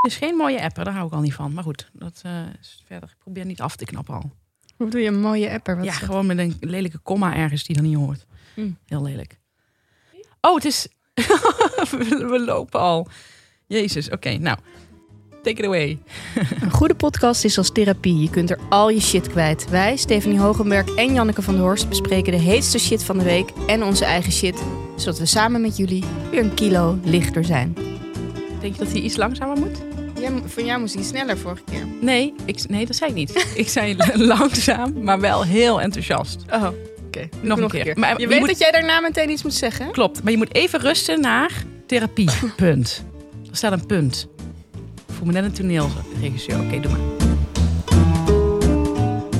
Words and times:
is 0.00 0.16
geen 0.16 0.36
mooie 0.36 0.62
apper, 0.62 0.84
daar 0.84 0.94
hou 0.94 1.06
ik 1.06 1.12
al 1.12 1.20
niet 1.20 1.34
van. 1.34 1.52
Maar 1.52 1.64
goed, 1.64 1.90
dat 1.92 2.20
eh, 2.22 2.40
is 2.60 2.82
verder. 2.86 3.08
Ik 3.08 3.18
probeer 3.18 3.44
niet 3.44 3.60
af 3.60 3.76
te 3.76 3.84
knappen 3.84 4.14
al. 4.14 4.30
Hoe 4.76 4.86
bedoel 4.86 5.00
je, 5.02 5.08
een 5.08 5.20
mooie 5.20 5.50
apper? 5.50 5.76
Wat 5.76 5.84
ja, 5.84 5.92
gewoon 5.92 6.26
met 6.26 6.38
een 6.38 6.56
lelijke 6.60 6.98
komma 6.98 7.36
ergens 7.36 7.64
die 7.64 7.76
dan 7.76 7.84
niet 7.84 7.96
hoort. 7.96 8.26
Hm. 8.54 8.70
Heel 8.86 9.02
lelijk. 9.02 9.38
Oh, 10.40 10.54
het 10.54 10.64
is... 10.64 10.88
we, 11.14 12.26
we 12.30 12.42
lopen 12.44 12.80
al. 12.80 13.08
Jezus, 13.66 14.10
oké, 14.10 14.36
nou. 14.36 14.58
Take 15.42 15.58
it 15.58 15.64
away. 15.64 15.98
Een 16.62 16.70
goede 16.70 16.94
podcast 16.94 17.44
is 17.44 17.58
als 17.58 17.72
therapie. 17.72 18.20
Je 18.20 18.30
kunt 18.30 18.50
er 18.50 18.58
al 18.68 18.90
je 18.90 19.00
shit 19.00 19.28
kwijt. 19.28 19.68
Wij, 19.68 19.96
Stephanie 19.96 20.38
Hogenberg 20.38 20.94
en 20.94 21.14
Janneke 21.14 21.42
van 21.42 21.54
der 21.54 21.62
Horst, 21.62 21.88
bespreken 21.88 22.32
de 22.32 22.38
heetste 22.38 22.78
shit 22.78 23.04
van 23.04 23.18
de 23.18 23.24
week 23.24 23.50
en 23.66 23.82
onze 23.82 24.04
eigen 24.04 24.32
shit. 24.32 24.62
Zodat 24.96 25.18
we 25.18 25.26
samen 25.26 25.60
met 25.60 25.76
jullie 25.76 26.04
weer 26.30 26.42
een 26.42 26.54
kilo 26.54 26.98
lichter 27.04 27.44
zijn. 27.44 27.74
Denk 28.60 28.72
je 28.72 28.84
dat 28.84 28.92
hij 28.92 29.00
iets 29.00 29.16
langzamer 29.16 29.58
moet? 29.58 29.87
Jij, 30.20 30.30
van 30.46 30.64
jou 30.64 30.80
moest 30.80 30.94
hij 30.94 31.02
sneller 31.02 31.38
vorige 31.38 31.62
keer. 31.70 31.86
Nee, 32.00 32.34
ik, 32.44 32.68
nee 32.68 32.86
dat 32.86 32.96
zei 32.96 33.10
ik 33.10 33.16
niet. 33.16 33.46
ik 33.54 33.68
zei 33.68 33.96
langzaam, 34.14 35.02
maar 35.02 35.20
wel 35.20 35.44
heel 35.44 35.80
enthousiast. 35.80 36.44
Oh, 36.52 36.68
oké. 37.06 37.28
Nog 37.40 37.58
een 37.60 37.68
keer. 37.68 37.98
Maar 37.98 38.12
je, 38.12 38.20
je 38.20 38.28
weet 38.28 38.38
moet- 38.38 38.48
dat 38.48 38.58
jij 38.58 38.70
daarna 38.70 39.00
meteen 39.00 39.30
iets 39.30 39.42
moet 39.42 39.54
zeggen? 39.54 39.90
Klopt, 39.92 40.22
maar 40.22 40.32
je 40.32 40.38
moet 40.38 40.54
even 40.54 40.80
rusten 40.80 41.20
naar 41.20 41.52
therapie. 41.86 42.28
Punt. 42.56 43.04
Er 43.50 43.56
staat 43.56 43.72
een 43.72 43.86
punt. 43.86 44.28
Ik 45.08 45.14
voel 45.14 45.26
me 45.26 45.32
net 45.32 45.44
een 45.44 45.52
toneelregisseur. 45.52 46.60
Oké, 46.60 46.80
doe 46.80 46.90
maar. 46.90 47.00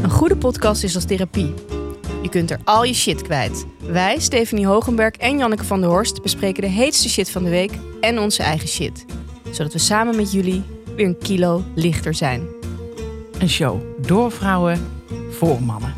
Een 0.02 0.10
goede 0.10 0.36
podcast 0.36 0.84
is 0.84 0.94
als 0.94 1.04
therapie. 1.04 1.54
Je 2.22 2.28
kunt 2.28 2.50
er 2.50 2.58
al 2.64 2.84
je 2.84 2.94
shit 2.94 3.22
kwijt. 3.22 3.64
Wij, 3.90 4.18
Stephanie 4.20 4.66
Hogenberg 4.66 5.14
en 5.14 5.38
Janneke 5.38 5.64
van 5.64 5.80
der 5.80 5.90
Horst, 5.90 6.22
bespreken 6.22 6.62
de 6.62 6.68
heetste 6.68 7.08
shit 7.08 7.30
van 7.30 7.44
de 7.44 7.50
week 7.50 7.72
en 8.00 8.18
onze 8.18 8.42
eigen 8.42 8.68
shit. 8.68 9.04
Zodat 9.52 9.72
we 9.72 9.78
samen 9.78 10.16
met 10.16 10.32
jullie 10.32 10.62
weer 10.96 11.06
een 11.06 11.18
kilo 11.18 11.64
lichter 11.74 12.14
zijn. 12.14 12.46
Een 13.38 13.48
show 13.48 14.06
door 14.06 14.32
vrouwen 14.32 14.90
voor 15.30 15.62
mannen. 15.62 15.94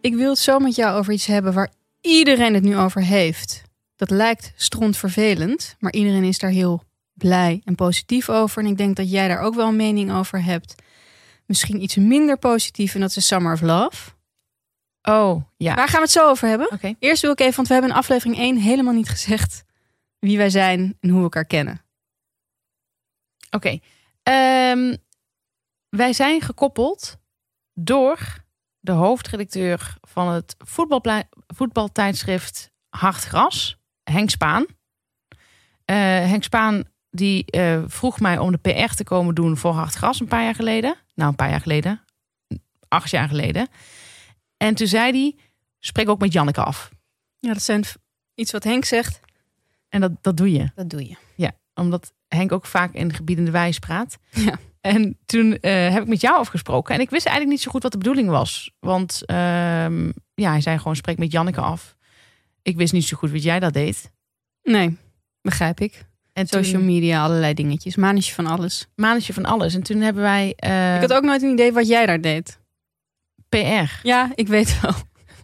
Ik 0.00 0.14
wil 0.14 0.30
het 0.30 0.38
zo 0.38 0.58
met 0.58 0.74
jou 0.74 0.98
over 0.98 1.12
iets 1.12 1.26
hebben 1.26 1.52
waar 1.52 1.72
iedereen 2.00 2.54
het 2.54 2.62
nu 2.62 2.76
over 2.76 3.02
heeft. 3.02 3.62
Dat 3.96 4.10
lijkt 4.10 4.52
strontvervelend, 4.56 5.76
maar 5.78 5.92
iedereen 5.92 6.24
is 6.24 6.38
daar 6.38 6.50
heel 6.50 6.82
blij 7.12 7.60
en 7.64 7.74
positief 7.74 8.28
over. 8.28 8.62
En 8.62 8.68
ik 8.68 8.76
denk 8.76 8.96
dat 8.96 9.10
jij 9.10 9.28
daar 9.28 9.40
ook 9.40 9.54
wel 9.54 9.68
een 9.68 9.76
mening 9.76 10.12
over 10.12 10.44
hebt. 10.44 10.74
Misschien 11.46 11.82
iets 11.82 11.96
minder 11.96 12.38
positief 12.38 12.94
en 12.94 13.00
dat 13.00 13.16
is 13.16 13.26
Summer 13.26 13.52
of 13.52 13.60
Love. 13.60 14.10
Oh, 15.02 15.42
ja. 15.56 15.74
Waar 15.74 15.88
gaan 15.88 15.96
we 15.96 16.04
het 16.04 16.10
zo 16.10 16.28
over 16.28 16.48
hebben? 16.48 16.72
Oké. 16.72 16.94
Eerst 16.98 17.22
wil 17.22 17.30
ik 17.30 17.40
even, 17.40 17.54
want 17.54 17.68
we 17.68 17.72
hebben 17.72 17.92
in 17.92 17.98
aflevering 17.98 18.38
1 18.38 18.56
helemaal 18.56 18.94
niet 18.94 19.08
gezegd 19.08 19.64
wie 20.18 20.38
wij 20.38 20.50
zijn 20.50 20.96
en 21.00 21.08
hoe 21.08 21.18
we 21.18 21.24
elkaar 21.24 21.44
kennen. 21.44 21.82
Oké. 23.50 23.78
Ehm, 24.22 24.96
wij 25.88 26.12
zijn 26.12 26.40
gekoppeld 26.40 27.18
door 27.74 28.44
de 28.78 28.92
hoofdredacteur 28.92 29.96
van 30.00 30.28
het 30.28 30.56
voetbaltijdschrift 31.46 32.70
Hard 32.88 33.24
Gras, 33.24 33.78
Henk 34.02 34.30
Spaan. 34.30 34.66
Eh, 35.84 35.96
Henk 35.96 36.42
Spaan 36.42 36.84
die 37.10 37.44
eh, 37.44 37.82
vroeg 37.86 38.20
mij 38.20 38.38
om 38.38 38.52
de 38.52 38.58
PR 38.58 38.94
te 38.94 39.04
komen 39.04 39.34
doen 39.34 39.56
voor 39.56 39.72
Hard 39.72 39.94
Gras 39.94 40.20
een 40.20 40.28
paar 40.28 40.42
jaar 40.42 40.54
geleden. 40.54 40.94
Nou, 41.14 41.30
een 41.30 41.36
paar 41.36 41.50
jaar 41.50 41.60
geleden. 41.60 42.04
Acht 42.88 43.10
jaar 43.10 43.28
geleden. 43.28 43.68
En 44.62 44.74
toen 44.74 44.86
zei 44.86 45.12
hij, 45.12 45.36
spreek 45.78 46.08
ook 46.08 46.20
met 46.20 46.32
Janneke 46.32 46.64
af. 46.64 46.90
Ja, 47.38 47.52
dat 47.52 47.62
zijn 47.62 47.84
iets 48.34 48.52
wat 48.52 48.64
Henk 48.64 48.84
zegt. 48.84 49.20
En 49.88 50.00
dat, 50.00 50.12
dat 50.20 50.36
doe 50.36 50.52
je. 50.52 50.70
Dat 50.74 50.90
doe 50.90 51.08
je. 51.08 51.16
Ja, 51.34 51.52
omdat 51.74 52.12
Henk 52.28 52.52
ook 52.52 52.66
vaak 52.66 52.94
in 52.94 53.12
gebiedende 53.12 53.50
wijs 53.50 53.78
praat. 53.78 54.18
Ja. 54.30 54.58
En 54.80 55.18
toen 55.26 55.58
eh, 55.58 55.90
heb 55.92 56.02
ik 56.02 56.08
met 56.08 56.20
jou 56.20 56.36
afgesproken. 56.36 56.94
En 56.94 57.00
ik 57.00 57.10
wist 57.10 57.26
eigenlijk 57.26 57.56
niet 57.56 57.64
zo 57.64 57.70
goed 57.70 57.82
wat 57.82 57.92
de 57.92 57.98
bedoeling 57.98 58.28
was. 58.28 58.70
Want 58.78 59.22
ehm, 59.26 60.10
ja, 60.34 60.50
hij 60.50 60.60
zei 60.60 60.78
gewoon 60.78 60.96
spreek 60.96 61.18
met 61.18 61.32
Janneke 61.32 61.60
af. 61.60 61.96
Ik 62.62 62.76
wist 62.76 62.92
niet 62.92 63.04
zo 63.04 63.16
goed 63.16 63.30
wat 63.30 63.42
jij 63.42 63.60
dat 63.60 63.72
deed. 63.72 64.12
Nee, 64.62 64.96
begrijp 65.42 65.80
ik. 65.80 66.04
En 66.32 66.46
Social 66.46 66.72
toen 66.72 66.84
media, 66.84 67.22
allerlei 67.22 67.54
dingetjes. 67.54 67.96
Manetje 67.96 68.34
van 68.34 68.46
alles. 68.46 68.88
manetje 68.94 69.32
van 69.32 69.44
alles. 69.44 69.74
En 69.74 69.82
toen 69.82 70.00
hebben 70.00 70.22
wij 70.22 70.52
eh, 70.56 70.94
ik 70.94 71.00
had 71.00 71.12
ook 71.12 71.24
nooit 71.24 71.42
een 71.42 71.52
idee 71.52 71.72
wat 71.72 71.88
jij 71.88 72.06
daar 72.06 72.20
deed. 72.20 72.58
PR, 73.50 74.06
Ja, 74.06 74.32
ik 74.34 74.48
weet 74.48 74.80
wel. 74.80 74.94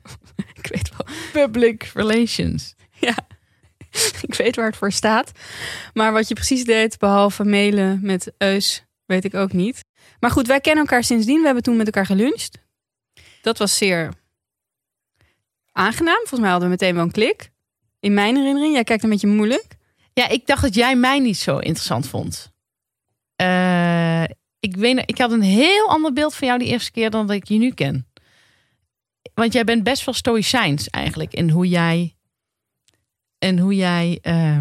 ik 0.62 0.66
weet 0.66 0.90
wel. 0.96 1.06
Public 1.32 1.90
Relations. 1.94 2.74
Ik 4.20 4.34
weet 4.34 4.56
waar 4.56 4.66
het 4.66 4.76
voor 4.76 4.92
staat. 4.92 5.32
Maar 5.94 6.12
wat 6.12 6.28
je 6.28 6.34
precies 6.34 6.64
deed, 6.64 6.98
behalve 6.98 7.44
mailen 7.44 7.98
met 8.02 8.32
Eus, 8.38 8.84
weet 9.04 9.24
ik 9.24 9.34
ook 9.34 9.52
niet. 9.52 9.84
Maar 10.20 10.30
goed, 10.30 10.46
wij 10.46 10.60
kennen 10.60 10.84
elkaar 10.84 11.04
sindsdien. 11.04 11.38
We 11.38 11.44
hebben 11.44 11.62
toen 11.62 11.76
met 11.76 11.86
elkaar 11.86 12.06
geluncht. 12.06 12.58
Dat 13.42 13.58
was 13.58 13.76
zeer 13.76 14.12
aangenaam. 15.72 16.16
Volgens 16.16 16.40
mij 16.40 16.50
hadden 16.50 16.68
we 16.68 16.74
meteen 16.74 16.94
wel 16.94 17.04
een 17.04 17.10
klik. 17.10 17.50
In 18.00 18.14
mijn 18.14 18.36
herinnering. 18.36 18.74
Jij 18.74 18.84
kijkt 18.84 19.02
een 19.02 19.10
beetje 19.10 19.26
moeilijk. 19.26 19.66
Ja, 20.12 20.28
ik 20.28 20.46
dacht 20.46 20.62
dat 20.62 20.74
jij 20.74 20.96
mij 20.96 21.18
niet 21.18 21.36
zo 21.38 21.58
interessant 21.58 22.08
vond. 22.08 22.52
Eh, 23.36 23.46
ik, 24.60 24.76
weet, 24.76 25.02
ik 25.06 25.18
had 25.18 25.32
een 25.32 25.42
heel 25.42 25.88
ander 25.88 26.12
beeld 26.12 26.34
van 26.34 26.46
jou 26.46 26.58
die 26.58 26.68
eerste 26.68 26.90
keer 26.90 27.10
dan 27.10 27.26
dat 27.26 27.36
ik 27.36 27.48
je 27.48 27.58
nu 27.58 27.70
ken. 27.70 28.06
Want 29.34 29.52
jij 29.52 29.64
bent 29.64 29.82
best 29.82 30.04
wel 30.04 30.14
stoïcijns 30.14 30.88
eigenlijk 30.90 31.32
in 31.34 31.50
hoe 31.50 31.68
jij 31.68 32.16
en 33.38 33.58
hoe 33.58 33.74
jij 33.74 34.18
eh, 34.22 34.60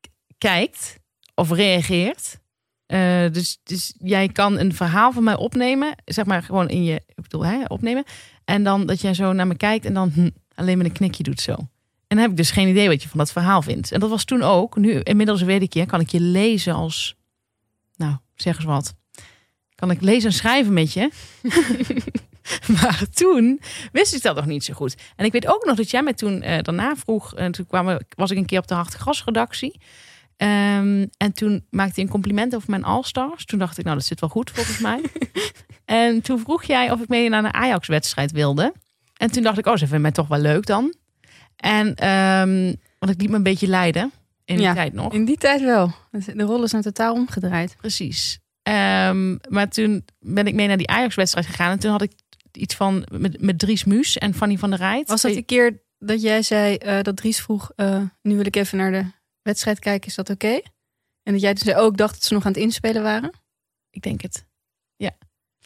k- 0.00 0.08
kijkt 0.38 0.98
of 1.34 1.50
reageert. 1.50 2.38
Eh, 2.86 3.30
dus, 3.32 3.58
dus 3.62 3.94
jij 3.98 4.28
kan 4.28 4.58
een 4.58 4.74
verhaal 4.74 5.12
van 5.12 5.24
mij 5.24 5.36
opnemen, 5.36 5.94
zeg 6.04 6.24
maar 6.24 6.42
gewoon 6.42 6.68
in 6.68 6.84
je, 6.84 6.94
ik 6.94 7.22
bedoel, 7.22 7.44
hè, 7.44 7.64
opnemen. 7.64 8.04
En 8.44 8.64
dan 8.64 8.86
dat 8.86 9.00
jij 9.00 9.14
zo 9.14 9.32
naar 9.32 9.46
me 9.46 9.56
kijkt 9.56 9.84
en 9.84 9.94
dan 9.94 10.10
hm, 10.10 10.30
alleen 10.54 10.78
met 10.78 10.86
een 10.86 10.92
knikje 10.92 11.22
doet 11.22 11.40
zo. 11.40 11.52
En 11.52 12.16
dan 12.16 12.18
heb 12.18 12.30
ik 12.30 12.36
dus 12.36 12.50
geen 12.50 12.68
idee 12.68 12.88
wat 12.88 13.02
je 13.02 13.08
van 13.08 13.18
dat 13.18 13.32
verhaal 13.32 13.62
vindt. 13.62 13.92
En 13.92 14.00
dat 14.00 14.10
was 14.10 14.24
toen 14.24 14.42
ook. 14.42 14.76
Nu, 14.76 15.00
inmiddels 15.00 15.42
weet 15.42 15.62
ik 15.62 15.72
je, 15.72 15.86
kan 15.86 16.00
ik 16.00 16.08
je 16.10 16.20
lezen 16.20 16.74
als. 16.74 17.16
Nou, 17.96 18.16
zeg 18.42 18.56
eens 18.56 18.64
wat. 18.64 18.94
Kan 19.74 19.90
ik 19.90 20.00
lezen 20.00 20.30
en 20.30 20.34
schrijven 20.36 20.72
met 20.72 20.92
je? 20.92 21.10
maar 22.80 23.02
toen 23.14 23.60
wist 23.92 24.14
ik 24.14 24.22
dat 24.22 24.36
nog 24.36 24.46
niet 24.46 24.64
zo 24.64 24.74
goed. 24.74 24.96
En 25.16 25.24
ik 25.24 25.32
weet 25.32 25.46
ook 25.46 25.64
nog 25.64 25.76
dat 25.76 25.90
jij 25.90 26.02
mij 26.02 26.12
toen 26.12 26.42
eh, 26.42 26.62
daarna 26.62 26.96
vroeg. 26.96 27.34
En 27.34 27.52
toen 27.52 27.66
kwamen, 27.66 28.06
was 28.16 28.30
ik 28.30 28.36
een 28.36 28.46
keer 28.46 28.58
op 28.58 28.66
de 28.66 28.74
Hartgras-redactie. 28.74 29.80
Ehm, 30.36 31.06
en 31.16 31.32
toen 31.34 31.66
maakte 31.70 31.94
hij 31.94 32.04
een 32.04 32.10
compliment 32.10 32.54
over 32.54 32.70
mijn 32.70 32.84
All-Stars. 32.84 33.44
Toen 33.44 33.58
dacht 33.58 33.78
ik, 33.78 33.84
nou, 33.84 33.96
dat 33.96 34.06
zit 34.06 34.20
wel 34.20 34.28
goed 34.28 34.50
volgens 34.50 34.78
mij. 34.78 35.00
en 35.84 36.20
toen 36.20 36.38
vroeg 36.38 36.64
jij 36.64 36.90
of 36.90 37.00
ik 37.00 37.08
mee 37.08 37.28
naar 37.28 37.44
een 37.44 37.54
Ajax-wedstrijd 37.54 38.32
wilde. 38.32 38.72
En 39.16 39.30
toen 39.30 39.42
dacht 39.42 39.58
ik, 39.58 39.66
oh, 39.66 39.72
ze 39.72 39.78
vinden 39.78 40.00
mij 40.00 40.12
toch 40.12 40.28
wel 40.28 40.38
leuk 40.38 40.66
dan. 40.66 40.94
En 41.56 41.94
ehm, 41.94 42.74
want 42.98 43.12
ik 43.12 43.20
liet 43.20 43.30
me 43.30 43.36
een 43.36 43.42
beetje 43.42 43.66
leiden 43.66 44.12
in 44.48 44.56
die 44.56 44.64
Ja. 44.64 44.74
tijd 44.74 44.92
nog. 44.92 45.12
In 45.12 45.24
die 45.24 45.36
tijd 45.36 45.60
wel. 45.60 45.92
De 46.10 46.42
rollen 46.42 46.68
zijn 46.68 46.82
totaal 46.82 47.14
omgedraaid. 47.14 47.76
Precies. 47.76 48.38
Ehm, 48.62 49.36
maar 49.48 49.68
toen 49.68 50.04
ben 50.18 50.46
ik 50.46 50.54
mee 50.54 50.66
naar 50.66 50.76
die 50.76 50.88
Ajax-wedstrijd 50.88 51.46
gegaan. 51.46 51.70
En 51.70 51.78
toen 51.78 51.90
had 51.90 52.02
ik 52.02 52.12
iets 52.52 52.74
van 52.74 53.06
met, 53.12 53.40
met 53.40 53.58
Dries 53.58 53.84
Muus 53.84 54.18
en 54.18 54.34
Fanny 54.34 54.56
van 54.56 54.70
der 54.70 54.78
Rijt. 54.78 55.08
Was 55.08 55.22
dat 55.22 55.32
die 55.32 55.42
keer 55.42 55.82
dat 55.98 56.22
jij 56.22 56.42
zei 56.42 56.76
eh, 56.76 57.02
dat 57.02 57.16
Dries 57.16 57.40
vroeg... 57.40 57.70
eh, 57.76 58.02
nu 58.22 58.36
wil 58.36 58.46
ik 58.46 58.56
even 58.56 58.78
naar 58.78 58.90
de 58.92 59.04
wedstrijd 59.42 59.78
kijken, 59.78 60.08
is 60.08 60.14
dat 60.14 60.30
oké? 60.30 60.60
En 61.22 61.32
dat 61.32 61.40
jij 61.40 61.80
oh, 61.80 61.86
ik 61.86 61.96
dacht 61.96 62.14
dat 62.14 62.24
ze 62.24 62.34
nog 62.34 62.44
aan 62.46 62.52
het 62.52 62.60
inspelen 62.60 63.02
waren. 63.02 63.30
Ik 63.90 64.02
denk 64.02 64.20
het. 64.20 64.46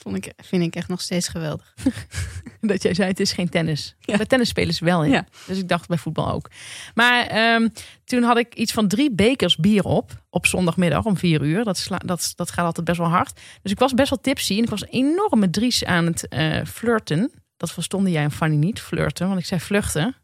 Vond 0.03 0.17
ik, 0.17 0.33
vind 0.37 0.63
ik 0.63 0.77
echt 0.77 0.89
nog 0.89 1.01
steeds 1.01 1.29
geweldig. 1.29 1.75
Dat 2.61 2.83
jij 2.83 2.95
zei, 2.95 3.09
het 3.09 3.21
is 3.21 3.33
geen 3.33 3.49
tennis. 3.49 3.95
Ja. 4.01 4.17
Bij 4.17 4.27
tennis 4.27 4.49
spelen 4.49 4.75
ze 4.75 4.85
wel 4.85 5.05
in. 5.05 5.11
Ja. 5.11 5.27
Dus 5.47 5.59
ik 5.59 5.69
dacht 5.69 5.89
bij 5.89 5.97
voetbal 5.97 6.33
ook. 6.33 6.51
Maar 6.95 7.27
ehm, 7.27 7.69
toen 8.05 8.23
had 8.23 8.37
ik 8.37 8.55
iets 8.55 8.73
van 8.73 8.89
drie 8.89 9.11
bekers 9.11 9.57
bier 9.57 9.85
op. 9.85 10.23
Op 10.31 10.47
zondagmiddag 10.47 11.05
om 11.05 11.17
vier 11.17 11.43
uur. 11.43 11.65
Dat, 11.65 11.79
sla, 11.79 11.99
dat, 11.99 12.33
dat 12.37 12.51
gaat 12.51 12.65
altijd 12.65 12.87
best 12.87 12.99
wel 12.99 13.09
hard. 13.09 13.41
Dus 13.63 13.73
ik 13.73 13.79
was 13.79 13.95
best 13.95 14.11
wel 14.11 14.21
tipsy. 14.21 14.57
En 14.57 14.63
ik 14.63 14.71
was 14.71 14.87
enorm 14.87 15.39
met 15.39 15.53
Dries 15.53 15.85
aan 15.85 16.07
het 16.07 16.29
eh, 16.29 16.65
flirten. 16.65 17.33
Dat 17.57 17.73
verstonden 17.73 18.13
jij 18.13 18.23
en 18.23 18.31
Fanny 18.31 18.57
niet, 18.57 18.81
flirten. 18.81 19.29
Want 19.29 19.39
ik 19.41 19.47
zei 19.47 19.61
vluchten. 19.61 20.17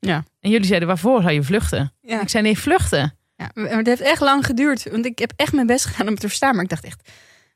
Ja. 0.00 0.24
En 0.40 0.50
jullie 0.50 0.66
zeiden, 0.66 0.88
waarvoor 0.88 1.22
zou 1.22 1.34
je 1.34 1.42
vluchten? 1.42 1.92
Ja. 2.00 2.20
Ik 2.20 2.28
zei, 2.28 2.42
nee, 2.42 2.58
vluchten. 2.58 3.16
Ja, 3.36 3.50
maar 3.54 3.76
het 3.76 3.86
heeft 3.86 4.00
echt 4.00 4.20
lang 4.20 4.46
geduurd. 4.46 4.90
Want 4.90 5.06
ik 5.06 5.18
heb 5.18 5.32
echt 5.36 5.52
mijn 5.52 5.66
best 5.66 5.84
gedaan 5.84 6.06
om 6.06 6.12
het 6.12 6.20
te 6.20 6.28
verstaan. 6.28 6.54
Maar 6.54 6.64
ik 6.64 6.70
dacht 6.70 6.84
echt... 6.84 7.10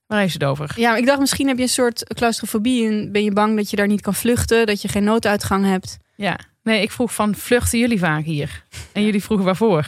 Waar 0.09 0.21
heeft 0.21 0.33
het 0.33 0.45
over? 0.45 0.73
Ja, 0.77 0.91
maar 0.91 0.99
ik 0.99 1.07
dacht 1.07 1.21
misschien 1.21 1.49
heb 1.49 1.57
je 1.57 1.63
een 1.63 1.69
soort 1.69 2.15
claustrofobie. 2.15 2.89
En 2.89 3.13
ben 3.13 3.25
je 3.25 3.33
bang 3.33 3.57
dat 3.57 3.71
je 3.71 3.77
daar 3.77 3.87
niet 3.87 4.01
kan 4.01 4.15
vluchten. 4.15 4.67
Dat 4.67 4.83
je 4.83 4.89
geen 4.89 5.05
nooduitgang 5.05 5.67
hebt. 5.67 5.97
Ja, 6.15 6.39
nee, 6.63 6.83
ik 6.83 6.91
vroeg 6.91 7.15
van 7.15 7.35
vluchten 7.35 7.79
jullie 7.79 7.99
vaak 7.99 8.25
hier? 8.25 8.65
En 8.93 9.05
jullie 9.05 9.23
vroegen 9.23 9.47
waarvoor? 9.47 9.87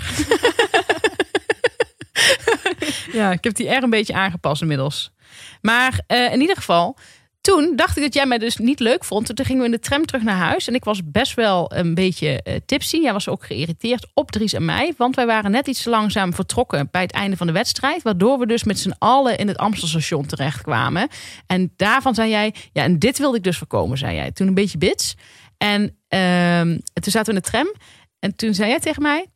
ja, 3.12 3.32
ik 3.32 3.44
heb 3.44 3.55
die 3.55 3.69
R 3.69 3.82
een 3.82 3.90
beetje 3.90 4.14
aangepast 4.14 4.62
inmiddels. 4.62 5.12
Maar 5.61 6.00
eh, 6.06 6.32
in 6.32 6.40
ieder 6.40 6.56
geval, 6.56 6.96
toen 7.41 7.77
dacht 7.77 7.97
ik 7.97 8.03
dat 8.03 8.15
jij 8.15 8.27
mij 8.27 8.39
dus 8.39 8.57
niet 8.57 8.81
leuk 8.81 9.05
vond. 9.05 9.37
Toen 9.37 9.45
gingen 9.45 9.61
we 9.61 9.67
in 9.67 9.75
de 9.75 9.81
tram 9.81 10.07
terug 10.07 10.23
naar 10.23 10.37
huis. 10.37 10.69
En 10.69 10.75
ik 10.75 10.85
was 10.85 11.01
best 11.05 11.35
wel 11.35 11.73
een 11.75 11.95
beetje 11.95 12.41
uh, 12.45 12.55
tipsy. 12.67 12.97
Jij 12.97 13.13
was 13.13 13.29
ook 13.29 13.45
geïrriteerd 13.45 14.07
op 14.15 14.31
Dries 14.31 14.53
en 14.53 14.65
mij. 14.65 14.95
Want 14.97 15.17
wij 15.17 15.27
waren 15.27 15.51
net 15.51 15.67
iets 15.67 15.83
te 15.83 15.91
langzaam 15.91 16.35
vertrokken 16.35 16.89
bij 16.91 17.03
het 17.03 17.13
einde 17.13 17.37
van 17.37 17.47
de 17.47 17.53
wedstrijd. 17.53 18.03
Waardoor 18.03 18.39
we 18.39 18.47
dus 18.47 18.65
met 18.65 18.79
z'n 18.79 18.95
allen 18.99 19.39
in 19.39 19.49
het 19.49 19.57
Amstelstation 19.57 20.27
terechtkwamen. 20.27 21.09
En 21.47 21.73
daarvan 21.77 22.15
zei 22.15 22.31
jij, 22.31 22.55
ja, 22.73 22.83
en 22.83 22.99
dit 22.99 23.19
wilde 23.19 23.37
ik 23.37 23.45
dus 23.45 23.59
voorkomen, 23.59 23.99
zei 23.99 24.15
jij. 24.15 24.33
Toen 24.33 24.47
een 24.47 24.55
beetje 24.55 24.79
bits. 24.79 25.17
En 25.57 25.83
uh, 26.09 26.61
toen 26.93 27.13
zaten 27.13 27.25
we 27.25 27.39
in 27.39 27.43
de 27.43 27.51
tram. 27.51 27.75
En 28.19 28.37
toen 28.37 28.55
zei 28.55 28.69
jij 28.69 28.79
tegen 28.79 29.03
mij, 29.03 29.27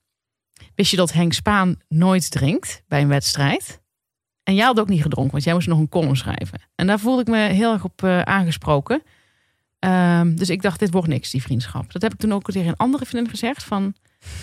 wist 0.75 0.91
je 0.91 0.97
dat 0.97 1.13
Henk 1.13 1.33
Spaan 1.33 1.77
nooit 1.89 2.31
drinkt 2.31 2.83
bij 2.89 3.01
een 3.01 3.09
wedstrijd? 3.09 3.83
En 4.45 4.55
jij 4.55 4.65
had 4.65 4.81
ook 4.81 4.89
niet 4.89 5.03
gedronken, 5.03 5.33
want 5.33 5.45
jij 5.45 5.55
moest 5.55 5.67
nog 5.67 5.79
een 5.79 5.89
column 5.89 6.17
schrijven. 6.17 6.61
En 6.75 6.87
daar 6.87 6.99
voelde 6.99 7.21
ik 7.21 7.29
me 7.29 7.39
heel 7.39 7.73
erg 7.73 7.85
op 7.85 8.03
uh, 8.03 8.21
aangesproken. 8.21 9.03
Um, 9.79 10.37
dus 10.37 10.51
ik 10.51 10.63
dacht, 10.63 10.81
dit 10.81 10.93
wordt 10.93 11.09
niks, 11.09 11.31
die 11.31 11.43
vriendschap. 11.43 11.93
Dat 11.93 12.03
heb 12.03 12.13
ik 12.13 12.19
toen 12.19 12.33
ook 12.33 12.51
tegen 12.51 12.69
een 12.69 12.77
andere 12.77 13.05
vriendin 13.05 13.31
gezegd. 13.31 13.63
Van, 13.63 13.95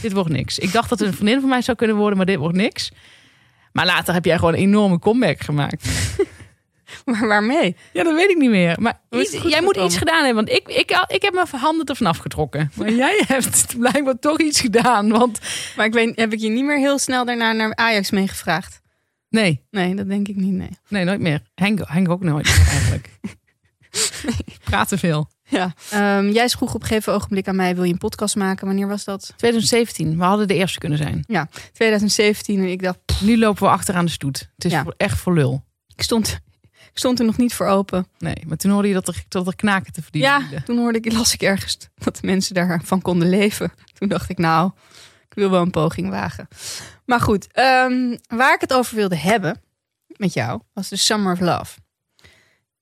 dit 0.02 0.12
wordt 0.12 0.30
niks. 0.30 0.60
Ik 0.60 0.72
dacht 0.72 0.90
dat 0.90 1.00
het 1.00 1.08
een 1.08 1.14
vriendin 1.14 1.40
van 1.40 1.50
mij 1.50 1.62
zou 1.62 1.78
kunnen 1.78 1.96
worden, 1.96 2.18
maar 2.18 2.26
dit 2.26 2.38
wordt 2.38 2.58
niks. 2.58 2.92
Maar 3.72 3.86
later 3.86 4.14
heb 4.14 4.26
jij 4.26 4.38
gewoon 4.38 4.54
een 4.54 4.60
enorme 4.60 5.00
comeback 5.00 5.42
gemaakt. 5.42 5.88
maar 7.06 7.28
waarmee? 7.28 7.76
Ja, 7.94 8.04
dat 8.04 8.16
weet 8.16 8.30
ik 8.30 8.38
niet 8.38 8.50
meer. 8.50 8.82
Maar 8.82 9.00
iets, 9.10 9.42
jij 9.44 9.62
moet 9.62 9.78
iets 9.78 9.98
gedaan 9.98 10.26
hebben. 10.26 10.46
Want 10.46 10.58
ik, 10.58 10.68
ik, 10.68 11.06
ik 11.08 11.22
heb 11.22 11.34
mijn 11.34 11.48
handen 11.52 11.86
ervan 11.86 12.08
afgetrokken. 12.08 12.72
Maar 12.76 12.92
jij 12.92 13.24
hebt 13.28 13.78
blijkbaar 13.78 14.20
toch 14.20 14.40
iets 14.40 14.60
gedaan. 14.62 15.10
Want... 15.10 15.40
Maar 15.76 15.86
ik 15.86 15.94
weet, 15.94 16.16
heb 16.16 16.34
ik 16.34 16.40
je 16.40 16.50
niet 16.50 16.66
meer 16.66 16.78
heel 16.78 17.00
snel 17.00 17.26
daarna 17.26 17.52
naar 17.52 17.76
Ajax 17.76 18.12
meegevraagd? 18.12 18.81
Nee. 19.32 19.66
Nee, 19.70 19.96
dat 19.96 20.08
denk 20.08 20.28
ik 20.28 20.36
niet, 20.36 20.54
nee. 20.54 20.70
Nee, 20.88 21.04
nooit 21.04 21.20
meer. 21.20 21.42
Henk, 21.56 21.80
Henk 21.84 22.10
ook 22.10 22.24
nooit 22.24 22.46
meer 22.46 22.68
eigenlijk. 22.78 23.10
nee. 24.24 24.58
Praat 24.64 24.88
te 24.88 24.98
veel. 24.98 25.30
Ja. 25.44 25.74
Um, 26.18 26.32
jij 26.32 26.50
vroeg 26.50 26.74
op 26.74 26.82
een 26.82 26.88
gegeven 26.88 27.14
ogenblik 27.14 27.48
aan 27.48 27.56
mij, 27.56 27.76
wil 27.76 27.84
je 27.84 27.92
een 27.92 27.98
podcast 27.98 28.36
maken? 28.36 28.68
Wanneer 28.68 28.88
was 28.88 29.04
dat? 29.04 29.34
2017. 29.36 30.18
We 30.18 30.24
hadden 30.24 30.48
de 30.48 30.54
eerste 30.54 30.80
kunnen 30.80 30.98
zijn. 30.98 31.24
Ja, 31.28 31.50
2017. 31.74 32.60
En 32.60 32.68
ik 32.68 32.84
dacht... 32.84 33.06
Pff. 33.06 33.22
Nu 33.22 33.38
lopen 33.38 33.64
we 33.64 33.70
achteraan 33.70 34.06
de 34.06 34.12
stoet. 34.12 34.50
Het 34.56 34.66
is 34.66 34.72
ja. 34.72 34.86
echt 34.98 35.18
voor 35.18 35.34
lul. 35.34 35.64
Ik 35.96 36.02
stond, 36.02 36.40
ik 36.72 36.98
stond 36.98 37.20
er 37.20 37.26
nog 37.26 37.38
niet 37.38 37.54
voor 37.54 37.68
open. 37.68 38.08
Nee, 38.18 38.36
maar 38.48 38.58
toen 38.58 38.72
hoorde 38.72 38.88
je 38.88 38.94
dat 38.94 39.08
er, 39.08 39.24
dat 39.28 39.48
er 39.48 39.56
knaken 39.56 39.94
te 39.94 40.02
verdienen. 40.02 40.48
Ja, 40.52 40.62
toen 40.62 40.78
hoorde 40.78 41.00
ik, 41.00 41.12
las 41.12 41.34
ik 41.34 41.42
ergens 41.42 41.78
dat 41.96 42.16
de 42.16 42.28
mensen 42.28 42.54
daarvan 42.54 43.02
konden 43.02 43.30
leven. 43.30 43.72
Toen 43.94 44.08
dacht 44.08 44.30
ik, 44.30 44.38
nou, 44.38 44.72
ik 45.30 45.34
wil 45.36 45.50
wel 45.50 45.62
een 45.62 45.72
poging 45.72 46.10
wagen. 46.10 46.48
Maar 47.12 47.22
goed, 47.22 47.58
um, 47.60 48.20
waar 48.28 48.54
ik 48.54 48.62
het 48.62 48.74
over 48.74 48.96
wilde 48.96 49.16
hebben 49.16 49.62
met 50.08 50.34
jou 50.34 50.62
was 50.74 50.90
de 50.90 50.96
Summer 50.96 51.34
of 51.34 51.40
Love. 51.40 51.80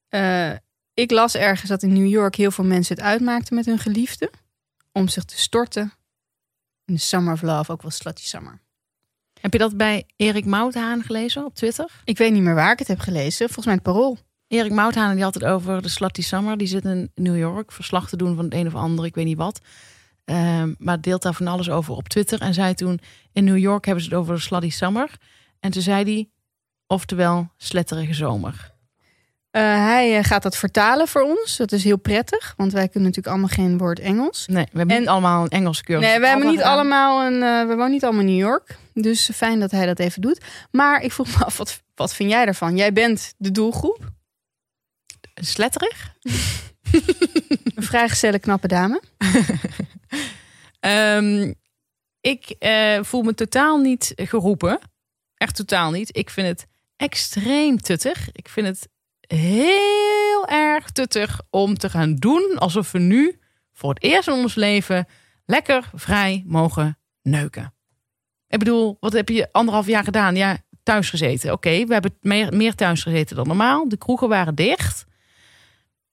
Uh, 0.09 0.51
ik 0.93 1.11
las 1.11 1.35
ergens 1.35 1.69
dat 1.69 1.83
in 1.83 1.93
New 1.93 2.07
York 2.07 2.35
heel 2.35 2.51
veel 2.51 2.63
mensen 2.63 2.95
het 2.95 3.03
uitmaakten 3.03 3.55
met 3.55 3.65
hun 3.65 3.79
geliefde. 3.79 4.31
Om 4.91 5.07
zich 5.07 5.23
te 5.23 5.39
storten 5.39 5.93
in 6.85 6.93
de 6.93 6.99
Summer 6.99 7.33
of 7.33 7.41
Love, 7.41 7.71
ook 7.71 7.81
wel 7.81 7.91
Slutty 7.91 8.23
Summer. 8.23 8.59
Heb 9.41 9.53
je 9.53 9.59
dat 9.59 9.77
bij 9.77 10.05
Erik 10.15 10.45
Mouthaan 10.45 11.03
gelezen 11.03 11.45
op 11.45 11.55
Twitter? 11.55 12.01
Ik 12.03 12.17
weet 12.17 12.31
niet 12.31 12.43
meer 12.43 12.55
waar 12.55 12.71
ik 12.71 12.79
het 12.79 12.87
heb 12.87 12.99
gelezen. 12.99 13.45
Volgens 13.45 13.65
mij 13.65 13.75
het 13.75 13.83
parool. 13.83 14.17
Erik 14.47 14.71
Mouthaan 14.71 15.15
die 15.15 15.23
had 15.23 15.33
het 15.33 15.45
over 15.45 15.81
de 15.81 15.89
Slutty 15.89 16.21
Summer. 16.21 16.57
Die 16.57 16.67
zit 16.67 16.85
in 16.85 17.11
New 17.15 17.37
York 17.37 17.71
verslag 17.71 18.09
te 18.09 18.17
doen 18.17 18.35
van 18.35 18.45
het 18.45 18.53
een 18.53 18.67
of 18.67 18.75
ander, 18.75 19.05
ik 19.05 19.15
weet 19.15 19.25
niet 19.25 19.37
wat. 19.37 19.61
Um, 20.29 20.75
maar 20.77 21.01
deelt 21.01 21.21
daar 21.21 21.33
van 21.33 21.47
alles 21.47 21.69
over 21.69 21.95
op 21.95 22.07
Twitter. 22.07 22.41
En 22.41 22.53
zei 22.53 22.73
toen, 22.73 22.99
in 23.33 23.43
New 23.43 23.57
York 23.57 23.85
hebben 23.85 24.03
ze 24.03 24.09
het 24.09 24.19
over 24.19 24.59
de 24.59 24.71
Summer. 24.71 25.09
En 25.59 25.71
toen 25.71 25.81
zei 25.81 26.03
hij, 26.03 26.29
oftewel 26.87 27.49
sletterige 27.57 28.13
zomer. 28.13 28.71
Uh, 29.51 29.61
hij 29.61 30.23
gaat 30.23 30.43
dat 30.43 30.57
vertalen 30.57 31.07
voor 31.07 31.21
ons. 31.21 31.57
Dat 31.57 31.71
is 31.71 31.83
heel 31.83 31.97
prettig, 31.97 32.53
want 32.57 32.73
wij 32.73 32.87
kunnen 32.87 33.09
natuurlijk 33.09 33.35
allemaal 33.35 33.55
geen 33.55 33.77
woord 33.77 33.99
Engels. 33.99 34.47
Nee, 34.47 34.67
we 34.71 34.77
hebben 34.77 34.95
en, 34.95 35.01
niet 35.01 35.09
allemaal 35.09 35.43
een 35.43 35.49
Engelse 35.49 35.83
cursus. 35.83 36.09
Nee, 36.09 36.19
we 36.19 36.27
hebben 36.27 36.47
niet 36.47 36.61
allemaal 36.61 37.25
een. 37.25 37.41
Uh, 37.41 37.67
we 37.67 37.75
wonen 37.75 37.91
niet 37.91 38.03
allemaal 38.03 38.21
in 38.21 38.27
New 38.27 38.37
York. 38.37 38.77
Dus 38.93 39.29
fijn 39.33 39.59
dat 39.59 39.71
hij 39.71 39.85
dat 39.85 39.99
even 39.99 40.21
doet. 40.21 40.41
Maar 40.71 41.01
ik 41.01 41.11
vroeg 41.11 41.37
me 41.37 41.45
af, 41.45 41.57
wat, 41.57 41.81
wat 41.95 42.13
vind 42.13 42.29
jij 42.29 42.45
daarvan? 42.45 42.75
Jij 42.75 42.93
bent 42.93 43.33
de 43.37 43.51
doelgroep. 43.51 44.11
Sletterig? 45.33 46.13
een 47.75 47.83
vrijgezelle 47.83 48.39
knappe 48.39 48.67
dame. 48.67 49.01
um, 50.79 51.55
ik 52.33 52.55
uh, 52.59 53.03
voel 53.03 53.21
me 53.21 53.33
totaal 53.33 53.77
niet 53.77 54.13
geroepen. 54.15 54.79
Echt 55.35 55.55
totaal 55.55 55.91
niet. 55.91 56.17
Ik 56.17 56.29
vind 56.29 56.47
het 56.47 56.67
extreem 56.95 57.81
tuttig. 57.81 58.29
Ik 58.31 58.49
vind 58.49 58.67
het 58.67 58.87
heel 59.27 60.47
erg 60.47 60.91
tuttig 60.91 61.41
om 61.49 61.77
te 61.77 61.89
gaan 61.89 62.15
doen 62.15 62.55
alsof 62.57 62.91
we 62.91 62.99
nu 62.99 63.39
voor 63.73 63.89
het 63.89 64.03
eerst 64.03 64.27
in 64.27 64.33
ons 64.33 64.55
leven 64.55 65.07
lekker 65.45 65.89
vrij 65.93 66.43
mogen 66.45 66.97
neuken. 67.21 67.73
Ik 68.47 68.59
bedoel, 68.59 68.97
wat 68.99 69.13
heb 69.13 69.29
je 69.29 69.51
anderhalf 69.51 69.87
jaar 69.87 70.03
gedaan? 70.03 70.35
Ja, 70.35 70.57
thuis 70.83 71.09
gezeten. 71.09 71.51
Oké, 71.51 71.85
we 71.85 71.93
hebben 71.93 72.17
meer 72.57 72.75
thuis 72.75 73.03
gezeten 73.03 73.35
dan 73.35 73.47
normaal. 73.47 73.89
De 73.89 73.97
kroegen 73.97 74.29
waren 74.29 74.55
dicht. 74.55 75.05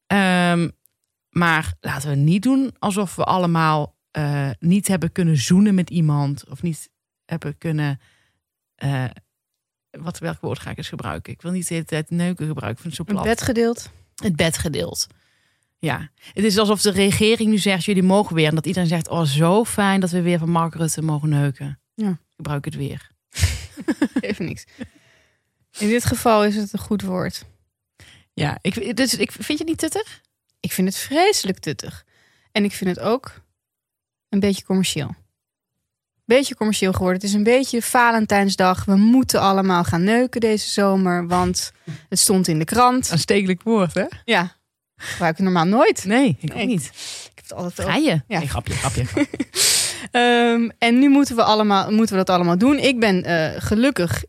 Um, 0.07 0.73
maar 1.31 1.75
laten 1.81 2.11
we 2.11 2.17
niet 2.17 2.43
doen 2.43 2.75
alsof 2.79 3.17
we 3.17 3.25
allemaal 3.25 3.97
uh, 4.19 4.51
niet 4.59 4.89
hebben 4.89 5.13
kunnen 5.13 5.37
zoenen 5.37 5.75
met 5.75 5.91
iemand. 5.91 6.49
Of 6.49 6.63
niet 6.63 6.91
hebben 7.25 7.59
kunnen. 7.59 8.01
Uh, 8.85 9.05
wat, 9.91 10.19
welk 10.19 10.41
woord 10.41 10.59
ga 10.59 10.71
ik 10.71 10.77
eens 10.77 10.89
gebruiken? 10.89 11.33
Ik 11.33 11.43
wil 11.43 11.51
niet 11.51 11.69
de 11.69 11.75
hele 11.75 11.87
tijd 11.87 12.11
neuken 12.11 12.47
gebruiken. 12.47 12.83
Van 12.83 12.93
zo 12.93 13.05
plat. 13.05 13.17
Het 13.17 13.27
bed 13.27 13.43
gedeeld. 13.43 13.91
Het 14.15 14.37
bed 14.37 14.59
gedeeld. 14.59 15.07
Ja, 15.79 16.11
het 16.33 16.45
is 16.45 16.59
alsof 16.59 16.81
de 16.81 16.91
regering 16.91 17.51
nu 17.51 17.59
zegt: 17.59 17.85
jullie 17.85 18.03
mogen 18.03 18.35
weer. 18.35 18.49
En 18.49 18.55
dat 18.55 18.67
iedereen 18.67 18.89
zegt: 18.89 19.09
oh, 19.09 19.23
zo 19.23 19.65
fijn 19.65 20.01
dat 20.01 20.11
we 20.11 20.23
weer 20.23 20.39
van 20.39 20.51
Mark 20.51 20.75
Rutte 20.75 21.03
mogen 21.03 21.29
neuken. 21.29 21.81
Ja. 21.95 22.19
Gebruik 22.37 22.65
het 22.65 22.75
weer. 22.75 23.11
Even 24.21 24.45
niks. 24.45 24.65
In 25.79 25.89
dit 25.89 26.05
geval 26.05 26.45
is 26.45 26.57
het 26.57 26.73
een 26.73 26.79
goed 26.79 27.03
woord. 27.03 27.45
Ja, 28.41 28.59
ik, 28.61 28.97
dus, 28.97 29.15
ik 29.15 29.33
vind 29.33 29.47
je 29.47 29.57
het 29.57 29.67
niet 29.67 29.79
tuttig? 29.79 30.21
Ik 30.61 30.73
vind 30.73 30.89
het 30.89 30.97
vreselijk 30.97 31.59
tuttig. 31.59 32.05
En 32.53 32.65
ik 32.65 32.73
vind 32.73 32.97
het 32.97 33.05
ook 33.05 33.41
een 34.29 34.41
beetje 34.41 34.65
commercieel. 34.65 35.15
Beetje 36.25 36.55
commercieel 36.55 36.93
geworden. 36.93 37.17
Het 37.17 37.29
is 37.29 37.35
een 37.35 37.43
beetje 37.43 37.83
Valentijnsdag. 37.83 38.85
We 38.85 38.97
moeten 38.97 39.41
allemaal 39.41 39.85
gaan 39.85 40.05
neuken 40.05 40.41
deze 40.41 40.69
zomer, 40.69 41.27
want 41.27 41.73
het 42.09 42.19
stond 42.19 42.49
in 42.49 42.59
de 42.59 42.65
krant. 42.65 43.11
Aanstekelijk 43.11 43.63
woord, 43.63 43.95
hè? 43.95 44.05
Ja. 44.25 44.57
Gebruik 44.97 45.39
ik 45.39 45.45
normaal 45.45 45.65
nooit. 45.65 46.05
Nee, 46.05 46.37
ik 46.41 46.55
ook 46.55 46.65
niet. 46.65 46.85
Ik 47.31 47.33
heb 47.35 47.45
het 47.45 47.53
altijd 47.53 47.75
Vrije. 47.75 48.25
Ja. 48.27 48.39
Nee, 48.39 48.49
grapje, 48.49 48.75
grapje. 48.75 49.07
um, 50.53 50.73
en 50.87 50.99
nu 50.99 51.09
moeten 51.09 51.37
we, 51.37 51.43
allemaal, 51.43 51.91
moeten 51.91 52.17
we 52.17 52.25
dat 52.25 52.35
allemaal 52.35 52.59
doen. 52.59 52.79
Ik 52.79 53.01
ben 53.01 53.29
uh, 53.29 53.51
gelukkig 53.59 54.25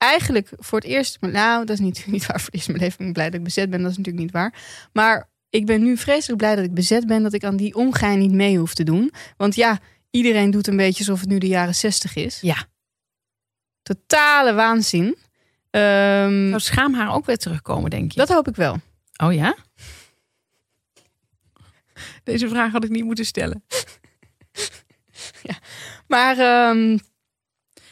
eigenlijk 0.00 0.50
voor 0.58 0.78
het 0.78 0.88
eerst... 0.88 1.20
Nou, 1.20 1.64
dat 1.64 1.74
is 1.74 1.80
niet, 1.80 2.06
niet 2.14 2.26
waar 2.26 2.40
voor 2.40 2.46
het 2.46 2.54
eerst 2.54 2.68
in 2.68 2.74
mijn 2.74 2.84
leven. 2.84 3.06
Ik 3.06 3.12
blij 3.12 3.24
dat 3.26 3.34
ik 3.34 3.44
bezet 3.44 3.70
ben. 3.70 3.82
Dat 3.82 3.90
is 3.90 3.96
natuurlijk 3.96 4.24
niet 4.24 4.34
waar. 4.34 4.54
Maar 4.92 5.28
ik 5.50 5.66
ben 5.66 5.82
nu 5.82 5.96
vreselijk 5.96 6.38
blij 6.38 6.54
dat 6.54 6.64
ik 6.64 6.74
bezet 6.74 7.06
ben. 7.06 7.22
Dat 7.22 7.32
ik 7.32 7.44
aan 7.44 7.56
die 7.56 7.74
omgein 7.74 8.18
niet 8.18 8.32
mee 8.32 8.58
hoef 8.58 8.74
te 8.74 8.84
doen. 8.84 9.12
Want 9.36 9.54
ja, 9.54 9.78
iedereen 10.10 10.50
doet 10.50 10.66
een 10.66 10.76
beetje 10.76 10.98
alsof 10.98 11.20
het 11.20 11.28
nu 11.28 11.38
de 11.38 11.46
jaren 11.46 11.74
zestig 11.74 12.16
is. 12.16 12.40
Ja. 12.40 12.66
Totale 13.82 14.52
waanzin. 14.52 15.16
Um, 15.70 16.48
Zou 16.48 16.60
schaamhaar 16.60 17.14
ook 17.14 17.26
weer 17.26 17.36
terugkomen, 17.36 17.90
denk 17.90 18.12
je? 18.12 18.18
Dat 18.18 18.28
hoop 18.28 18.48
ik 18.48 18.56
wel. 18.56 18.76
Oh 19.22 19.32
ja? 19.32 19.56
Deze 22.24 22.48
vraag 22.48 22.72
had 22.72 22.84
ik 22.84 22.90
niet 22.90 23.04
moeten 23.04 23.24
stellen. 23.24 23.64
ja. 25.48 25.58
Maar 26.06 26.68
um, 26.70 26.98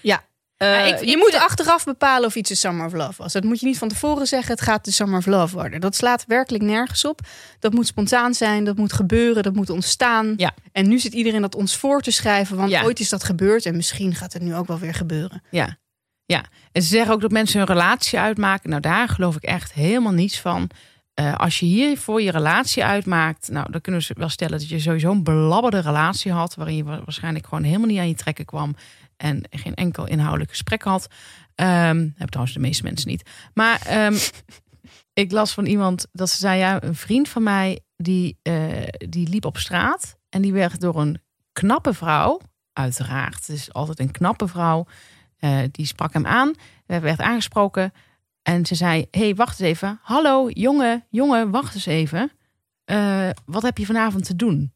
ja, 0.01 0.28
uh, 0.59 0.87
ik, 0.87 1.01
je 1.01 1.07
ik 1.07 1.17
moet 1.17 1.31
vind... 1.31 1.43
achteraf 1.43 1.85
bepalen 1.85 2.27
of 2.27 2.35
iets 2.35 2.51
een 2.51 2.57
Summer 2.57 2.87
of 2.87 2.93
Love 2.93 3.23
was. 3.23 3.33
Dat 3.33 3.45
moet 3.45 3.61
je 3.61 3.67
niet 3.67 3.79
van 3.79 3.89
tevoren 3.89 4.27
zeggen, 4.27 4.51
het 4.51 4.61
gaat 4.61 4.85
de 4.85 4.91
Summer 4.91 5.19
of 5.19 5.27
Love 5.27 5.55
worden. 5.55 5.81
Dat 5.81 5.97
slaat 5.97 6.25
werkelijk 6.27 6.65
nergens 6.65 7.05
op. 7.05 7.21
Dat 7.59 7.73
moet 7.73 7.87
spontaan 7.87 8.35
zijn, 8.35 8.65
dat 8.65 8.77
moet 8.77 8.93
gebeuren, 8.93 9.43
dat 9.43 9.55
moet 9.55 9.71
ontstaan. 9.71 10.35
Ja. 10.37 10.55
En 10.73 10.89
nu 10.89 10.99
zit 10.99 11.13
iedereen 11.13 11.41
dat 11.41 11.55
ons 11.55 11.77
voor 11.77 12.01
te 12.01 12.11
schrijven, 12.11 12.57
want 12.57 12.71
ja. 12.71 12.83
ooit 12.83 13.01
is 13.01 13.09
dat 13.09 13.25
gebeurd 13.25 13.67
en 13.67 13.77
misschien 13.77 14.15
gaat 14.15 14.33
het 14.33 14.43
nu 14.43 14.55
ook 14.55 14.67
wel 14.67 14.79
weer 14.79 14.95
gebeuren. 14.95 15.43
Ja. 15.51 15.79
ja, 16.25 16.45
en 16.73 16.83
ze 16.83 16.89
zeggen 16.89 17.13
ook 17.13 17.21
dat 17.21 17.31
mensen 17.31 17.59
hun 17.59 17.69
relatie 17.69 18.19
uitmaken. 18.19 18.71
Nou, 18.71 18.83
daar 18.83 19.09
geloof 19.09 19.37
ik 19.37 19.43
echt 19.43 19.73
helemaal 19.73 20.13
niets 20.13 20.41
van. 20.41 20.71
Uh, 21.21 21.37
als 21.37 21.59
je 21.59 21.67
hier 21.67 21.99
voor 21.99 22.23
je 22.23 22.31
relatie 22.31 22.85
uitmaakt, 22.85 23.49
nou, 23.49 23.71
dan 23.71 23.81
kunnen 23.81 24.01
we 24.01 24.15
wel 24.15 24.29
stellen 24.29 24.59
dat 24.59 24.69
je 24.69 24.79
sowieso 24.79 25.11
een 25.11 25.25
belabberde 25.25 25.81
relatie 25.81 26.33
had, 26.33 26.55
waarin 26.55 26.77
je 26.77 26.85
waarschijnlijk 26.85 27.47
gewoon 27.47 27.65
helemaal 27.65 27.87
niet 27.87 27.99
aan 27.99 28.09
je 28.09 28.15
trekken 28.15 28.45
kwam 28.45 28.75
en 29.19 29.45
geen 29.51 29.75
enkel 29.75 30.07
inhoudelijk 30.07 30.51
gesprek 30.51 30.83
had. 30.83 31.07
Um, 31.55 32.15
heb 32.17 32.29
trouwens 32.29 32.57
de 32.57 32.61
meeste 32.61 32.83
mensen 32.83 33.09
niet. 33.09 33.31
Maar 33.55 34.07
um, 34.07 34.19
ik 35.23 35.33
las 35.33 35.53
van 35.53 35.67
iemand 35.67 36.07
dat 36.13 36.31
ze 36.31 36.37
zei: 36.37 36.59
ja, 36.59 36.83
een 36.83 36.95
vriend 36.95 37.29
van 37.29 37.43
mij 37.43 37.81
die, 37.97 38.39
uh, 38.43 38.83
die 39.09 39.29
liep 39.29 39.45
op 39.45 39.57
straat 39.57 40.17
en 40.29 40.43
die 40.43 40.53
werd 40.53 40.81
door 40.81 41.01
een 41.01 41.21
knappe 41.53 41.95
vrouw, 41.95 42.41
uiteraard, 42.73 43.47
het 43.47 43.49
is 43.49 43.73
altijd 43.73 43.99
een 43.99 44.11
knappe 44.11 44.49
vrouw, 44.49 44.87
uh, 45.41 45.59
die 45.71 45.87
sprak 45.87 46.13
hem 46.13 46.27
aan, 46.27 46.55
werd 46.87 47.21
aangesproken. 47.21 47.93
En 48.43 48.67
ze 48.67 48.75
zei: 48.75 49.07
hey, 49.11 49.35
wacht 49.35 49.61
eens 49.61 49.69
even. 49.69 49.99
Hallo, 50.03 50.51
jongen, 50.51 51.07
jongen, 51.11 51.51
wacht 51.51 51.75
eens 51.75 51.87
even. 51.87 52.33
Eh, 52.89 53.29
wat 53.45 53.63
heb 53.63 53.79
je 53.79 53.87
vanavond 53.87 54.25
te 54.25 54.37
doen? 54.37 54.73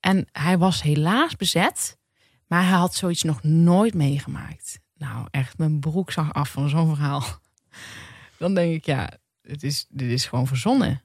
En 0.00 0.28
hij 0.32 0.58
was 0.58 0.82
helaas 0.82 1.36
bezet, 1.36 1.98
maar 2.50 2.68
hij 2.68 2.78
had 2.78 2.94
zoiets 2.94 3.22
nog 3.22 3.42
nooit 3.42 3.94
meegemaakt. 3.94 4.80
Nou, 4.94 5.26
echt, 5.30 5.58
mijn 5.58 5.80
broek 5.80 6.12
zag 6.12 6.32
af 6.32 6.50
van 6.50 6.68
zo'n 6.68 6.94
verhaal. 6.94 7.24
Dan 8.38 8.54
denk 8.54 8.74
ik, 8.74 8.86
ja, 8.86 9.10
het 9.42 9.62
is, 9.62 9.86
dit 9.88 10.10
is 10.10 10.26
gewoon 10.26 10.46
verzonnen. 10.46 11.02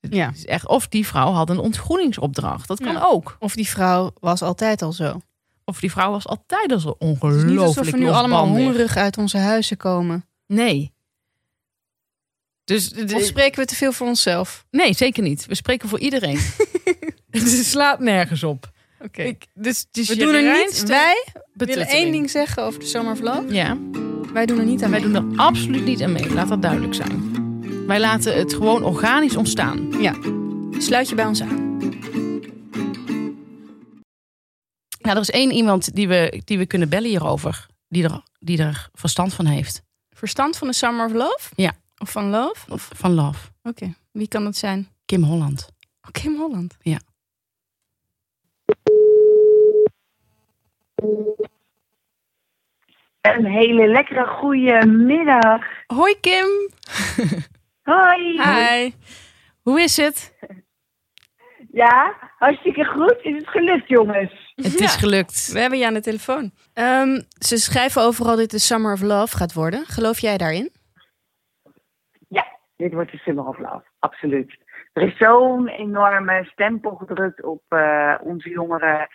Het 0.00 0.14
Ja. 0.14 0.30
is 0.34 0.46
echt, 0.46 0.66
of 0.68 0.88
die 0.88 1.06
vrouw 1.06 1.32
had 1.32 1.50
een 1.50 1.58
ontgroeningsopdracht. 1.58 2.68
Dat 2.68 2.80
kan 2.80 2.92
Ja. 2.92 3.02
ook. 3.04 3.36
Of 3.38 3.54
die 3.54 3.68
vrouw 3.68 4.10
was 4.20 4.42
altijd 4.42 4.82
al 4.82 4.92
zo. 4.92 5.20
Of 5.64 5.80
die 5.80 5.90
vrouw 5.90 6.10
was 6.10 6.26
altijd 6.26 6.72
al 6.72 6.80
zo 6.80 6.88
Het 6.88 7.00
is 7.02 7.08
ongelooflijk 7.08 7.50
niet 7.50 7.58
alsof 7.58 7.90
we 7.90 7.96
nu 7.98 8.08
allemaal 8.08 8.46
hongerig 8.46 8.96
uit 8.96 9.18
onze 9.18 9.38
huizen 9.38 9.76
komen. 9.76 10.26
Nee. 10.46 10.92
Dus, 12.64 12.88
de- 12.90 13.14
Of 13.14 13.22
spreken 13.22 13.60
we 13.60 13.66
te 13.66 13.74
veel 13.74 13.92
voor 13.92 14.06
onszelf? 14.06 14.66
nee, 14.70 14.92
zeker 14.94 15.22
niet. 15.22 15.46
We 15.46 15.54
spreken 15.54 15.88
voor 15.88 15.98
iedereen. 15.98 16.38
Het 17.30 17.48
slaat 17.48 17.98
nergens 18.00 18.42
op. 18.42 18.72
Oké. 19.04 19.22
Ik, 19.22 19.46
dus, 19.54 19.86
dus 19.90 20.08
We 20.08 20.16
doen 20.16 20.34
er 20.34 20.64
niet. 20.64 20.86
Wij 20.86 21.24
willen 21.52 21.86
één 21.86 22.12
ding 22.12 22.30
zeggen 22.30 22.62
over 22.62 22.80
de 22.80 22.86
Summer 22.86 23.12
of 23.12 23.20
Love. 23.20 23.54
Ja, 23.54 23.78
Wij 24.32 24.46
doen 24.46 24.58
er 24.58 24.64
niet 24.64 24.82
aan 24.82 24.90
wij 24.90 25.00
mee. 25.00 25.12
doen 25.12 25.32
er 25.32 25.38
absoluut 25.38 25.84
niet 25.84 26.02
aan 26.02 26.12
mee. 26.12 26.34
Laat 26.34 26.48
dat 26.48 26.62
duidelijk 26.62 26.94
zijn. 26.94 27.32
Wij 27.86 28.00
laten 28.00 28.36
het 28.36 28.54
gewoon 28.54 28.82
organisch 28.82 29.36
ontstaan. 29.36 29.88
Sluit 30.78 31.08
je 31.08 31.14
bij 31.14 31.26
ons 31.26 31.40
aan. 31.42 31.78
Nou, 34.98 35.16
er 35.16 35.22
is 35.22 35.30
één 35.30 35.50
iemand 35.52 35.94
die 35.94 36.08
we, 36.08 36.42
die 36.44 36.58
we 36.58 36.66
kunnen 36.66 36.88
bellen 36.88 37.08
hierover. 37.08 37.66
Die 37.88 38.04
er, 38.04 38.22
die 38.38 38.58
er 38.58 38.88
verstand 38.92 39.34
van 39.34 39.46
heeft. 39.46 39.82
Verstand 40.10 40.56
van 40.56 40.68
de 40.68 40.74
Summer 40.74 41.06
of 41.06 41.12
Love? 41.12 41.50
Ja. 41.54 41.72
Of 41.98 42.10
van 42.10 42.30
Love? 42.30 42.72
Of... 42.72 42.90
Van 42.94 43.12
Love. 43.14 43.48
Oké. 43.62 43.94
Wie 44.12 44.28
kan 44.28 44.44
dat 44.44 44.56
zijn? 44.56 44.88
Kim 45.04 45.22
Holland. 45.22 45.68
Oh, 46.02 46.10
Kim 46.10 46.36
Holland. 46.36 46.76
Een 53.20 53.44
hele 53.44 53.86
lekkere 53.88 54.26
goede 54.26 54.86
middag. 54.86 55.62
Hoi 55.86 56.20
Kim. 56.20 56.46
Hoi. 57.82 58.42
Hi. 58.42 58.90
Hoe 59.62 59.80
is 59.80 59.96
het? 59.96 60.34
Ja, 61.72 62.14
hartstikke 62.38 62.84
goed. 62.84 63.16
Is 63.22 63.36
het 63.36 63.48
gelukt, 63.48 63.88
jongens? 63.88 64.52
Het 64.54 64.78
Ja. 64.78 64.84
is 64.84 64.96
gelukt. 64.96 65.52
We 65.52 65.58
hebben 65.60 65.78
je 65.78 65.86
aan 65.86 65.94
de 65.94 66.00
telefoon. 66.00 66.50
Ehm, 66.74 67.20
ze 67.38 67.56
schrijven 67.56 68.02
overal 68.02 68.30
dat 68.30 68.38
dit 68.38 68.50
de 68.50 68.58
Summer 68.58 68.92
of 68.92 69.02
Love 69.02 69.36
gaat 69.36 69.52
worden. 69.52 69.84
Geloof 69.86 70.18
jij 70.18 70.36
daarin? 70.36 70.70
Ja, 72.28 72.46
dit 72.76 72.92
wordt 72.92 73.10
de 73.10 73.18
Summer 73.18 73.44
of 73.46 73.58
Love. 73.58 73.82
Absoluut. 73.98 74.56
Er 74.92 75.02
is 75.02 75.16
zo'n 75.16 75.68
enorme 75.68 76.44
stempel 76.44 76.94
gedrukt 76.94 77.42
op 77.42 77.62
eh, 77.68 78.14
onze 78.22 78.48
jongeren. 78.48 79.08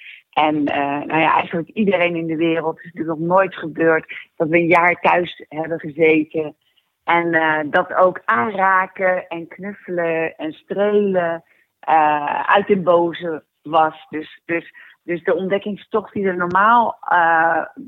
En 0.46 0.65
eh, 0.65 1.05
nou 1.05 1.19
ja, 1.19 1.34
eigenlijk 1.34 1.69
iedereen 1.69 2.15
in 2.15 2.27
de 2.27 2.36
wereld. 2.36 2.75
Het 2.75 2.86
is 2.86 2.91
natuurlijk 2.91 3.19
nog 3.19 3.27
nooit 3.27 3.55
gebeurd 3.55 4.13
dat 4.36 4.48
we 4.48 4.58
een 4.58 4.67
jaar 4.67 5.00
thuis 5.01 5.46
hebben 5.50 5.79
gezeten. 5.79 6.55
En 7.03 7.34
eh, 7.34 7.60
dat 7.69 7.93
ook 7.93 8.22
aanraken 8.25 9.27
en 9.27 9.48
knuffelen 9.48 10.36
en 10.38 10.51
strelen 10.51 11.43
eh, 11.79 12.41
uit 12.41 12.67
den 12.67 12.84
boze 12.84 13.43
was. 13.62 14.05
Dus, 14.10 14.41
dus, 14.46 14.74
dus 15.03 15.24
de 15.24 15.36
ontdekkingstocht 15.36 16.13
die 16.13 16.25
er 16.25 16.38
normaal, 16.38 16.98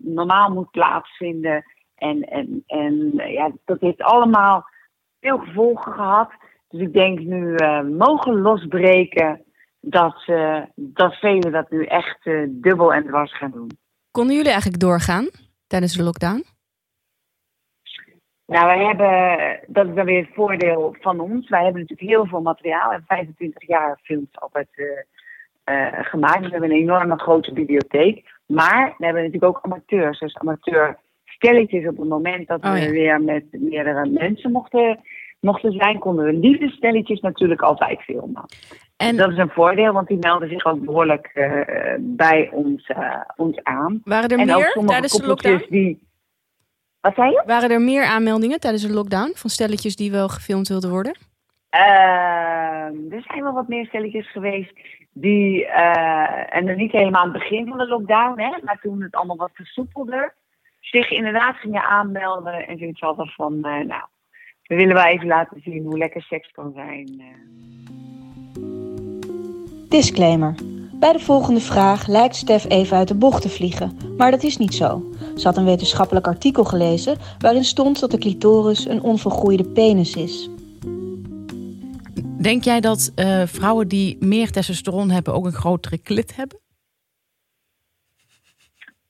normaal 0.04 0.50
moet 0.50 0.72
plaatsvinden. 0.72 1.64
En, 1.96 2.22
en, 2.22 2.64
en 2.68 3.12
ja, 3.16 3.52
dat 3.66 3.80
heeft 3.80 4.02
allemaal 4.02 4.66
veel 5.20 5.38
gevolgen 5.38 5.94
gehad. 5.94 6.32
Dus 6.70 6.82
ik 6.82 6.94
denk 6.94 7.20
nu 7.20 7.56
mogen 7.84 8.42
losbreken 8.42 9.46
dat, 9.82 10.24
eh, 10.26 10.62
dat 10.76 11.14
velen 11.14 11.52
dat 11.52 11.70
nu 11.70 11.86
echt 11.86 12.26
eh, 12.26 12.44
dubbel 12.48 12.94
en 12.94 13.04
dwars 13.04 13.38
gaan 13.38 13.52
doen. 13.52 13.70
Konden 14.12 14.36
jullie 14.36 14.52
eigenlijk 14.52 14.82
doorgaan 14.82 15.30
tijdens 15.68 15.94
de 15.94 16.04
lockdown? 16.04 16.44
Nou, 18.46 18.66
wij 18.66 18.86
hebben, 18.86 19.60
dat 19.68 19.88
is 19.88 19.96
dan 19.96 20.06
weer 20.06 20.22
het 20.22 20.34
voordeel 20.34 20.96
van 21.00 21.20
ons. 21.20 21.50
Wij 21.50 21.64
hebben 21.64 21.82
natuurlijk 21.82 22.10
heel 22.10 22.26
veel 22.26 22.42
materiaal. 22.42 22.86
We 22.86 22.92
hebben 22.92 23.08
25 23.08 23.68
jaar 23.68 24.00
films 24.04 24.28
altijd 24.32 24.68
eh, 25.64 25.88
gemaakt. 25.92 26.40
Dus 26.40 26.46
we 26.46 26.52
hebben 26.52 26.72
een 26.72 26.82
enorme 26.82 27.20
grote 27.20 27.54
bibliotheek. 27.54 28.40
Maar 28.46 28.96
we 28.98 29.06
hebben 29.06 29.24
natuurlijk 29.24 29.56
ook 29.56 29.64
amateurs. 29.64 30.20
Dus 30.20 30.38
amateur 30.38 30.98
stelletjes 31.26 31.88
op 31.88 31.98
het 31.98 32.08
moment 32.08 32.48
dat 32.48 32.64
Oh, 32.64 32.74
we 32.74 32.80
ja. 32.80 32.90
weer 32.90 33.22
met 33.22 33.46
meerdere 33.52 34.10
mensen 34.10 34.52
mochten, 34.52 35.00
mochten 35.42 35.72
zijn, 35.72 36.00
konden 36.00 36.26
we 36.26 36.34
liefdestelletjes 36.34 37.20
natuurlijk 37.20 37.62
altijd 37.62 38.02
filmen. 38.02 38.46
En 38.98 39.18
Dat 39.18 39.32
is 39.32 39.38
een 39.38 39.50
voordeel, 39.50 39.94
want 39.94 40.08
die 40.08 40.18
melden 40.18 40.50
zich 40.50 40.66
ook 40.66 40.86
behoorlijk 40.86 41.26
eh, 41.34 41.96
bij 42.00 42.50
ons, 42.52 42.88
eh, 42.88 43.22
ons 43.36 43.64
aan. 43.64 44.02
Waren 44.04 44.30
er 44.30 44.40
en 44.40 44.46
meer 44.46 44.74
tijdens 44.86 45.14
de 45.14 45.28
lockdown? 45.28 45.66
die... 45.70 46.10
Wat 47.00 47.16
zei 47.16 47.32
je? 47.32 47.44
Waren 47.46 47.72
er 47.72 47.82
meer 47.82 48.04
aanmeldingen 48.06 48.60
tijdens 48.60 48.84
de 48.84 48.94
lockdown 48.94 49.32
van 49.36 49.50
stelletjes 49.50 49.96
die 49.96 50.12
wel 50.12 50.30
gefilmd 50.30 50.68
wilden 50.68 50.90
worden? 50.90 51.18
Ehm, 51.70 53.12
er 53.12 53.24
zijn 53.28 53.44
wel 53.44 53.54
wat 53.54 53.68
meer 53.68 53.86
stelletjes 53.86 54.32
geweest 54.32 54.74
die, 55.14 55.66
eh, 55.66 56.56
en 56.56 56.66
dan 56.66 56.76
niet 56.76 56.92
helemaal 56.92 57.22
aan 57.22 57.32
het 57.32 57.40
begin 57.40 57.68
van 57.68 57.78
de 57.78 57.88
lockdown, 57.88 58.40
hè, 58.40 58.52
maar 58.64 58.80
toen 58.82 59.02
het 59.02 59.16
allemaal 59.16 59.38
wat 59.38 59.52
versoepelder, 59.54 60.34
zich 60.80 61.12
inderdaad 61.12 61.56
gingen 61.56 61.84
aanmelden 61.84 62.68
en 62.68 62.78
zoiets 62.78 63.00
hadden 63.00 63.28
van, 63.28 63.60
nou, 63.60 64.04
we 64.72 64.78
willen 64.78 64.96
wel 64.96 65.06
even 65.06 65.28
laten 65.28 65.62
zien 65.62 65.84
hoe 65.86 65.98
lekker 65.98 66.22
seks 66.22 66.52
kan 66.52 66.72
zijn. 66.76 67.20
eh. 67.20 67.26
Disclaimer. 69.90 70.56
Bij 70.94 71.14
de 71.14 71.20
volgende 71.20 71.60
vraag 71.60 72.08
lijkt 72.08 72.36
Stef 72.36 72.70
even 72.70 72.98
uit 72.98 73.08
de 73.08 73.16
bocht 73.16 73.42
te 73.42 73.50
vliegen, 73.50 73.98
maar 74.18 74.32
dat 74.32 74.44
is 74.44 74.58
niet 74.58 74.74
zo. 74.74 75.04
Ze 75.36 75.48
had 75.48 75.58
een 75.58 75.66
wetenschappelijk 75.66 76.28
artikel 76.28 76.64
gelezen 76.64 77.18
waarin 77.40 77.64
stond 77.64 78.00
dat 78.00 78.12
de 78.12 78.18
clitoris 78.18 78.86
een 78.86 79.02
onvolgroeide 79.02 79.64
penis 79.72 80.16
is. 80.16 80.50
denk 82.42 82.64
jij 82.64 82.80
dat 82.80 83.12
eh, 83.16 83.44
vrouwen 83.46 83.88
die 83.88 84.18
meer 84.20 84.52
testosteron 84.52 85.10
hebben 85.10 85.34
ook 85.34 85.46
een 85.46 85.52
grotere 85.52 85.98
klit 85.98 86.36
hebben? 86.36 86.60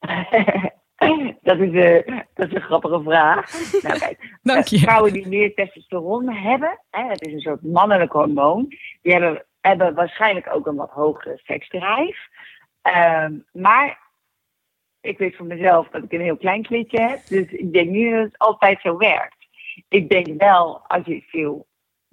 dat, 1.42 1.58
is, 1.58 1.72
eh, 1.72 2.18
dat 2.34 2.48
is 2.48 2.54
een 2.54 2.60
grappige 2.60 3.02
vraag. 3.02 3.52
nou, 3.82 3.98
kijk, 3.98 4.38
Dank 4.42 4.66
je. 4.66 4.78
Vrouwen 4.78 5.12
die 5.12 5.28
meer 5.28 5.54
testosteron 5.54 6.32
hebben, 6.32 6.80
hè, 6.90 7.04
het 7.04 7.26
is 7.26 7.32
een 7.32 7.40
soort 7.40 7.62
mannelijk 7.62 8.12
hormoon, 8.12 8.66
die 9.02 9.12
hebben, 9.12 9.44
hebben 9.60 9.94
waarschijnlijk 9.94 10.54
ook 10.54 10.66
een 10.66 10.76
wat 10.76 10.90
hogere 10.90 11.40
seksdrijf. 11.44 12.28
Ehm, 12.82 13.38
maar 13.52 13.98
ik 15.00 15.18
weet 15.18 15.36
van 15.36 15.46
mezelf 15.46 15.88
dat 15.88 16.02
ik 16.02 16.12
een 16.12 16.20
heel 16.20 16.36
klein 16.36 16.62
klitje 16.62 17.00
heb, 17.00 17.20
dus 17.26 17.50
ik 17.50 17.72
denk 17.72 17.90
niet 17.90 18.12
dat 18.12 18.24
het 18.24 18.38
altijd 18.38 18.80
zo 18.80 18.96
werkt. 18.96 19.46
Ik 19.88 20.08
denk 20.08 20.40
wel, 20.42 20.80
als 20.86 21.06
je 21.06 21.22
veel 21.26 21.66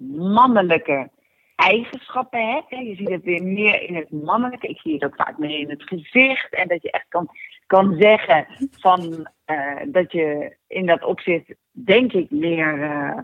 mannelijke 0.06 1.10
eigenschappen 1.60 2.52
hebt, 2.52 2.68
je 2.68 2.94
ziet 2.94 3.10
het 3.10 3.24
weer 3.24 3.42
meer 3.42 3.82
in 3.82 3.94
het 3.94 4.10
mannelijke, 4.10 4.66
ik 4.66 4.80
zie 4.80 4.94
het 4.94 5.04
ook 5.04 5.14
vaak 5.14 5.38
meer 5.38 5.58
in 5.58 5.70
het 5.70 5.82
gezicht, 5.82 6.54
en 6.54 6.68
dat 6.68 6.82
je 6.82 6.90
echt 6.90 7.08
kan, 7.08 7.28
kan 7.66 7.96
zeggen 7.98 8.46
van, 8.70 9.28
eh, 9.44 9.76
dat 9.86 10.12
je 10.12 10.56
in 10.66 10.86
dat 10.86 11.04
opzicht, 11.04 11.54
denk 11.70 12.12
ik, 12.12 12.30
meer, 12.30 12.82
eh, 12.82 13.18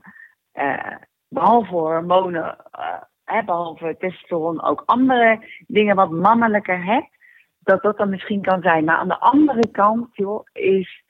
eh, 0.52 0.96
behalve 1.28 1.74
hormonen, 1.74 2.56
eh, 3.24 3.44
behalve 3.44 3.96
testosteron, 3.98 4.62
ook 4.62 4.82
andere 4.86 5.40
dingen 5.66 5.96
wat 5.96 6.10
mannelijker 6.10 6.84
hebt, 6.84 7.16
dat 7.58 7.82
dat 7.82 7.98
dan 7.98 8.10
misschien 8.10 8.42
kan 8.42 8.62
zijn. 8.62 8.84
Maar 8.84 8.96
aan 8.96 9.08
de 9.08 9.20
andere 9.20 9.70
kant, 9.70 10.08
joh, 10.12 10.46
is 10.52 11.04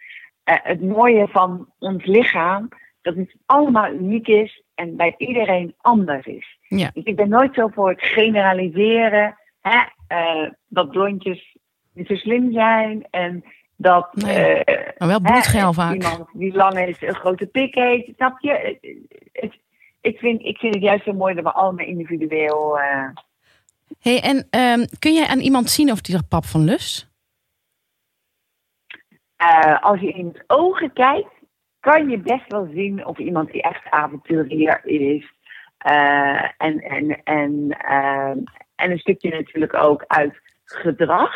het 0.44 0.80
mooie 0.80 1.28
van 1.28 1.72
ons 1.78 2.04
lichaam, 2.04 2.68
dat 3.02 3.14
het 3.14 3.36
allemaal 3.46 3.92
uniek 3.92 4.28
is 4.28 4.64
en 4.76 4.96
bij 4.96 5.14
iedereen 5.18 5.74
anders 5.80 6.26
is. 6.26 6.58
Ja. 6.68 6.90
Dus 6.94 7.04
ik 7.04 7.16
ben 7.16 7.28
nooit 7.28 7.54
zo 7.54 7.68
voor 7.68 7.88
het 7.90 8.02
generaliseren, 8.02 9.38
hè, 9.60 9.82
eh, 10.06 10.50
dat 10.66 10.90
blondjes 10.90 11.56
niet 11.92 12.06
zo 12.06 12.14
slim 12.14 12.52
zijn 12.52 13.06
en 13.10 13.44
dat 13.76 14.14
Nee. 14.14 14.64
eh, 14.64 14.92
Maar 14.98 15.08
wel 15.08 15.20
bloedgeil 15.20 15.72
vaak. 15.72 15.94
Iemand 15.94 16.28
die 16.32 16.52
lang 16.56 16.78
is, 16.78 17.02
een 17.02 17.14
grote 17.14 17.46
pik 17.46 17.74
heeft. 17.74 18.10
Snap 18.16 18.40
je? 18.40 18.78
Het- 19.32 19.58
ik, 20.00 20.18
vind, 20.18 20.42
ik 20.42 20.58
vind 20.58 20.74
het 20.74 20.82
juist 20.82 21.04
zo 21.04 21.12
mooi 21.12 21.34
dat 21.34 21.44
we 21.44 21.52
allemaal 21.52 21.86
individueel. 21.86 22.78
eh, 22.78 23.08
Hey, 24.00 24.20
en 24.22 24.46
ehm, 24.50 24.86
kun 24.98 25.14
jij 25.14 25.26
aan 25.26 25.38
iemand 25.38 25.70
zien 25.70 25.90
of 25.92 26.00
die 26.00 26.14
er 26.16 26.24
pap 26.28 26.44
van 26.44 26.64
lust? 26.64 27.14
als 29.80 30.00
je 30.00 30.12
in 30.12 30.26
het 30.26 30.44
ogen 30.46 30.92
kijkt, 30.92 31.28
kan 31.86 32.08
je 32.08 32.18
best 32.18 32.52
wel 32.52 32.68
zien 32.74 33.06
of 33.06 33.18
iemand 33.18 33.50
die 33.50 33.62
echt 33.62 33.90
avonturier 33.90 34.80
is. 34.84 35.32
Eh, 35.78 36.42
en, 36.56 36.78
en, 36.80 37.22
en, 37.24 37.76
ehm, 37.78 38.38
en 38.76 38.90
een 38.90 38.98
stukje 38.98 39.30
natuurlijk 39.30 39.74
ook 39.74 40.04
uit 40.06 40.40
gedrag. 40.64 41.32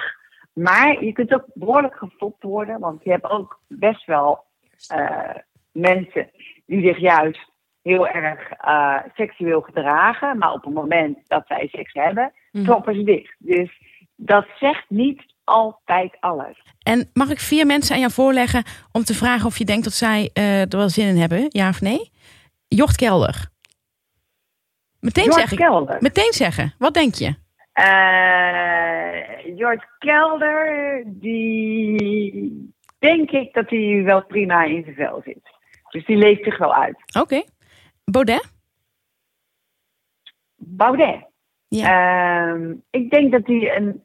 Maar 0.52 1.04
je 1.04 1.12
kunt 1.12 1.34
ook 1.34 1.44
behoorlijk 1.54 1.94
gefopt 1.96 2.42
worden, 2.42 2.80
want 2.80 3.04
je 3.04 3.10
hebt 3.10 3.30
ook 3.30 3.60
best 3.68 4.06
wel 4.06 4.44
eh, 4.88 5.34
mensen 5.72 6.30
die 6.66 6.86
zich 6.86 6.98
juist 6.98 7.50
heel 7.82 8.08
erg 8.08 8.50
eh, 8.50 8.98
seksueel 9.14 9.60
gedragen. 9.60 10.38
Maar 10.38 10.52
op 10.52 10.64
het 10.64 10.74
moment 10.74 11.18
dat 11.26 11.46
zij 11.46 11.68
seks 11.68 11.92
hebben, 11.92 12.32
Mhm. 12.50 12.64
kloppen 12.64 12.94
ze 12.94 13.02
dicht. 13.02 13.34
Dus 13.38 13.82
dat 14.16 14.46
zegt 14.58 14.84
niet 14.88 15.22
altijd 15.50 16.16
alles. 16.20 16.62
En 16.82 17.10
mag 17.12 17.30
ik 17.30 17.40
vier 17.40 17.66
mensen 17.66 17.94
aan 17.94 18.00
jou 18.00 18.12
voorleggen 18.12 18.64
om 18.92 19.04
te 19.04 19.14
vragen 19.14 19.46
of 19.46 19.58
je 19.58 19.64
denkt 19.64 19.84
dat 19.84 19.92
zij 19.92 20.30
eh, 20.32 20.60
er 20.60 20.76
wel 20.76 20.88
zin 20.88 21.06
in 21.06 21.16
hebben, 21.16 21.46
ja 21.48 21.68
of 21.68 21.80
nee? 21.80 22.10
Jocht 22.68 22.96
Kelder. 22.96 23.48
Meteen 25.00 25.24
George 25.24 25.40
zeggen. 25.40 25.56
Kelder. 25.56 25.96
Meteen 26.00 26.32
zeggen. 26.32 26.74
Wat 26.78 26.94
denk 26.94 27.14
je? 27.14 27.34
George 29.56 29.86
Kelder, 29.98 31.02
die 31.06 32.74
denk 32.98 33.30
ik 33.30 33.54
dat 33.54 33.70
hij 33.70 34.02
wel 34.04 34.24
prima 34.24 34.64
in 34.64 34.82
zijn 34.82 34.94
vel 34.94 35.20
zit. 35.24 35.58
Dus 35.90 36.06
die 36.06 36.16
leeft 36.16 36.44
zich 36.44 36.58
wel 36.58 36.74
uit. 36.74 36.96
Oké. 37.20 37.42
Baudet? 38.04 38.52
Baudet. 40.56 41.28
Ehm, 41.68 42.74
ik 42.90 43.10
denk 43.10 43.32
dat 43.32 43.46
hij 43.46 43.76
een 43.76 44.02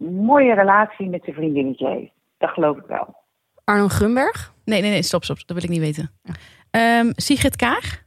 mooie 0.00 0.54
relatie 0.54 1.08
met 1.08 1.24
zijn 1.24 1.36
vriendinnetje 1.36 1.88
heeft. 1.88 2.12
Dat 2.38 2.50
geloof 2.50 2.76
ik 2.76 2.86
wel. 2.86 3.16
Arno 3.64 3.88
Grunberg? 3.88 4.54
Nee, 4.64 4.80
nee, 4.80 4.90
nee, 4.90 5.02
stop, 5.02 5.24
stop. 5.24 5.36
Dat 5.36 5.56
wil 5.56 5.64
ik 5.64 5.68
niet 5.68 5.80
weten. 5.80 6.10
Ehm, 6.70 7.10
Sigrid 7.14 7.56
Kaag? 7.56 8.02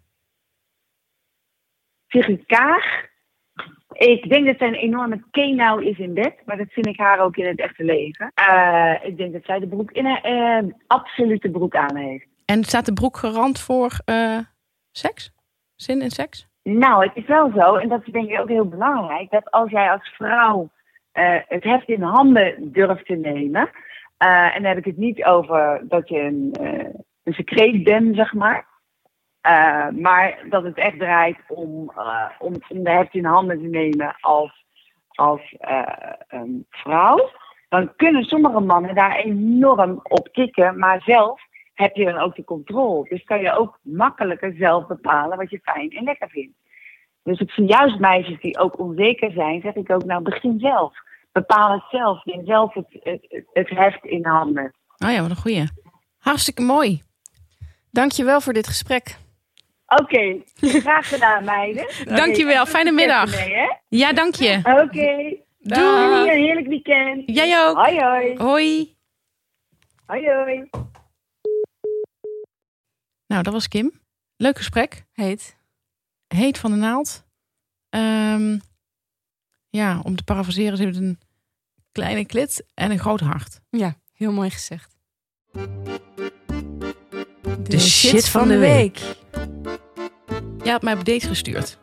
Sigrid 2.07 2.45
Kaag. 2.45 3.11
Ik 3.93 4.29
denk 4.29 4.45
dat 4.45 4.57
zij 4.57 4.67
een 4.67 4.73
enorme 4.73 5.23
kenau 5.31 5.85
is 5.85 5.97
in 5.97 6.13
bed. 6.13 6.35
Maar 6.45 6.57
dat 6.57 6.71
vind 6.71 6.87
ik 6.87 6.97
haar 6.97 7.19
ook 7.19 7.37
in 7.37 7.47
het 7.47 7.59
echte 7.59 7.83
leven. 7.83 8.31
Eh, 8.33 8.93
ik 9.03 9.17
denk 9.17 9.33
dat 9.33 9.45
zij 9.45 9.59
de 9.59 9.67
broek 9.67 9.91
in 9.91 10.05
een 10.05 10.21
eh, 10.21 10.73
absolute 10.87 11.49
broek 11.49 11.75
aan 11.75 11.95
heeft. 11.95 12.27
En 12.45 12.63
staat 12.63 12.85
de 12.85 12.93
broek 12.93 13.17
garant 13.17 13.59
voor 13.59 13.99
eh, 14.05 14.37
seks? 14.91 15.31
Zin 15.75 16.01
in 16.01 16.11
seks? 16.11 16.47
Nou, 16.63 17.05
het 17.05 17.15
is 17.15 17.25
wel 17.25 17.51
zo, 17.55 17.75
en 17.75 17.89
dat 17.89 18.01
is 18.05 18.13
denk 18.13 18.29
ik 18.29 18.39
ook 18.39 18.47
heel 18.47 18.67
belangrijk, 18.67 19.31
dat 19.31 19.51
als 19.51 19.71
jij 19.71 19.91
als 19.91 20.09
vrouw 20.15 20.69
eh, 21.13 21.39
het 21.47 21.63
heft 21.63 21.87
in 21.87 22.01
handen 22.01 22.71
durft 22.71 23.05
te 23.05 23.15
nemen, 23.15 23.69
eh, 24.17 24.55
en 24.55 24.61
dan 24.61 24.65
heb 24.65 24.77
ik 24.77 24.85
het 24.85 24.97
niet 24.97 25.23
over 25.23 25.83
dat 25.87 26.09
je 26.09 26.19
een, 26.19 26.53
eh, 26.59 26.89
een 27.23 27.33
secreet 27.33 27.83
bent, 27.83 28.15
zeg 28.15 28.33
maar, 28.33 28.71
maar 29.91 30.37
dat 30.49 30.63
het 30.63 30.77
echt 30.77 30.99
draait 30.99 31.37
om, 31.47 31.91
om, 32.39 32.53
om 32.69 32.83
de 32.83 32.89
heft 32.89 33.13
in 33.13 33.25
handen 33.25 33.59
te 33.59 33.67
nemen 33.67 34.15
als, 34.19 34.65
als 35.07 35.55
een 36.27 36.65
vrouw, 36.69 37.29
dan 37.69 37.95
kunnen 37.95 38.23
sommige 38.23 38.59
mannen 38.59 38.95
daar 38.95 39.15
enorm 39.15 39.99
op 40.03 40.27
tikken, 40.31 40.79
maar 40.79 41.01
zelf 41.01 41.41
heb 41.73 41.95
je 41.95 42.05
dan 42.05 42.17
ook 42.17 42.35
de 42.35 42.43
controle. 42.43 43.09
Dus 43.09 43.23
kan 43.23 43.41
je 43.41 43.53
ook 43.53 43.79
makkelijker 43.81 44.53
zelf 44.57 44.87
bepalen 44.87 45.37
wat 45.37 45.49
je 45.49 45.59
fijn 45.63 45.89
en 45.89 46.03
lekker 46.03 46.29
vindt. 46.29 46.57
Dus 47.23 47.39
ik 47.39 47.51
zie 47.51 47.65
juist 47.65 47.99
meisjes 47.99 48.41
die 48.41 48.57
ook 48.59 48.79
onzeker 48.79 49.31
zijn, 49.31 49.61
zeg 49.61 49.73
ik 49.73 49.91
ook, 49.91 50.03
nou 50.03 50.21
begin 50.21 50.59
zelf. 50.59 50.93
Bepaal 51.31 51.71
het 51.71 51.83
zelf. 51.91 52.25
Neem 52.25 52.45
zelf 52.45 52.73
het, 52.73 52.87
het, 52.89 53.43
het 53.53 53.69
heft 53.69 54.05
in 54.05 54.25
handen. 54.25 54.73
Oh 54.97 55.11
ja, 55.11 55.21
wat 55.21 55.29
een 55.29 55.35
goeie. 55.35 55.63
Hartstikke 56.17 56.61
mooi. 56.61 57.01
Dankjewel 57.91 58.41
voor 58.41 58.53
dit 58.53 58.67
gesprek. 58.67 59.17
Oké, 59.85 60.41
graag 60.55 61.09
gedaan 61.09 61.43
meiden. 61.45 61.87
Dankjewel, 62.15 62.61
Oké, 62.61 62.69
fijne 62.69 62.91
middag. 62.91 63.45
Mee, 63.45 63.55
hè? 63.55 63.75
Ja, 63.87 64.13
dank 64.13 64.35
je. 64.35 64.57
Oké, 64.57 65.35
Dag. 65.59 65.77
doei, 65.79 66.31
een 66.31 66.43
heerlijk 66.43 66.67
weekend. 66.67 67.23
Jij 67.25 67.67
ook. 67.67 67.75
Hoi 67.75 67.99
hoi. 67.99 68.37
Hoi. 68.37 68.95
Hoi 70.05 70.27
hoi. 70.29 70.69
Nou, 73.27 73.43
dat 73.43 73.53
was 73.53 73.67
Kim. 73.67 73.91
Leuk 74.37 74.57
gesprek. 74.57 75.03
Heet. 75.13 75.57
Heet 76.35 76.57
van 76.57 76.71
de 76.71 76.77
naald. 76.77 77.25
Ehm, 77.89 78.59
ja, 79.69 79.99
om 80.03 80.15
te 80.15 80.23
parafraseren, 80.23 80.77
ze 80.77 80.83
heeft 80.83 80.97
een 80.97 81.19
kleine 81.91 82.25
klit 82.25 82.65
en 82.73 82.91
een 82.91 82.99
groot 82.99 83.19
hart. 83.19 83.61
Ja, 83.69 83.97
heel 84.11 84.31
mooi 84.31 84.49
gezegd. 84.49 84.97
De 87.63 87.79
shit 87.79 88.29
van 88.29 88.47
de 88.47 88.57
week. 88.57 88.97
Jij 90.63 90.71
had 90.71 90.81
mij 90.81 90.93
op 90.93 91.05
date 91.05 91.27
gestuurd. 91.27 91.79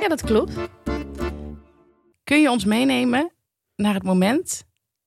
Ja, 0.00 0.08
dat 0.08 0.22
klopt. 0.22 0.54
Kun 2.24 2.40
je 2.40 2.50
ons 2.50 2.64
meenemen 2.64 3.32
naar 3.76 3.94
het 3.94 4.02
moment 4.02 4.64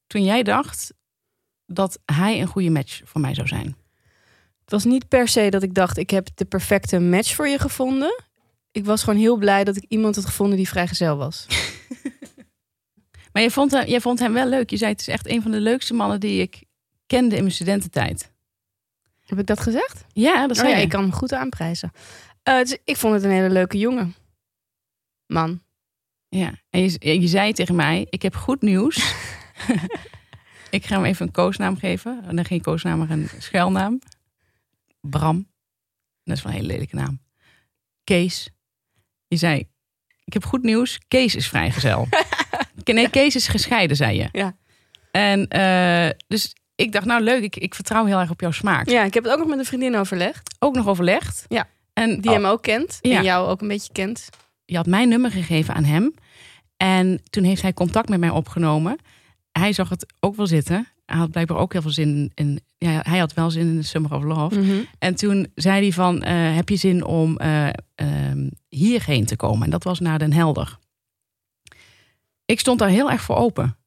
toen 0.07 0.23
jij 0.23 0.43
dacht 0.43 0.93
dat 1.65 1.99
hij 2.05 2.41
een 2.41 2.47
goede 2.47 2.69
match 2.69 3.01
voor 3.03 3.21
mij 3.21 3.33
zou 3.33 3.47
zijn? 3.47 3.86
Het 4.67 4.75
was 4.75 4.85
niet 4.85 5.07
per 5.07 5.27
se 5.27 5.49
dat 5.49 5.63
ik 5.63 5.73
dacht, 5.73 5.97
ik 5.97 6.09
heb 6.09 6.27
de 6.35 6.45
perfecte 6.45 6.99
match 6.99 7.35
voor 7.35 7.47
je 7.47 7.59
gevonden. 7.59 8.23
Ik 8.71 8.85
was 8.85 9.03
gewoon 9.03 9.19
heel 9.19 9.37
blij 9.37 9.63
dat 9.63 9.75
ik 9.75 9.85
iemand 9.87 10.15
had 10.15 10.25
gevonden 10.25 10.57
die 10.57 10.67
vrijgezel 10.67 11.17
was. 11.17 11.45
Maar 13.31 13.41
jij 13.41 13.51
vond, 13.51 13.71
hem, 13.71 13.87
jij 13.87 14.01
vond 14.01 14.19
hem 14.19 14.33
wel 14.33 14.47
leuk. 14.47 14.69
Je 14.69 14.77
zei 14.77 14.91
het 14.91 14.99
is 14.99 15.07
echt 15.07 15.27
een 15.27 15.41
van 15.41 15.51
de 15.51 15.59
leukste 15.59 15.93
mannen 15.93 16.19
die 16.19 16.41
ik 16.41 16.63
kende 17.05 17.35
in 17.35 17.41
mijn 17.41 17.53
studententijd. 17.53 18.31
Heb 19.25 19.39
ik 19.39 19.45
dat 19.45 19.59
gezegd? 19.59 20.05
Ja, 20.13 20.47
dat 20.47 20.57
Oh 20.57 20.63
zei 20.63 20.69
ja, 20.69 20.77
je. 20.77 20.83
ik 20.83 20.89
kan 20.89 21.01
hem 21.01 21.11
goed 21.11 21.33
aanprijzen. 21.33 21.91
Eh, 22.43 22.57
dus 22.57 22.77
ik 22.83 22.97
vond 22.97 23.13
het 23.13 23.23
een 23.23 23.31
hele 23.31 23.49
leuke 23.49 23.77
jongen. 23.77 24.15
Man. 25.25 25.61
Ja, 26.29 26.53
en 26.69 26.81
je, 26.81 27.21
je 27.21 27.27
zei 27.27 27.53
tegen 27.53 27.75
mij, 27.75 28.07
ik 28.09 28.21
heb 28.21 28.35
goed 28.35 28.61
nieuws. 28.61 28.95
ik 30.69 30.85
ga 30.85 30.95
hem 30.95 31.05
even 31.05 31.25
een 31.25 31.31
koosnaam 31.31 31.77
geven. 31.77 32.23
En 32.27 32.35
dan 32.35 32.45
geen 32.45 32.61
koosnaam, 32.61 32.99
maar 32.99 33.09
een 33.09 33.29
schuilnaam. 33.37 33.99
Bram. 35.01 35.47
Dat 36.23 36.37
is 36.37 36.43
wel 36.43 36.51
een 36.51 36.57
hele 36.57 36.71
lelijke 36.71 36.95
naam. 36.95 37.21
Kees. 38.03 38.49
Je 39.27 39.37
zei, 39.37 39.67
ik 40.23 40.33
heb 40.33 40.45
goed 40.45 40.63
nieuws. 40.63 40.99
Kees 41.07 41.35
is 41.35 41.47
vrijgezel. 41.47 42.07
nee, 42.83 43.09
Kees 43.09 43.35
is 43.35 43.47
gescheiden, 43.47 43.97
zei 43.97 44.17
je. 44.17 44.29
Ja. 44.31 44.55
En 45.11 45.47
eh, 45.47 46.09
dus 46.27 46.55
ik 46.75 46.91
dacht, 46.91 47.05
nou 47.05 47.21
leuk, 47.21 47.43
ik, 47.43 47.55
ik 47.55 47.75
vertrouw 47.75 48.05
heel 48.05 48.19
erg 48.19 48.29
op 48.29 48.41
jouw 48.41 48.51
smaak. 48.51 48.89
Ja, 48.89 49.03
ik 49.03 49.13
heb 49.13 49.23
het 49.23 49.33
ook 49.33 49.39
nog 49.39 49.47
met 49.47 49.59
een 49.59 49.65
vriendin 49.65 49.95
overlegd. 49.95 50.55
Ook 50.59 50.75
nog 50.75 50.87
overlegd. 50.87 51.45
Ja. 51.47 51.67
En 51.93 52.21
Die 52.21 52.29
oh, 52.29 52.35
hem 52.35 52.45
ook 52.45 52.61
kent. 52.61 52.99
Ja. 53.01 53.17
En 53.17 53.23
jou 53.23 53.47
ook 53.47 53.61
een 53.61 53.67
beetje 53.67 53.91
kent. 53.91 54.29
je 54.65 54.75
had 54.75 54.85
mijn 54.85 55.09
nummer 55.09 55.31
gegeven 55.31 55.73
aan 55.73 55.83
hem. 55.83 56.13
En 56.77 57.21
toen 57.29 57.43
heeft 57.43 57.61
hij 57.61 57.73
contact 57.73 58.09
met 58.09 58.19
mij 58.19 58.29
opgenomen. 58.29 58.97
Hij 59.51 59.73
zag 59.73 59.89
het 59.89 60.05
ook 60.19 60.35
wel 60.35 60.47
zitten. 60.47 60.87
Hij 61.07 61.17
had 61.17 61.31
blijkbaar 61.31 61.57
ook 61.57 61.71
heel 61.73 61.81
veel 61.81 61.91
zin 61.91 62.31
in. 62.33 62.59
Ja, 62.77 62.99
hij 63.03 63.19
had 63.19 63.33
wel 63.33 63.51
zin 63.51 63.67
in 63.67 63.75
de 63.75 63.83
Summer 63.83 64.13
of 64.13 64.23
Love. 64.23 64.59
Mhm. 64.59 64.77
En 64.99 65.15
toen 65.15 65.47
zei 65.55 65.81
hij 65.81 65.91
van, 65.91 66.23
eh, 66.23 66.55
heb 66.55 66.69
je 66.69 66.75
zin 66.75 67.05
om 67.05 67.37
eh, 67.37 67.69
ehm, 67.95 68.49
hierheen 68.69 69.25
te 69.25 69.35
komen? 69.35 69.63
En 69.63 69.69
dat 69.69 69.83
was 69.83 69.99
naar 69.99 70.19
Den 70.19 70.33
Helder. 70.33 70.77
Ik 72.45 72.59
stond 72.59 72.79
daar 72.79 72.89
heel 72.89 73.11
erg 73.11 73.21
voor 73.21 73.35
open. 73.35 73.77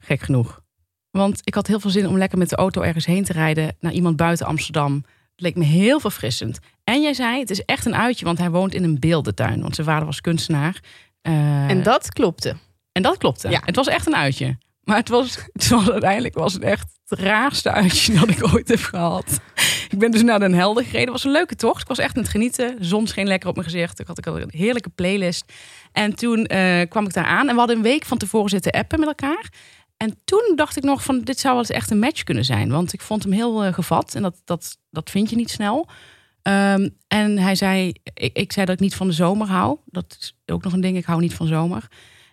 Gek 0.00 0.20
genoeg. 0.20 0.62
Want 1.10 1.40
ik 1.44 1.54
had 1.54 1.66
heel 1.66 1.80
veel 1.80 1.90
zin 1.90 2.06
om 2.08 2.18
lekker 2.18 2.38
met 2.38 2.48
de 2.48 2.56
auto 2.56 2.82
ergens 2.82 3.06
heen 3.06 3.24
te 3.24 3.32
rijden. 3.32 3.76
Naar 3.80 3.92
iemand 3.92 4.16
buiten 4.16 4.46
Amsterdam. 4.46 4.94
Het 4.94 5.40
leek 5.40 5.56
me 5.56 5.64
heel 5.64 6.00
verfrissend. 6.00 6.58
En 6.84 7.02
jij 7.02 7.14
zei, 7.14 7.38
het 7.38 7.50
is 7.50 7.64
echt 7.64 7.86
een 7.86 7.94
uitje. 7.96 8.24
Want 8.24 8.38
hij 8.38 8.50
woont 8.50 8.74
in 8.74 8.84
een 8.84 8.98
beeldentuin. 8.98 9.60
Want 9.60 9.74
zijn 9.74 9.86
vader 9.86 10.06
was 10.06 10.20
kunstenaar. 10.20 10.80
Eh, 11.22 11.70
En 11.70 11.82
dat 11.82 12.08
klopte. 12.12 12.56
en 12.92 13.02
dat 13.02 13.16
klopte. 13.18 13.48
Ja. 13.48 13.62
Het 13.64 13.76
was 13.76 13.86
echt 13.86 14.06
een 14.06 14.16
uitje. 14.16 14.58
Maar 14.82 14.96
het 14.96 15.08
was, 15.08 15.38
het 15.52 15.68
was 15.68 15.90
uiteindelijk 15.90 16.34
was 16.34 16.52
het 16.52 16.62
echt 16.62 17.00
het 17.06 17.18
raarste 17.18 17.70
uitje 17.70 18.14
dat 18.14 18.28
ik 18.28 18.54
ooit 18.54 18.68
heb 18.68 18.80
gehad. 18.80 19.40
Ik 19.88 19.98
ben 19.98 20.10
dus 20.10 20.22
naar 20.22 20.38
Den 20.38 20.54
Helder 20.54 20.84
gereden. 20.84 21.00
Het 21.00 21.12
was 21.12 21.24
een 21.24 21.30
leuke 21.30 21.56
tocht. 21.56 21.80
Ik 21.80 21.88
was 21.88 21.98
echt 21.98 22.16
aan 22.16 22.22
het 22.22 22.30
genieten. 22.30 22.76
De 22.78 22.84
zon 22.84 23.06
scheen 23.06 23.26
lekker 23.26 23.48
op 23.48 23.54
mijn 23.54 23.68
gezicht. 23.68 24.00
Ik 24.00 24.06
had, 24.06 24.18
ik 24.18 24.24
had 24.24 24.36
een 24.36 24.50
heerlijke 24.50 24.88
playlist. 24.88 25.52
En 25.92 26.14
toen 26.14 26.46
eh, 26.46 26.88
kwam 26.88 27.04
ik 27.04 27.12
daar 27.12 27.24
aan. 27.24 27.48
En 27.48 27.52
we 27.52 27.58
hadden 27.58 27.76
een 27.76 27.82
week 27.82 28.04
van 28.04 28.18
tevoren 28.18 28.50
zitten 28.50 28.72
appen 28.72 28.98
met 28.98 29.08
elkaar. 29.08 29.48
En 29.96 30.18
toen 30.24 30.52
dacht 30.54 30.76
ik 30.76 30.82
nog 30.82 31.02
van 31.04 31.20
dit 31.20 31.40
zou 31.40 31.54
wel 31.54 31.62
eens 31.62 31.72
echt 31.72 31.90
een 31.90 31.98
match 31.98 32.22
kunnen 32.22 32.44
zijn. 32.44 32.70
Want 32.70 32.92
ik 32.92 33.00
vond 33.00 33.22
hem 33.22 33.32
heel 33.32 33.64
eh, 33.64 33.72
gevat. 33.72 34.14
En 34.14 34.22
dat, 34.22 34.42
dat, 34.44 34.78
dat 34.90 35.10
vind 35.10 35.30
je 35.30 35.36
niet 35.36 35.50
snel. 35.50 35.88
Ehm, 36.42 36.88
en 37.08 37.38
hij 37.38 37.54
zei, 37.54 37.92
ik, 38.14 38.52
zei 38.52 38.66
dat 38.66 38.74
ik 38.74 38.80
niet 38.80 38.94
van 38.94 39.06
de 39.06 39.12
zomer 39.12 39.48
hou. 39.48 39.78
Dat 39.84 40.16
is 40.20 40.36
ook 40.46 40.62
nog 40.62 40.72
een 40.72 40.80
ding. 40.80 40.96
Ik 40.96 41.04
hou 41.04 41.20
niet 41.20 41.34
van 41.34 41.46
zomer. 41.46 41.88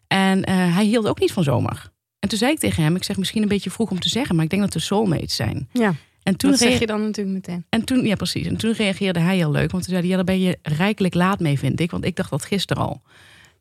En 0.08 0.44
eh, 0.44 0.76
hij 0.76 0.86
hield 0.86 1.08
ook 1.08 1.20
niet 1.20 1.32
van 1.32 1.44
zomer. 1.44 1.92
En 2.20 2.30
toen 2.30 2.38
zei 2.38 2.52
ik 2.52 2.60
tegen 2.60 2.84
hem, 2.84 2.96
ik 2.96 3.04
zeg 3.04 3.18
misschien 3.18 3.42
een 3.42 3.48
beetje 3.48 3.70
vroeg 3.70 3.92
om 3.92 4.00
te 4.00 4.10
zeggen, 4.10 4.36
maar 4.36 4.44
ik 4.44 4.50
denk 4.50 4.62
dat 4.62 4.74
we 4.74 4.80
soulmates 4.80 5.36
zijn. 5.36 5.70
Ja, 5.74 5.94
En 6.24 6.36
toen, 6.38 6.50
dat 6.50 6.60
zeg 6.60 6.80
je 6.80 6.86
dan 6.86 7.02
natuurlijk 7.02 7.36
meteen. 7.36 7.66
en 7.70 7.84
toen, 7.86 8.06
ja 8.06 8.16
precies. 8.16 8.48
En 8.48 8.58
toen 8.58 8.72
reageerde 8.74 9.20
hij 9.20 9.36
heel 9.36 9.52
leuk, 9.52 9.72
want 9.72 9.84
toen 9.84 9.94
zei 9.94 10.00
hij, 10.00 10.10
ja, 10.10 10.16
daar 10.16 10.26
ben 10.26 10.40
je 10.40 10.58
rijkelijk 10.62 11.14
laat 11.14 11.40
mee, 11.40 11.60
vind 11.60 11.80
ik. 11.80 11.92
Want 11.92 12.06
ik 12.06 12.16
dacht 12.16 12.30
dat 12.30 12.46
gisteren 12.46 12.84
al. 12.84 13.02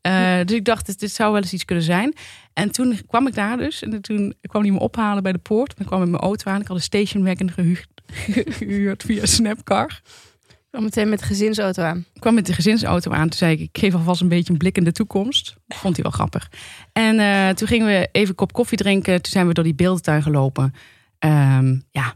Eh, 0.01 0.37
Dus 0.45 0.55
ik 0.57 0.65
dacht, 0.65 0.85
dit, 0.85 0.99
dit 0.99 1.11
zou 1.11 1.31
wel 1.31 1.41
eens 1.41 1.53
iets 1.53 1.65
kunnen 1.65 1.83
zijn. 1.83 2.13
En 2.53 2.71
toen 2.71 2.99
kwam 3.07 3.27
ik 3.27 3.33
daar 3.33 3.57
dus. 3.57 3.83
En 3.83 4.01
toen 4.01 4.33
kwam 4.41 4.61
hij 4.61 4.71
me 4.71 4.79
ophalen 4.79 5.23
bij 5.23 5.31
de 5.31 5.37
poort. 5.37 5.73
En 5.73 5.81
ik 5.81 5.87
kwam 5.87 5.99
met 5.99 6.09
mijn 6.09 6.21
auto 6.21 6.51
aan. 6.51 6.61
Ik 6.61 6.67
had 6.67 6.77
een 6.77 6.83
station 6.83 7.23
wagon 7.23 7.51
gehuurd, 7.51 7.87
gehuurd 8.59 9.03
via 9.03 9.25
Snapcar. 9.25 10.01
Dan 10.77 10.85
meteen 10.85 11.09
met 11.09 11.19
de 11.19 11.25
gezinsauto 11.25 11.83
aan. 11.83 12.05
Ik 12.13 12.21
kwam 12.21 12.33
met 12.33 12.45
de 12.45 12.53
gezinsauto 12.53 13.11
aan. 13.11 13.29
Toen 13.29 13.37
zei 13.37 13.53
ik, 13.53 13.59
ik 13.59 13.77
geef 13.77 13.93
alvast 13.93 14.21
een 14.21 14.27
beetje 14.27 14.51
een 14.51 14.57
blik 14.57 14.77
in 14.77 14.83
de 14.83 14.91
toekomst. 14.91 15.55
Vond 15.67 15.95
hij 15.95 16.03
wel 16.03 16.11
grappig. 16.11 16.51
En 16.93 17.19
eh, 17.19 17.49
toen 17.49 17.67
gingen 17.67 17.87
we 17.87 18.09
even 18.11 18.35
kop 18.35 18.53
koffie 18.53 18.77
drinken. 18.77 19.21
Toen 19.21 19.31
zijn 19.31 19.47
we 19.47 19.53
door 19.53 19.63
die 19.63 19.75
beeldentuin 19.75 20.21
gelopen. 20.21 20.73
Ehm, 21.19 21.79
ja, 21.91 22.13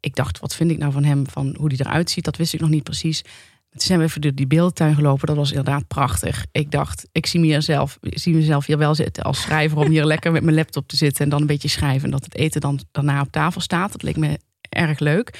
ik 0.00 0.14
dacht, 0.14 0.38
wat 0.38 0.54
vind 0.54 0.70
ik 0.70 0.78
nou 0.78 0.92
van 0.92 1.04
hem, 1.04 1.26
van 1.28 1.54
hoe 1.58 1.68
hij 1.68 1.86
eruit 1.86 2.10
ziet, 2.10 2.24
dat 2.24 2.36
wist 2.36 2.54
ik 2.54 2.60
nog 2.60 2.70
niet 2.70 2.82
precies. 2.82 3.22
Toen 3.70 3.80
zijn 3.80 3.98
we 3.98 4.04
even 4.04 4.20
door 4.20 4.34
die 4.34 4.46
beeldtuin 4.46 4.94
gelopen. 4.94 5.26
Dat 5.26 5.36
was 5.36 5.50
inderdaad 5.50 5.88
prachtig. 5.88 6.46
Ik 6.52 6.70
dacht, 6.70 7.08
ik 7.12 7.26
zie, 7.26 7.40
mezelf, 7.40 7.98
ik 8.00 8.18
zie 8.18 8.34
mezelf 8.34 8.66
hier 8.66 8.78
wel 8.78 8.94
zitten 8.94 9.24
als 9.24 9.40
schrijver... 9.40 9.78
om 9.78 9.90
hier 9.90 10.06
lekker 10.14 10.32
met 10.32 10.42
mijn 10.42 10.56
laptop 10.56 10.88
te 10.88 10.96
zitten 10.96 11.24
en 11.24 11.30
dan 11.30 11.40
een 11.40 11.46
beetje 11.46 11.68
schrijven. 11.68 12.04
En 12.04 12.10
dat 12.10 12.24
het 12.24 12.34
eten 12.34 12.60
dan 12.60 12.80
daarna 12.90 13.20
op 13.20 13.32
tafel 13.32 13.60
staat. 13.60 13.92
Dat 13.92 14.02
leek 14.02 14.16
me 14.16 14.38
erg 14.68 14.98
leuk. 14.98 15.38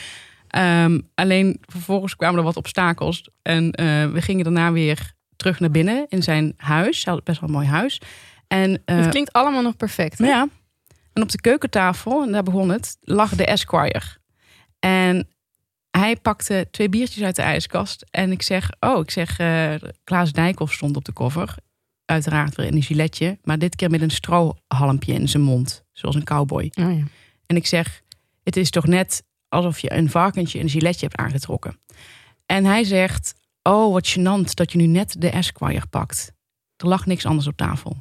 Ehm, 0.54 1.00
alleen 1.14 1.58
vervolgens 1.60 2.16
kwamen 2.16 2.38
er 2.38 2.44
wat 2.44 2.56
obstakels. 2.56 3.28
En 3.42 3.70
eh, 3.72 4.10
we 4.10 4.22
gingen 4.22 4.44
daarna 4.44 4.72
weer 4.72 5.12
terug 5.36 5.60
naar 5.60 5.70
binnen 5.70 6.06
in 6.08 6.22
zijn 6.22 6.52
huis. 6.56 7.04
Hij 7.04 7.14
had 7.14 7.24
best 7.24 7.40
wel 7.40 7.48
een 7.48 7.54
mooi 7.54 7.66
huis. 7.68 8.00
En, 8.48 8.82
eh, 8.84 8.96
Het 8.96 9.08
klinkt 9.08 9.32
allemaal 9.32 9.62
nog 9.62 9.76
perfect. 9.76 10.18
hè? 10.18 10.26
ja. 10.26 10.48
En 11.12 11.22
op 11.22 11.30
de 11.30 11.40
keukentafel, 11.40 12.22
en 12.22 12.32
daar 12.32 12.42
begon 12.42 12.68
het, 12.68 12.96
lag 13.00 13.34
de 13.34 13.44
Esquire. 13.46 14.02
En 14.78 15.28
hij 15.90 16.16
pakte 16.16 16.68
twee 16.70 16.88
biertjes 16.88 17.24
uit 17.24 17.36
de 17.36 17.42
ijskast. 17.42 18.04
En 18.10 18.32
ik 18.32 18.42
zeg, 18.42 18.70
oh, 18.80 19.00
ik 19.00 19.10
zeg, 19.10 19.38
eh 19.38 19.74
Klaas 20.04 20.32
Dijkhoff 20.32 20.72
stond 20.72 20.96
op 20.96 21.04
de 21.04 21.12
cover. 21.12 21.54
Uiteraard 22.04 22.54
weer 22.56 22.66
in 22.66 22.74
een 22.74 22.82
giletje. 22.82 23.38
Maar 23.42 23.58
dit 23.58 23.76
keer 23.76 23.90
met 23.90 24.02
een 24.02 24.10
strohalmpje 24.10 25.12
in 25.12 25.28
zijn 25.28 25.42
mond. 25.42 25.84
Zoals 25.92 26.14
een 26.14 26.24
cowboy. 26.24 26.72
Oh, 26.80 26.96
ja. 26.98 27.04
En 27.46 27.56
ik 27.56 27.66
zeg, 27.66 28.02
het 28.42 28.56
is 28.56 28.70
toch 28.70 28.86
net 28.86 29.22
alsof 29.54 29.78
je 29.78 29.92
een 29.92 30.10
varkentje 30.10 30.60
een 30.60 30.68
giletje 30.68 31.06
hebt 31.06 31.16
aangetrokken. 31.16 31.78
En 32.46 32.64
hij 32.64 32.84
zegt, 32.84 33.34
oh 33.62 33.92
wat 33.92 34.08
gênant 34.08 34.54
dat 34.54 34.72
je 34.72 34.78
nu 34.78 34.86
net 34.86 35.20
de 35.20 35.30
Esquire 35.30 35.86
pakt. 35.86 36.32
Er 36.76 36.88
lag 36.88 37.06
niks 37.06 37.26
anders 37.26 37.46
op 37.46 37.56
tafel. 37.56 37.96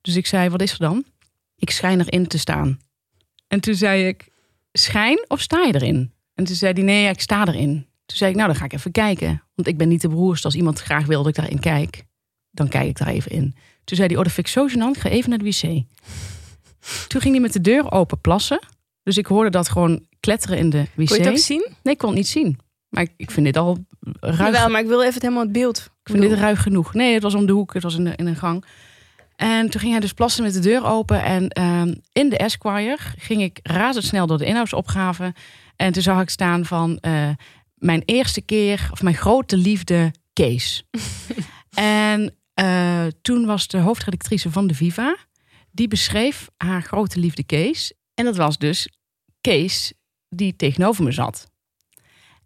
Dus 0.00 0.16
ik 0.16 0.26
zei, 0.26 0.48
wat 0.48 0.62
is 0.62 0.72
er 0.72 0.78
dan? 0.78 1.04
Ik 1.56 1.70
schijn 1.70 2.00
erin 2.00 2.26
te 2.26 2.38
staan. 2.38 2.78
En 3.46 3.60
toen 3.60 3.74
zei 3.74 4.06
ik, 4.06 4.28
schijn 4.72 5.24
of 5.28 5.40
sta 5.40 5.64
je 5.64 5.74
erin? 5.74 6.12
En 6.34 6.44
toen 6.44 6.56
zei 6.56 6.72
hij, 6.72 6.82
nee, 6.82 7.08
ik 7.08 7.20
sta 7.20 7.46
erin. 7.46 7.86
Toen 8.06 8.16
zei 8.16 8.30
ik, 8.30 8.36
nou 8.36 8.48
dan 8.48 8.56
ga 8.56 8.64
ik 8.64 8.72
even 8.72 8.90
kijken. 8.90 9.42
Want 9.54 9.68
ik 9.68 9.76
ben 9.76 9.88
niet 9.88 10.00
de 10.00 10.08
beroerste 10.08 10.46
als 10.46 10.54
iemand 10.54 10.80
graag 10.80 11.06
wil 11.06 11.18
dat 11.22 11.28
ik 11.28 11.34
daarin 11.34 11.60
kijk. 11.60 12.04
Dan 12.50 12.68
kijk 12.68 12.88
ik 12.88 12.98
daar 12.98 13.08
even 13.08 13.30
in. 13.30 13.54
Toen 13.84 13.96
zei 13.96 14.08
hij, 14.08 14.16
oh 14.16 14.22
dat 14.24 14.32
vind 14.32 14.46
ik 14.46 14.52
zo 14.52 14.68
gênant, 14.68 15.00
ga 15.00 15.08
even 15.08 15.30
naar 15.30 15.38
de 15.38 15.44
wc. 15.44 15.84
Toen 17.08 17.20
ging 17.20 17.34
hij 17.34 17.40
met 17.40 17.52
de 17.52 17.60
deur 17.60 17.92
open 17.92 18.20
plassen. 18.20 18.60
Dus 19.02 19.16
ik 19.16 19.26
hoorde 19.26 19.50
dat 19.50 19.68
gewoon 19.68 20.06
kletteren 20.20 20.58
in 20.58 20.70
de 20.70 20.86
wc. 20.94 21.06
Kon 21.06 21.16
je 21.16 21.22
het 21.22 21.32
ook 21.32 21.38
zien? 21.38 21.66
Nee, 21.82 21.92
ik 21.92 21.98
kon 21.98 22.08
het 22.08 22.18
niet 22.18 22.28
zien. 22.28 22.58
Maar 22.88 23.02
ik, 23.02 23.12
ik 23.16 23.30
vind 23.30 23.46
dit 23.46 23.56
al 23.56 23.84
ruig. 24.20 24.38
Jawel, 24.38 24.68
maar 24.68 24.80
ik 24.80 24.86
wil 24.86 25.00
even 25.00 25.14
het 25.14 25.22
helemaal 25.22 25.42
het 25.42 25.52
beeld. 25.52 25.78
Ik 25.78 26.10
vind 26.12 26.20
dit 26.20 26.32
ruig 26.32 26.62
genoeg. 26.62 26.94
Nee, 26.94 27.14
het 27.14 27.22
was 27.22 27.34
om 27.34 27.46
de 27.46 27.52
hoek. 27.52 27.74
Het 27.74 27.82
was 27.82 27.96
in, 27.96 28.04
de, 28.04 28.12
in 28.16 28.26
een 28.26 28.36
gang. 28.36 28.64
En 29.36 29.70
toen 29.70 29.80
ging 29.80 29.92
hij 29.92 30.00
dus 30.00 30.12
plassen 30.12 30.42
met 30.42 30.52
de 30.52 30.60
deur 30.60 30.84
open. 30.84 31.22
En 31.22 31.48
ehm, 31.48 31.94
in 32.12 32.28
de 32.28 32.36
Esquire 32.36 32.96
ging 33.18 33.42
ik 33.42 33.58
razendsnel 33.62 34.26
door 34.26 34.38
de 34.38 34.44
inhoudsopgave. 34.44 35.34
En 35.76 35.92
toen 35.92 36.02
zag 36.02 36.22
ik 36.22 36.30
staan 36.30 36.64
van 36.64 36.98
eh, 36.98 37.28
mijn 37.74 38.02
eerste 38.04 38.40
keer, 38.40 38.88
of 38.92 39.02
mijn 39.02 39.14
grote 39.14 39.56
liefde, 39.56 40.12
Kees. 40.32 40.84
en 41.74 42.34
eh, 42.54 43.06
toen 43.22 43.46
was 43.46 43.66
de 43.66 43.78
hoofdredactrice 43.78 44.50
van 44.50 44.66
de 44.66 44.74
Viva. 44.74 45.16
Die 45.72 45.88
beschreef 45.88 46.48
haar 46.56 46.82
grote 46.82 47.18
liefde 47.18 47.44
Kees. 47.44 47.92
En 48.20 48.26
dat 48.26 48.36
was 48.36 48.58
dus 48.58 48.88
Kees 49.40 49.92
die 50.28 50.56
tegenover 50.56 51.04
me 51.04 51.12
zat. 51.12 51.50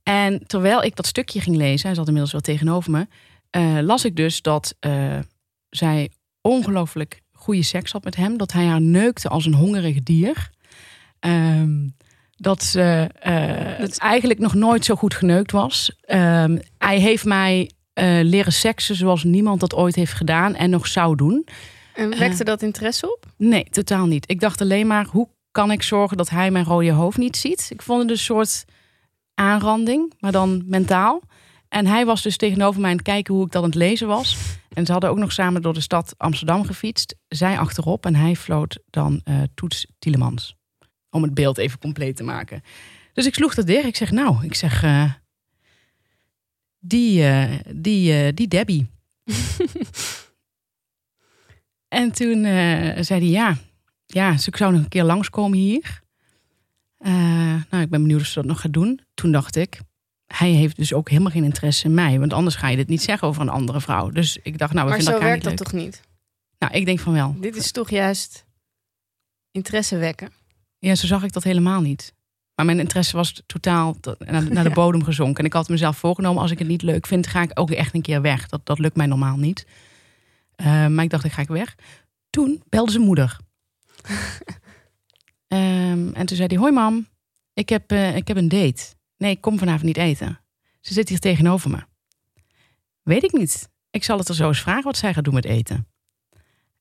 En 0.02 0.46
terwijl 0.46 0.82
ik 0.82 0.96
dat 0.96 1.06
stukje 1.06 1.40
ging 1.40 1.56
lezen, 1.56 1.86
hij 1.86 1.94
zat 1.94 2.06
inmiddels 2.06 2.32
wel 2.32 2.40
tegenover 2.40 2.90
me, 2.90 3.06
eh, 3.50 3.78
las 3.80 4.04
ik 4.04 4.16
dus 4.16 4.42
dat 4.42 4.74
eh, 4.80 5.18
zij 5.68 6.10
ongelooflijk 6.40 7.20
goede 7.32 7.62
seks 7.62 7.92
had 7.92 8.04
met 8.04 8.16
hem. 8.16 8.36
Dat 8.36 8.52
hij 8.52 8.66
haar 8.66 8.80
neukte 8.80 9.28
als 9.28 9.46
een 9.46 9.54
hongerig 9.54 10.02
dier. 10.02 10.50
Ehm, 11.18 11.88
dat 12.36 12.62
ze 12.62 13.10
eh, 13.18 14.00
eigenlijk 14.00 14.40
nog 14.40 14.54
nooit 14.54 14.84
zo 14.84 14.94
goed 14.94 15.14
geneukt 15.14 15.52
was. 15.52 15.96
Ehm, 16.00 16.58
hij 16.78 17.00
heeft 17.00 17.24
mij 17.24 17.70
leren 18.22 18.52
seksen 18.52 18.94
zoals 18.94 19.24
niemand 19.24 19.60
dat 19.60 19.74
ooit 19.74 19.94
heeft 19.94 20.12
gedaan 20.12 20.54
en 20.54 20.70
nog 20.70 20.86
zou 20.86 21.16
doen. 21.16 21.46
En 21.94 22.18
wekte 22.18 22.44
dat 22.44 22.62
interesse 22.62 23.12
op? 23.12 23.26
Nee, 23.36 23.64
totaal 23.70 24.06
niet. 24.06 24.30
Ik 24.30 24.40
dacht 24.40 24.60
alleen 24.60 24.86
maar, 24.86 25.06
hoe 25.06 25.28
kan 25.54 25.70
ik 25.70 25.82
zorgen 25.82 26.16
dat 26.16 26.30
hij 26.30 26.50
mijn 26.50 26.64
rode 26.64 26.90
hoofd 26.90 27.18
niet 27.18 27.36
ziet? 27.36 27.68
Ik 27.70 27.82
vond 27.82 28.02
het 28.02 28.10
een 28.10 28.18
soort 28.18 28.64
aanranding, 29.34 30.12
maar 30.18 30.32
dan 30.32 30.62
mentaal. 30.66 31.22
En 31.68 31.86
hij 31.86 32.04
was 32.04 32.22
dus 32.22 32.36
tegenover 32.36 32.80
mij 32.80 32.90
aan 32.90 32.96
het 32.96 33.04
kijken 33.04 33.34
hoe 33.34 33.44
ik 33.44 33.52
dat 33.52 33.62
aan 33.62 33.68
het 33.68 33.78
lezen 33.78 34.06
was. 34.06 34.36
En 34.72 34.86
ze 34.86 34.92
hadden 34.92 35.10
ook 35.10 35.18
nog 35.18 35.32
samen 35.32 35.62
door 35.62 35.74
de 35.74 35.80
stad 35.80 36.14
Amsterdam 36.16 36.64
gefietst. 36.64 37.16
Zij 37.28 37.58
achterop 37.58 38.06
en 38.06 38.14
hij 38.14 38.36
floot 38.36 38.78
dan 38.90 39.20
eh, 39.24 39.42
Toets 39.54 39.86
Tielemans. 39.98 40.56
Om 41.10 41.22
het 41.22 41.34
beeld 41.34 41.58
even 41.58 41.78
compleet 41.78 42.16
te 42.16 42.24
maken. 42.24 42.62
Dus 43.12 43.26
ik 43.26 43.34
sloeg 43.34 43.54
dat 43.54 43.66
dicht. 43.66 43.86
Ik 43.86 43.96
zeg, 43.96 44.10
nou, 44.10 44.44
ik 44.44 44.54
zeg, 44.54 44.82
eh, 44.82 45.12
die, 46.78 47.24
eh, 47.24 47.58
die, 47.74 48.34
die 48.34 48.48
Debbie. 48.48 48.86
en 52.00 52.12
toen 52.12 52.42
zei 53.04 53.20
hij, 53.20 53.28
ja, 53.28 53.56
ja, 54.14 54.32
dus 54.32 54.46
ik 54.46 54.56
zou 54.56 54.72
nog 54.72 54.82
een 54.82 54.88
keer 54.88 55.04
langskomen 55.04 55.58
hier. 55.58 56.02
Eh, 56.98 57.12
nou, 57.70 57.82
ik 57.82 57.90
ben 57.90 58.02
benieuwd 58.02 58.20
of 58.20 58.26
ze 58.26 58.34
dat 58.34 58.44
nog 58.44 58.60
gaat 58.60 58.72
doen. 58.72 59.00
Toen 59.14 59.32
dacht 59.32 59.56
ik, 59.56 59.80
hij 60.26 60.50
heeft 60.50 60.76
dus 60.76 60.92
ook 60.92 61.08
helemaal 61.08 61.30
geen 61.32 61.44
interesse 61.44 61.84
in 61.84 61.94
mij. 61.94 62.18
Want 62.18 62.32
anders 62.32 62.54
ga 62.56 62.68
je 62.68 62.76
dit 62.76 62.88
niet 62.88 63.02
zeggen 63.02 63.28
over 63.28 63.42
een 63.42 63.48
andere 63.48 63.80
vrouw. 63.80 64.10
Dus 64.10 64.36
ik 64.42 64.58
dacht, 64.58 64.72
nou, 64.72 64.84
we 64.84 64.90
maar 64.92 65.00
vinden 65.02 65.20
zo 65.20 65.26
werkt 65.26 65.44
dat 65.44 65.52
leuk. 65.58 65.62
toch 65.62 65.72
niet? 65.72 66.00
Nou, 66.58 66.72
ik 66.72 66.84
denk 66.86 66.98
van 67.00 67.12
wel. 67.12 67.36
Dit 67.40 67.56
is 67.56 67.72
toch 67.72 67.90
juist 67.90 68.44
interesse 69.50 69.96
wekken. 69.96 70.32
Ja, 70.78 70.94
zo 70.94 71.06
zag 71.06 71.22
ik 71.22 71.32
dat 71.32 71.42
helemaal 71.44 71.80
niet. 71.80 72.12
Maar 72.54 72.64
mijn 72.66 72.78
interesse 72.78 73.16
was 73.16 73.42
totaal 73.46 74.00
tot- 74.00 74.18
naar, 74.30 74.52
naar 74.52 74.64
de 74.64 74.70
bodem 74.80 75.04
gezonken. 75.04 75.38
En 75.38 75.44
ik 75.44 75.52
had 75.52 75.68
mezelf 75.68 75.96
voorgenomen, 75.96 76.42
als 76.42 76.50
ik 76.50 76.58
het 76.58 76.68
niet 76.68 76.82
leuk 76.82 77.06
vind, 77.06 77.26
ga 77.26 77.42
ik 77.42 77.50
ook 77.54 77.70
echt 77.70 77.94
een 77.94 78.02
keer 78.02 78.20
weg. 78.22 78.48
Dat, 78.48 78.66
dat 78.66 78.78
lukt 78.78 78.96
mij 78.96 79.06
normaal 79.06 79.36
niet. 79.36 79.66
Eh, 80.54 80.86
maar 80.86 81.04
ik 81.04 81.10
dacht, 81.10 81.24
ik 81.24 81.32
ga 81.32 81.42
ik 81.42 81.48
weg. 81.48 81.74
Toen 82.30 82.62
belde 82.68 82.90
zijn 82.92 83.04
moeder. 83.04 83.36
Ehm, 85.48 86.08
en 86.12 86.26
toen 86.26 86.36
zei 86.36 86.48
hij, 86.48 86.56
hoi 86.56 86.72
mam, 86.72 87.06
ik 87.52 87.68
heb, 87.68 87.90
eh, 87.90 88.16
ik 88.16 88.28
heb 88.28 88.36
een 88.36 88.48
date. 88.48 88.94
Nee, 89.16 89.30
ik 89.30 89.40
kom 89.40 89.58
vanavond 89.58 89.82
niet 89.82 89.96
eten. 89.96 90.40
Ze 90.80 90.92
zit 90.92 91.08
hier 91.08 91.18
tegenover 91.18 91.70
me. 91.70 91.78
Weet 93.02 93.22
ik 93.22 93.32
niet. 93.32 93.68
Ik 93.90 94.04
zal 94.04 94.18
het 94.18 94.28
er 94.28 94.34
zo 94.34 94.48
eens 94.48 94.60
vragen 94.60 94.84
wat 94.84 94.96
zij 94.96 95.14
gaat 95.14 95.24
doen 95.24 95.34
met 95.34 95.44
eten. 95.44 95.88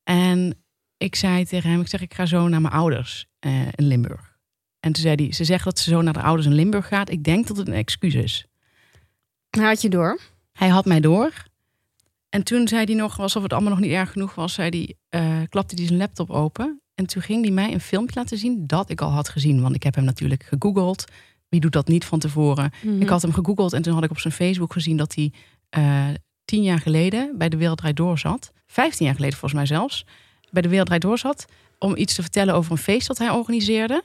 En 0.03 0.63
ik 0.97 1.15
zei 1.15 1.45
tegen 1.45 1.69
hem, 1.69 1.81
ik 1.81 1.87
zeg, 1.87 2.01
ik 2.01 2.13
ga 2.13 2.25
zo 2.25 2.47
naar 2.47 2.61
mijn 2.61 2.73
ouders 2.73 3.25
eh, 3.39 3.67
in 3.67 3.87
Limburg. 3.87 4.37
En 4.79 4.93
toen 4.93 5.03
zei 5.03 5.15
hij, 5.15 5.33
ze 5.33 5.43
zegt 5.43 5.63
dat 5.63 5.79
ze 5.79 5.89
zo 5.89 6.01
naar 6.01 6.13
de 6.13 6.21
ouders 6.21 6.47
in 6.47 6.53
Limburg 6.53 6.87
gaat. 6.87 7.09
Ik 7.09 7.23
denk 7.23 7.47
dat 7.47 7.57
het 7.57 7.67
een 7.67 7.73
excuus 7.73 8.13
is. 8.13 8.45
Had 9.49 9.81
je 9.81 9.89
door? 9.89 10.19
Hij 10.51 10.67
had 10.67 10.85
mij 10.85 10.99
door. 10.99 11.33
En 12.29 12.43
toen 12.43 12.67
zei 12.67 12.85
hij 12.85 12.95
nog, 12.95 13.19
alsof 13.19 13.43
het 13.43 13.53
allemaal 13.53 13.71
nog 13.71 13.79
niet 13.79 13.91
erg 13.91 14.11
genoeg 14.11 14.35
was, 14.35 14.53
zei 14.53 14.69
hij, 14.69 14.95
eh, 15.09 15.47
klapte 15.49 15.75
hij 15.75 15.85
zijn 15.85 15.99
laptop 15.99 16.29
open. 16.29 16.81
En 16.95 17.05
toen 17.05 17.21
ging 17.21 17.43
hij 17.43 17.53
mij 17.53 17.73
een 17.73 17.79
filmpje 17.79 18.19
laten 18.19 18.37
zien 18.37 18.67
dat 18.67 18.89
ik 18.89 19.01
al 19.01 19.09
had 19.09 19.29
gezien. 19.29 19.61
Want 19.61 19.75
ik 19.75 19.83
heb 19.83 19.95
hem 19.95 20.03
natuurlijk 20.03 20.43
gegoogeld. 20.43 21.05
Wie 21.49 21.59
doet 21.59 21.71
dat 21.71 21.87
niet 21.87 22.05
van 22.05 22.19
tevoren? 22.19 22.71
Mhm. 22.83 23.01
Ik 23.01 23.09
had 23.09 23.21
hem 23.21 23.33
gegoogeld 23.33 23.73
en 23.73 23.81
toen 23.81 23.93
had 23.93 24.03
ik 24.03 24.11
op 24.11 24.19
zijn 24.19 24.33
Facebook 24.33 24.73
gezien 24.73 24.97
dat 24.97 25.15
hij 25.15 25.31
eh, 25.69 26.07
tien 26.45 26.63
jaar 26.63 26.79
geleden 26.79 27.37
bij 27.37 27.49
de 27.49 27.57
Wereld 27.57 27.95
Door 27.95 28.19
zat. 28.19 28.51
Vijftien 28.65 29.05
jaar 29.05 29.15
geleden 29.15 29.37
volgens 29.37 29.59
mij 29.59 29.77
zelfs. 29.77 30.05
Bij 30.51 30.61
de 30.61 30.69
Wereld 30.69 31.01
Door 31.01 31.17
zat. 31.17 31.45
Om 31.79 31.95
iets 31.95 32.15
te 32.15 32.21
vertellen 32.21 32.53
over 32.53 32.71
een 32.71 32.77
feest 32.77 33.07
dat 33.07 33.17
hij 33.17 33.29
organiseerde. 33.29 34.03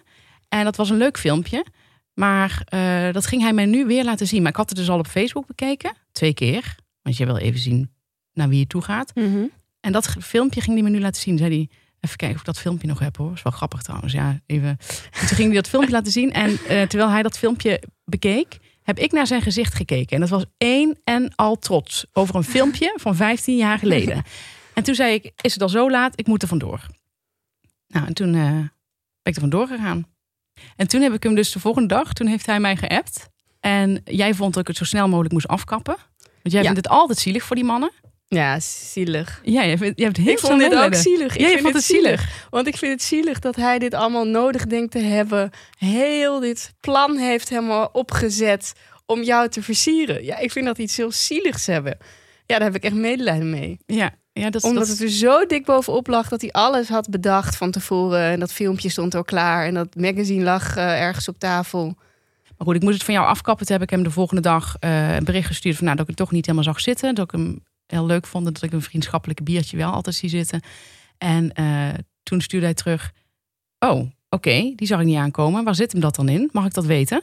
En 0.49 0.65
dat 0.65 0.77
was 0.77 0.91
een 0.91 0.97
leuk 0.97 1.19
filmpje. 1.19 1.67
Maar 2.15 2.63
eh, 2.65 3.13
dat 3.13 3.27
ging 3.27 3.43
hij 3.43 3.53
mij 3.53 3.67
nu 3.67 3.87
weer 3.87 4.05
laten 4.05 4.27
zien. 4.27 4.43
Maar 4.43 4.51
ik 4.51 4.57
had 4.57 4.69
het 4.69 4.79
dus 4.79 4.91
al 4.91 4.99
op 4.99 5.07
Facebook 5.07 5.47
bekeken. 5.47 5.93
Twee 6.13 6.35
keer. 6.35 6.77
Want 7.03 7.17
je 7.17 7.27
wil 7.27 7.37
even 7.37 7.61
zien 7.61 7.91
naar 8.33 8.49
wie 8.49 8.59
je 8.59 8.67
toe 8.67 8.83
gaat. 8.83 9.15
Mhm. 9.15 9.45
En 9.81 9.93
dat 9.93 10.17
filmpje 10.21 10.61
ging 10.61 10.75
hij 10.75 10.91
me 10.91 10.91
nu 10.91 11.01
laten 11.01 11.23
zien. 11.23 11.39
Zei 11.39 11.51
hij, 11.51 11.69
even 12.01 12.17
kijken 12.17 12.35
of 12.37 12.41
ik 12.41 12.47
dat 12.47 12.59
filmpje 12.59 12.87
nog 12.89 12.99
heb 12.99 13.17
hoor. 13.17 13.33
is 13.33 13.43
wel 13.43 13.53
grappig 13.53 13.83
trouwens. 13.83 14.13
Ja, 14.13 14.41
even. 14.47 14.69
En 15.13 15.27
toen 15.27 15.37
ging 15.37 15.47
hij 15.49 15.55
dat 15.57 15.69
filmpje 15.69 15.93
laten 15.93 16.13
zien. 16.13 16.33
En 16.33 16.51
eh, 16.51 16.83
terwijl 16.83 17.11
hij 17.11 17.23
dat 17.23 17.39
filmpje 17.39 17.83
bekeek, 18.05 18.59
heb 18.83 18.99
ik 18.99 19.13
naar 19.13 19.27
zijn 19.27 19.43
gezicht 19.43 19.75
gekeken. 19.75 20.15
En 20.15 20.21
dat 20.21 20.29
was 20.31 20.45
één 20.59 21.01
en 21.05 21.35
al 21.35 21.59
trots 21.59 22.07
over 22.13 22.35
een 22.35 22.45
filmpje 22.45 22.93
van 23.01 23.17
15 23.17 23.57
jaar 23.57 23.79
geleden. 23.79 24.23
En 24.75 24.83
toen 24.83 24.95
zei 24.95 25.15
ik, 25.15 25.33
is 25.41 25.53
het 25.53 25.63
al 25.63 25.69
zo 25.69 25.91
laat? 25.91 26.13
Ik 26.19 26.27
moet 26.27 26.43
er 26.43 26.49
vandoor. 26.49 26.87
Nou, 27.89 28.07
en 28.07 28.15
toen 28.15 28.35
eh, 28.35 28.43
ben 28.43 28.71
ik 29.23 29.35
er 29.35 29.41
vandoor 29.41 29.67
gegaan. 29.67 30.07
En 30.77 30.89
toen 30.89 31.01
heb 31.01 31.13
ik 31.13 31.23
hem 31.23 31.35
dus 31.35 31.53
de 31.53 31.61
volgende 31.61 31.89
dag, 31.89 32.13
toen 32.13 32.27
heeft 32.27 32.47
hij 32.47 32.61
mij 32.61 32.77
geappt. 32.77 33.29
En 33.61 34.01
jij 34.05 34.35
vond 34.35 34.53
dat 34.53 34.63
ik 34.63 34.69
het 34.69 34.77
zo 34.77 34.85
snel 34.85 35.09
mogelijk 35.09 35.33
moest 35.33 35.49
afkappen. 35.49 35.97
Want 36.19 36.55
jij 36.55 36.63
Ja. 36.63 36.71
vindt 36.73 36.77
het 36.77 36.89
altijd 36.89 37.19
zielig 37.19 37.43
voor 37.45 37.57
die 37.57 37.65
mannen. 37.65 37.91
Ja, 38.29 38.61
zielig. 38.61 39.41
Ja, 39.43 39.65
jij, 39.65 39.79
vindt, 39.79 39.99
jij 39.99 40.07
hebt 40.07 40.19
heel 40.19 40.33
Ik 40.33 40.39
veel 40.39 40.49
vond 40.49 40.61
dit 40.61 40.75
ook 40.75 40.95
zielig. 40.95 41.35
Ik 41.35 41.41
Ja, 41.41 41.49
je 41.49 41.59
vond 41.59 41.75
het 41.75 41.85
zielig. 41.85 42.47
Want 42.51 42.67
ik 42.67 42.77
vind 42.77 42.93
het 42.93 43.03
zielig 43.03 43.39
dat 43.39 43.57
hij 43.57 43.79
dit 43.79 43.95
allemaal 43.95 44.27
nodig 44.27 44.67
denkt 44.67 44.93
te 44.93 44.99
hebben. 44.99 45.51
Heel 45.79 46.41
dit 46.41 46.75
plan 46.81 47.17
heeft 47.17 47.49
helemaal 47.49 47.89
opgezet 47.93 48.73
om 49.07 49.23
jou 49.23 49.49
te 49.49 49.63
versieren. 49.63 50.25
Ja, 50.25 50.39
ik 50.39 50.53
vind 50.53 50.67
dat 50.67 50.79
iets 50.79 50.97
heel 50.97 51.13
zieligs 51.13 51.67
hebben. 51.67 51.99
Ja, 52.47 52.59
daar 52.59 52.67
heb 52.67 52.75
ik 52.75 52.83
echt 52.83 52.95
medelijden 52.95 53.51
mee. 53.51 53.79
Ja, 53.87 54.15
ja 54.33 54.51
dat, 54.51 54.65
Omdat 54.65 54.87
dat, 54.87 54.93
het 54.93 55.07
er 55.07 55.13
zo 55.15 55.47
dik 55.47 55.65
bovenop 55.65 56.07
lag 56.07 56.29
dat 56.29 56.41
hij 56.41 56.53
alles 56.53 56.89
had 56.89 57.11
bedacht 57.11 57.57
van 57.57 57.71
tevoren. 57.71 58.21
En 58.21 58.41
dat 58.41 58.53
filmpje 58.53 58.89
stond 58.89 59.15
al 59.15 59.25
klaar. 59.25 59.67
En 59.67 59.75
dat 59.75 59.95
magazine 59.95 60.45
lag 60.45 60.77
eh, 60.77 61.01
ergens 61.01 61.29
op 61.29 61.39
tafel. 61.39 61.85
Maar 62.57 62.67
goed, 62.67 62.77
ik 62.77 62.83
moest 62.83 62.95
het 62.95 63.05
van 63.05 63.15
jou 63.15 63.27
afkappen. 63.27 63.67
Toen 63.67 63.75
heb 63.75 63.85
ik 63.85 63.91
hem 63.91 64.03
de 64.03 64.11
volgende 64.11 64.43
dag 64.43 64.77
eh, 64.81 65.15
een 65.15 65.25
bericht 65.25 65.47
gestuurd 65.47 65.77
van 65.77 65.85
nou, 65.85 65.97
dat 65.97 66.09
ik 66.09 66.17
het 66.17 66.27
toch 66.27 66.33
niet 66.33 66.47
helemaal 66.47 66.73
zag 66.73 66.81
zitten. 66.81 67.15
Dat 67.15 67.25
ik 67.25 67.31
hem 67.31 67.63
heel 67.93 68.07
leuk 68.07 68.27
vond 68.27 68.45
dat 68.45 68.63
ik 68.63 68.73
een 68.73 68.83
vriendschappelijke 68.83 69.43
biertje 69.43 69.77
wel 69.77 69.93
altijd 69.93 70.17
zie 70.17 70.29
zitten. 70.29 70.61
En 71.19 71.53
eh, 71.53 71.95
toen 72.23 72.41
stuurde 72.41 72.67
hij 72.67 72.75
terug. 72.75 73.13
Oh, 73.79 74.11
oké, 74.29 74.73
die 74.75 74.87
zag 74.87 75.01
ik 75.01 75.07
niet 75.07 75.17
aankomen. 75.17 75.65
Waar 75.65 75.75
zit 75.75 75.93
hem 75.93 76.01
dat 76.01 76.15
dan 76.15 76.29
in? 76.29 76.49
Mag 76.53 76.67
ik 76.67 76.75
dat 76.75 76.85
weten? 76.85 77.23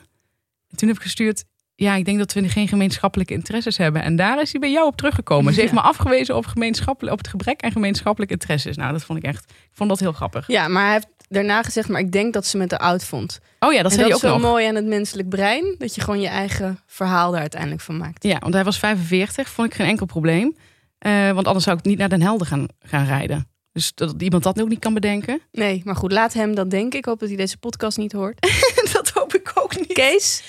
En 0.69 0.77
toen 0.77 0.87
heb 0.87 0.97
ik 0.97 1.03
gestuurd. 1.03 1.45
Ja, 1.75 1.95
ik 1.95 2.05
denk 2.05 2.17
dat 2.17 2.33
we 2.33 2.49
geen 2.49 2.67
gemeenschappelijke 2.67 3.33
interesses 3.33 3.77
hebben. 3.77 4.01
En 4.03 4.15
daar 4.15 4.41
is 4.41 4.51
hij 4.51 4.59
bij 4.59 4.71
jou 4.71 4.87
op 4.87 4.95
teruggekomen. 4.95 5.53
Ze 5.53 5.59
heeft 5.59 5.73
Ja. 5.73 5.81
me 5.81 5.87
afgewezen 5.87 6.35
op, 6.35 6.45
gemeenschappelijk, 6.45 7.11
op 7.13 7.17
het 7.17 7.27
gebrek 7.27 7.61
aan 7.63 7.71
gemeenschappelijke 7.71 8.33
interesses. 8.33 8.75
Nou, 8.77 8.91
dat 8.91 9.03
vond 9.03 9.19
ik 9.19 9.25
echt. 9.25 9.43
Ik 9.49 9.71
vond 9.73 9.89
dat 9.89 9.99
heel 9.99 10.11
grappig. 10.11 10.47
Ja, 10.47 10.67
maar 10.67 10.83
hij 10.83 10.93
heeft 10.93 11.07
daarna 11.29 11.63
gezegd, 11.63 11.89
maar 11.89 12.01
ik 12.01 12.11
denk 12.11 12.33
dat 12.33 12.45
ze 12.45 12.57
me 12.57 12.67
te 12.67 12.77
oud 12.79 13.03
vond. 13.03 13.39
Oh 13.59 13.73
ja, 13.73 13.81
dat 13.81 13.91
en 13.91 13.97
zei 13.97 14.09
dat 14.09 14.21
hij 14.21 14.29
is 14.29 14.33
ook 14.35 14.39
zo 14.41 14.47
nog. 14.47 14.51
mooi 14.51 14.67
aan 14.67 14.75
het 14.75 14.85
menselijk 14.85 15.29
brein, 15.29 15.75
dat 15.77 15.95
je 15.95 16.01
gewoon 16.01 16.21
je 16.21 16.27
eigen 16.27 16.79
verhaal 16.87 17.31
daar 17.31 17.39
uiteindelijk 17.41 17.81
van 17.81 17.97
maakt. 17.97 18.23
Ja, 18.23 18.37
want 18.39 18.53
hij 18.53 18.63
was 18.63 18.79
45, 18.79 19.49
vond 19.49 19.67
ik 19.67 19.73
geen 19.73 19.87
enkel 19.87 20.05
probleem. 20.05 20.55
Eh, 20.97 21.31
want 21.31 21.45
anders 21.47 21.65
zou 21.65 21.77
ik 21.77 21.83
niet 21.85 21.97
naar 21.97 22.09
Den 22.09 22.21
Helder 22.21 22.47
gaan, 22.47 22.67
gaan 22.79 23.05
rijden. 23.05 23.47
Dus 23.71 23.91
dat 23.93 24.21
iemand 24.21 24.43
dat 24.43 24.61
ook 24.61 24.69
niet 24.69 24.79
kan 24.79 24.93
bedenken. 24.93 25.41
Nee, 25.51 25.81
maar 25.85 25.95
goed, 25.95 26.11
laat 26.11 26.33
hem 26.33 26.55
dat 26.55 26.69
denken. 26.69 26.99
Ik 26.99 27.05
hoop 27.05 27.19
dat 27.19 27.27
hij 27.29 27.37
deze 27.37 27.57
podcast 27.57 27.97
niet 27.97 28.11
hoort. 28.11 28.47
dat 28.93 29.09
hoop 29.09 29.33
ik 29.33 29.51
ook 29.53 29.75
niet. 29.77 29.93
Kees, 29.93 30.43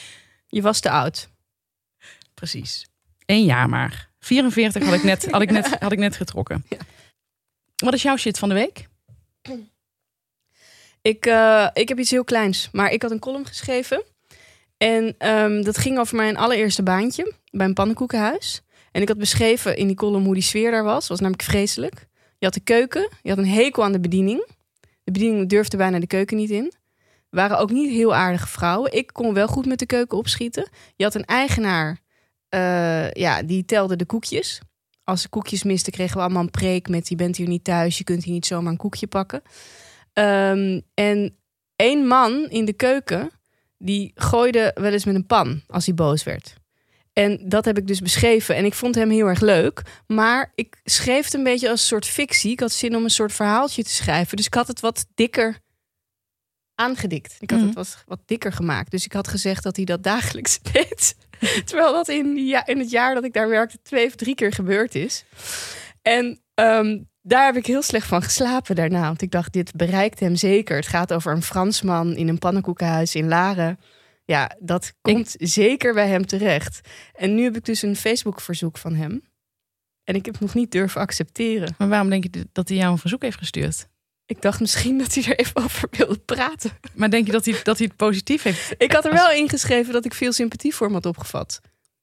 je 0.57 0.63
was 0.63 0.81
te 0.81 0.91
oud. 0.91 1.29
Precies. 2.35 2.87
Eén 3.27 3.45
jaar 3.45 3.69
maar. 3.69 4.11
44 4.19 4.85
had 4.85 4.95
ik 4.95 5.03
net, 5.03 5.31
had 5.31 5.43
ik 5.43 5.51
net, 5.51 5.77
had 5.79 5.93
ik 5.93 5.99
net 5.99 6.17
getrokken. 6.17 6.65
Ja. 6.69 6.79
Wat 7.77 7.95
is 7.95 8.03
jouw 8.03 8.17
shit 8.17 8.39
van 8.39 8.49
de 8.49 8.55
week? 8.55 8.87
Ik, 11.03 11.27
eh, 11.27 11.69
ik 11.73 11.89
heb 11.89 11.99
iets 11.99 12.11
heel 12.11 12.25
kleins, 12.25 12.69
maar 12.73 12.91
ik 12.91 13.03
had 13.03 13.11
een 13.11 13.19
column 13.19 13.47
geschreven. 13.47 14.05
En 14.77 15.15
ehm, 15.19 15.63
dat 15.63 15.79
ging 15.79 15.99
over 15.99 16.17
mijn 16.17 16.37
allereerste 16.37 16.83
baantje 16.83 17.33
bij 17.51 17.67
een 17.67 17.75
pannenkoekenhuis. 17.75 18.63
En 18.93 19.03
ik 19.03 19.09
had 19.09 19.19
beschreven 19.19 19.77
in 19.77 19.87
die 19.87 19.97
column 19.97 20.25
hoe 20.25 20.35
die 20.35 20.43
sfeer 20.43 20.71
daar 20.71 20.85
was. 20.85 21.09
was 21.09 21.21
namelijk 21.21 21.43
vreselijk. 21.43 22.07
Je 22.39 22.45
had 22.45 22.55
de 22.55 22.61
keuken, 22.61 23.11
je 23.23 23.29
had 23.29 23.39
een 23.39 23.49
hekel 23.49 23.85
aan 23.85 23.93
de 23.93 24.01
bediening. 24.01 24.47
De 25.05 25.13
bediening 25.13 25.49
durfde 25.49 25.77
bijna 25.77 25.99
de 25.99 26.07
keuken 26.07 26.37
niet 26.37 26.51
in. 26.51 26.73
Waren 27.31 27.59
ook 27.59 27.71
niet 27.71 27.91
heel 27.91 28.15
aardige 28.15 28.47
vrouwen. 28.47 28.93
Ik 28.93 29.07
kon 29.13 29.35
wel 29.35 29.47
goed 29.47 29.67
met 29.67 29.79
de 29.79 29.87
keuken 29.87 30.19
opschieten. 30.19 30.69
Je 30.97 31.05
had 31.05 31.15
een 31.15 31.25
eigenaar, 31.25 31.99
eh, 32.49 33.11
ja, 33.11 33.43
die 33.43 33.65
telde 33.65 33.97
de 33.97 34.07
koekjes. 34.07 34.61
Als 35.05 35.23
de 35.23 35.29
koekjes 35.29 35.63
misten, 35.63 35.93
kregen 35.93 36.17
we 36.17 36.23
allemaal 36.23 36.43
een 36.43 36.51
preek 36.51 36.89
met... 36.89 37.09
je 37.09 37.17
bent 37.17 37.37
hier 37.37 37.49
niet 37.49 37.65
thuis, 37.65 37.99
je 37.99 38.05
kunt 38.05 38.25
hier 38.25 38.35
niet 38.35 38.47
zomaar 38.47 38.73
een 38.73 38.79
koekje 38.79 39.07
pakken. 39.07 39.43
Ehm, 40.13 40.81
en 40.95 41.37
één 41.77 42.07
man 42.07 42.47
in 42.49 42.65
de 42.65 42.73
keuken, 42.73 43.31
die 43.79 44.13
gooide 44.15 44.71
wel 44.75 44.93
eens 44.93 45.05
met 45.05 45.15
een 45.15 45.27
pan 45.27 45.63
als 45.67 45.87
hij 45.87 45.95
boos 45.95 46.23
werd. 46.23 46.55
En 47.13 47.41
dat 47.49 47.65
heb 47.65 47.79
ik 47.79 47.87
dus 47.87 48.01
beschreven. 48.01 48.57
En 48.57 48.65
ik 48.65 48.75
vond 48.75 48.95
hem 48.95 49.11
heel 49.11 49.27
erg 49.27 49.41
leuk. 49.41 49.83
Maar 50.07 50.53
ik 50.55 50.81
schreef 50.85 51.25
het 51.25 51.35
een 51.35 51.45
beetje 51.45 51.71
als 51.71 51.81
een 51.81 51.87
soort 51.87 52.07
fictie. 52.07 52.51
Ik 52.51 52.61
had 52.61 52.73
zin 52.73 52.97
om 52.97 53.05
een 53.05 53.11
soort 53.11 53.33
verhaaltje 53.33 53.83
te 53.83 53.91
schrijven. 53.91 54.37
Dus 54.37 54.47
ik 54.47 54.55
had 54.55 54.69
het 54.69 54.81
wat 54.81 55.07
dikker 55.15 55.59
aangedikt. 56.77 57.37
Ik 57.39 57.51
had 57.51 57.59
Mhm. 57.59 57.69
het 57.69 57.77
wat, 57.77 58.03
wat 58.07 58.21
dikker 58.27 58.53
gemaakt. 58.53 58.91
Dus 58.91 59.05
ik 59.05 59.13
had 59.13 59.29
gezegd 59.29 59.63
dat 59.63 59.77
hij 59.77 59.85
dat 59.85 60.03
dagelijks 60.03 60.59
deed. 60.73 61.17
Terwijl 61.65 61.93
dat 61.93 62.09
in, 62.09 62.37
ja, 62.37 62.67
in 62.67 62.79
het 62.79 62.91
jaar 62.91 63.15
dat 63.15 63.25
ik 63.25 63.33
daar 63.33 63.49
werkte 63.49 63.79
twee 63.83 64.07
of 64.07 64.15
drie 64.15 64.35
keer 64.35 64.53
gebeurd 64.53 64.95
is. 64.95 65.25
En 66.03 66.41
ehm, 66.55 67.03
daar 67.23 67.45
heb 67.47 67.57
ik 67.57 67.67
heel 67.67 67.83
slecht 67.83 68.07
van 68.07 68.23
geslapen 68.23 68.75
daarna. 68.75 69.03
Want 69.07 69.23
ik 69.23 69.31
dacht, 69.31 69.53
dit 69.53 69.73
bereikt 69.77 70.21
hem 70.21 70.37
zeker. 70.37 70.77
Het 70.77 70.87
gaat 70.87 71.13
over 71.13 71.33
een 71.33 71.43
Fransman 71.43 72.17
in 72.17 72.29
een 72.29 72.39
pannenkoekenhuis 72.39 73.15
in 73.15 73.29
Laren. 73.29 73.79
Ja, 74.25 74.57
dat 74.61 74.93
komt 75.01 75.35
zeker 75.39 75.95
bij 75.95 76.09
hem 76.09 76.27
terecht. 76.27 76.81
En 77.15 77.35
nu 77.35 77.43
heb 77.43 77.57
ik 77.57 77.65
dus 77.65 77.83
een 77.83 77.97
Facebook-verzoek 77.97 78.79
van 78.79 78.95
hem. 78.95 79.23
En 80.05 80.15
ik 80.15 80.25
heb 80.25 80.35
het 80.35 80.43
nog 80.43 80.55
niet 80.55 80.71
durven 80.71 81.01
accepteren. 81.01 81.75
Maar 81.79 81.89
waarom 81.89 82.11
denk 82.11 82.25
je 82.35 82.47
dat 82.53 82.69
hij 82.69 82.77
jou 82.79 82.93
een 82.93 82.99
verzoek 82.99 83.23
heeft 83.23 83.39
gestuurd? 83.39 83.89
Ik 84.27 84.43
dacht 84.43 84.61
misschien 84.61 84.99
dat 84.99 85.15
hij 85.15 85.25
er 85.25 85.39
even 85.39 85.57
over 85.65 85.89
wilde 85.91 86.19
praten. 86.19 86.71
Maar 86.95 87.11
denk 87.11 87.27
je 87.27 87.33
dat 87.33 87.45
hij, 87.45 87.61
dat 87.63 87.79
hij 87.79 87.87
het 87.87 87.97
positief 87.97 88.43
heeft? 88.43 88.75
Ik 88.79 88.93
had 88.93 89.05
er 89.05 89.13
wel 89.13 89.31
ingeschreven 89.31 89.93
dat 89.93 90.05
ik 90.05 90.15
veel 90.15 90.33
sympathie 90.33 90.75
voor 90.75 90.87
hem 90.87 90.95
had 90.95 91.07
opgevat. 91.07 91.61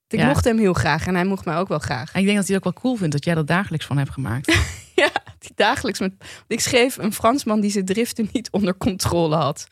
Ik 0.07 0.19
Ja. 0.19 0.27
mocht 0.27 0.43
hem 0.45 0.57
heel 0.57 0.73
graag 0.73 1.07
en 1.07 1.15
hij 1.15 1.25
mocht 1.25 1.45
mij 1.45 1.57
ook 1.57 1.67
wel 1.67 1.79
graag. 1.79 2.13
En 2.13 2.19
ik 2.19 2.25
denk 2.25 2.37
dat 2.37 2.47
hij 2.47 2.55
het 2.55 2.65
ook 2.65 2.73
wel 2.73 2.81
cool 2.83 2.95
vindt 2.95 3.11
dat 3.13 3.25
jij 3.25 3.35
dat 3.35 3.47
dagelijks 3.47 3.85
van 3.85 3.97
hebt 3.97 4.11
gemaakt. 4.11 4.55
Ja, 4.95 5.09
die 5.39 5.51
dagelijks 5.55 5.99
met. 5.99 6.13
Ik 6.47 6.59
schreef 6.59 6.97
een 6.97 7.13
Fransman 7.13 7.59
die 7.59 7.71
zijn 7.71 7.85
driften 7.85 8.29
niet 8.31 8.49
onder 8.51 8.77
controle 8.77 9.35
had. 9.35 9.67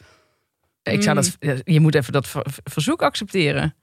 Ik 0.83 1.01
zou 1.03 1.15
dat, 1.15 1.37
je 1.63 1.79
moet 1.79 1.95
even 1.95 2.13
dat 2.13 2.27
ver- 2.27 2.45
verzoek 2.63 3.01
accepteren. 3.01 3.75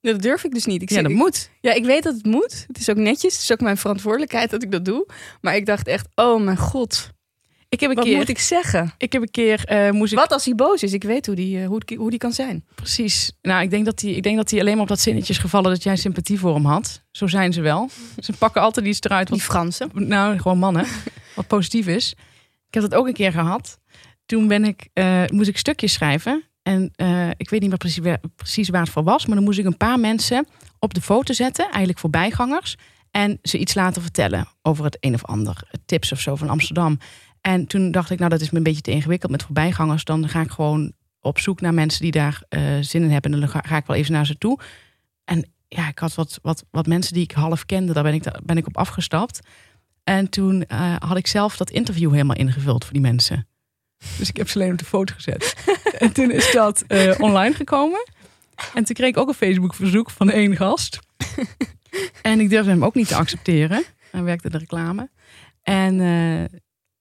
Ja, 0.00 0.12
dat 0.12 0.22
durf 0.22 0.44
ik 0.44 0.54
dus 0.54 0.64
niet. 0.64 0.82
Ik 0.82 0.88
Ja, 0.88 0.94
zeg- 0.94 1.04
dat 1.04 1.12
moet. 1.12 1.50
Ja, 1.60 1.72
ik 1.72 1.84
weet 1.84 2.02
dat 2.02 2.14
het 2.14 2.24
moet. 2.24 2.64
Het 2.66 2.78
is 2.78 2.88
ook 2.90 2.96
netjes. 2.96 3.32
Het 3.32 3.42
is 3.42 3.52
ook 3.52 3.60
mijn 3.60 3.76
verantwoordelijkheid 3.76 4.50
dat 4.50 4.62
ik 4.62 4.70
dat 4.72 4.84
doe. 4.84 5.06
Maar 5.40 5.56
ik 5.56 5.66
dacht 5.66 5.86
echt, 5.88 6.08
oh 6.14 6.40
mijn 6.42 6.56
god. 6.56 7.10
Ik 7.68 7.80
heb 7.80 7.90
een 7.90 7.96
Wat 7.96 8.04
keer, 8.04 8.16
moet 8.16 8.28
ik 8.28 8.38
zeggen? 8.38 8.92
ik 8.98 9.12
heb 9.12 9.22
een 9.22 9.30
keer 9.30 9.64
eh, 9.64 9.90
moest 9.90 10.12
ik 10.12 10.18
Wat 10.18 10.32
als 10.32 10.44
hij 10.44 10.54
boos 10.54 10.82
is? 10.82 10.92
Ik 10.92 11.02
weet 11.04 11.26
hoe 11.26 11.34
die, 11.34 11.60
eh, 11.60 11.66
hoe, 11.66 11.80
die- 11.84 11.96
hoe 11.98 12.10
die 12.10 12.18
kan 12.18 12.32
zijn. 12.32 12.64
precies. 12.74 13.32
Nou, 13.42 13.62
ik 13.62 13.70
denk 13.70 13.84
dat 13.84 14.00
hij, 14.00 14.10
ik 14.10 14.22
denk 14.22 14.36
dat 14.36 14.50
hij 14.50 14.60
alleen 14.60 14.72
maar 14.72 14.82
op 14.82 14.88
dat 14.88 15.00
zinnetje 15.00 15.32
is 15.32 15.38
gevallen 15.38 15.70
dat 15.70 15.82
jij 15.82 15.96
sympathie 15.96 16.38
voor 16.38 16.54
hem 16.54 16.64
had. 16.64 17.02
Zo 17.10 17.26
zijn 17.26 17.52
ze 17.52 17.60
wel. 17.60 17.90
Ze 18.18 18.32
pakken 18.32 18.62
altijd 18.62 18.86
iets 18.86 19.00
eruit 19.00 19.28
wat 19.28 19.38
Die 19.38 19.46
Fransen. 19.48 19.90
nou, 19.94 20.38
gewoon 20.38 20.58
mannen, 20.58 20.86
wat 21.36 21.46
positief 21.46 21.86
is. 21.86 22.12
Ik 22.68 22.74
heb 22.74 22.82
dat 22.82 22.94
ook 22.94 23.06
een 23.06 23.12
keer 23.14 23.32
gehad. 23.32 23.78
Toen 24.26 24.48
ben 24.48 24.64
ik, 24.64 24.88
eh, 24.92 25.22
moest 25.26 25.48
ik 25.48 25.58
stukjes 25.58 25.92
schrijven. 25.92 26.42
En 26.62 26.90
ik 27.36 27.50
weet 27.50 27.60
niet 27.60 27.68
meer 27.68 27.78
precies, 27.78 27.98
waar- 28.04 28.20
precies 28.36 28.68
waar 28.68 28.80
het 28.82 28.90
voor 28.90 29.04
was. 29.04 29.26
Maar 29.26 29.34
dan 29.36 29.44
moest 29.44 29.58
ik 29.58 29.64
een 29.64 29.76
paar 29.76 29.98
mensen 30.00 30.46
op 30.78 30.94
de 30.94 31.00
foto 31.00 31.32
zetten. 31.32 31.64
Eigenlijk 31.64 31.98
voorbijgangers. 31.98 32.76
En 33.10 33.38
ze 33.42 33.58
iets 33.58 33.74
laten 33.74 34.02
vertellen 34.02 34.46
over 34.62 34.84
het 34.84 34.96
een 35.00 35.14
of 35.14 35.24
ander. 35.24 35.68
Tips 35.86 36.12
of 36.12 36.20
zo 36.20 36.36
van 36.36 36.48
Amsterdam. 36.48 36.98
En 37.40 37.66
toen 37.66 37.90
dacht 37.90 38.10
ik, 38.10 38.18
nou 38.18 38.30
dat 38.30 38.40
is 38.40 38.50
me 38.50 38.56
een 38.56 38.62
beetje 38.62 38.80
te 38.80 38.90
ingewikkeld 38.90 39.30
met 39.30 39.42
voorbijgangers. 39.42 40.04
Dan 40.04 40.28
ga 40.28 40.40
ik 40.40 40.50
gewoon 40.50 40.92
op 41.20 41.38
zoek 41.38 41.60
naar 41.60 41.74
mensen 41.74 42.02
die 42.02 42.10
daar 42.10 42.42
eh, 42.48 42.62
zin 42.80 43.02
in 43.02 43.10
hebben. 43.10 43.32
En 43.32 43.40
dan 43.40 43.48
ga, 43.48 43.76
ik 43.76 43.86
wel 43.86 43.96
even 43.96 44.12
naar 44.12 44.26
ze 44.26 44.38
toe. 44.38 44.58
En 45.24 45.50
ja, 45.68 45.88
ik 45.88 45.98
had 45.98 46.14
wat, 46.14 46.38
wat, 46.42 46.64
wat 46.70 46.86
mensen 46.86 47.14
die 47.14 47.22
ik 47.22 47.32
half 47.32 47.66
kende. 47.66 47.92
Daar 47.92 48.02
ben 48.02 48.14
ik, 48.14 48.22
daar 48.22 48.40
ben 48.44 48.56
ik 48.56 48.66
op 48.66 48.76
afgestapt. 48.76 49.40
En 50.04 50.28
toen 50.30 50.64
eh, 50.66 50.94
had 50.98 51.16
ik 51.16 51.26
zelf 51.26 51.56
dat 51.56 51.70
interview 51.70 52.10
helemaal 52.10 52.36
ingevuld 52.36 52.84
voor 52.84 52.92
die 52.92 53.02
mensen. 53.02 53.48
Dus 54.18 54.28
ik 54.28 54.36
heb 54.36 54.48
ze 54.48 54.58
alleen 54.58 54.72
op 54.72 54.78
de 54.78 54.84
foto 54.84 55.14
gezet. 55.14 55.56
en 55.98 56.12
toen 56.12 56.30
is 56.30 56.52
dat 56.52 56.82
eh, 56.86 57.14
online 57.18 57.54
gekomen. 57.54 58.06
En 58.74 58.84
toen 58.84 58.94
kreeg 58.94 59.08
ik 59.08 59.16
ook 59.16 59.28
een 59.28 59.34
Facebook 59.34 59.74
verzoek 59.74 60.10
van 60.10 60.30
één 60.30 60.56
gast. 60.56 60.98
en 62.22 62.40
ik 62.40 62.50
durfde 62.50 62.70
hem 62.70 62.84
ook 62.84 62.94
niet 62.94 63.08
te 63.08 63.16
accepteren. 63.16 63.84
Hij 64.10 64.22
werkte 64.22 64.50
de 64.50 64.58
reclame. 64.58 65.10
En 65.62 66.00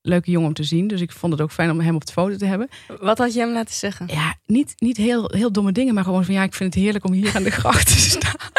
leuke 0.07 0.31
jongen 0.31 0.47
om 0.47 0.53
te 0.53 0.63
zien. 0.63 0.87
Dus 0.87 1.01
ik 1.01 1.11
vond 1.11 1.33
het 1.33 1.41
ook 1.41 1.51
fijn 1.51 1.71
om 1.71 1.79
hem 1.79 1.95
op 1.95 2.05
de 2.05 2.11
foto 2.11 2.35
te 2.35 2.45
hebben. 2.45 2.69
Wat 2.99 3.17
had 3.17 3.33
je 3.33 3.39
hem 3.39 3.51
laten 3.51 3.75
zeggen? 3.75 4.07
Ja, 4.07 4.35
niet, 4.45 4.73
niet 4.77 4.97
heel, 4.97 5.31
heel 5.33 5.51
domme 5.51 5.71
dingen, 5.71 5.93
maar 5.93 6.03
gewoon 6.03 6.25
van 6.25 6.33
ja, 6.33 6.43
ik 6.43 6.53
vind 6.53 6.73
het 6.73 6.83
heerlijk 6.83 7.05
om 7.05 7.11
hier 7.11 7.35
aan 7.35 7.43
de 7.43 7.51
gracht 7.51 7.87
te 7.87 7.99
staan. 7.99 8.51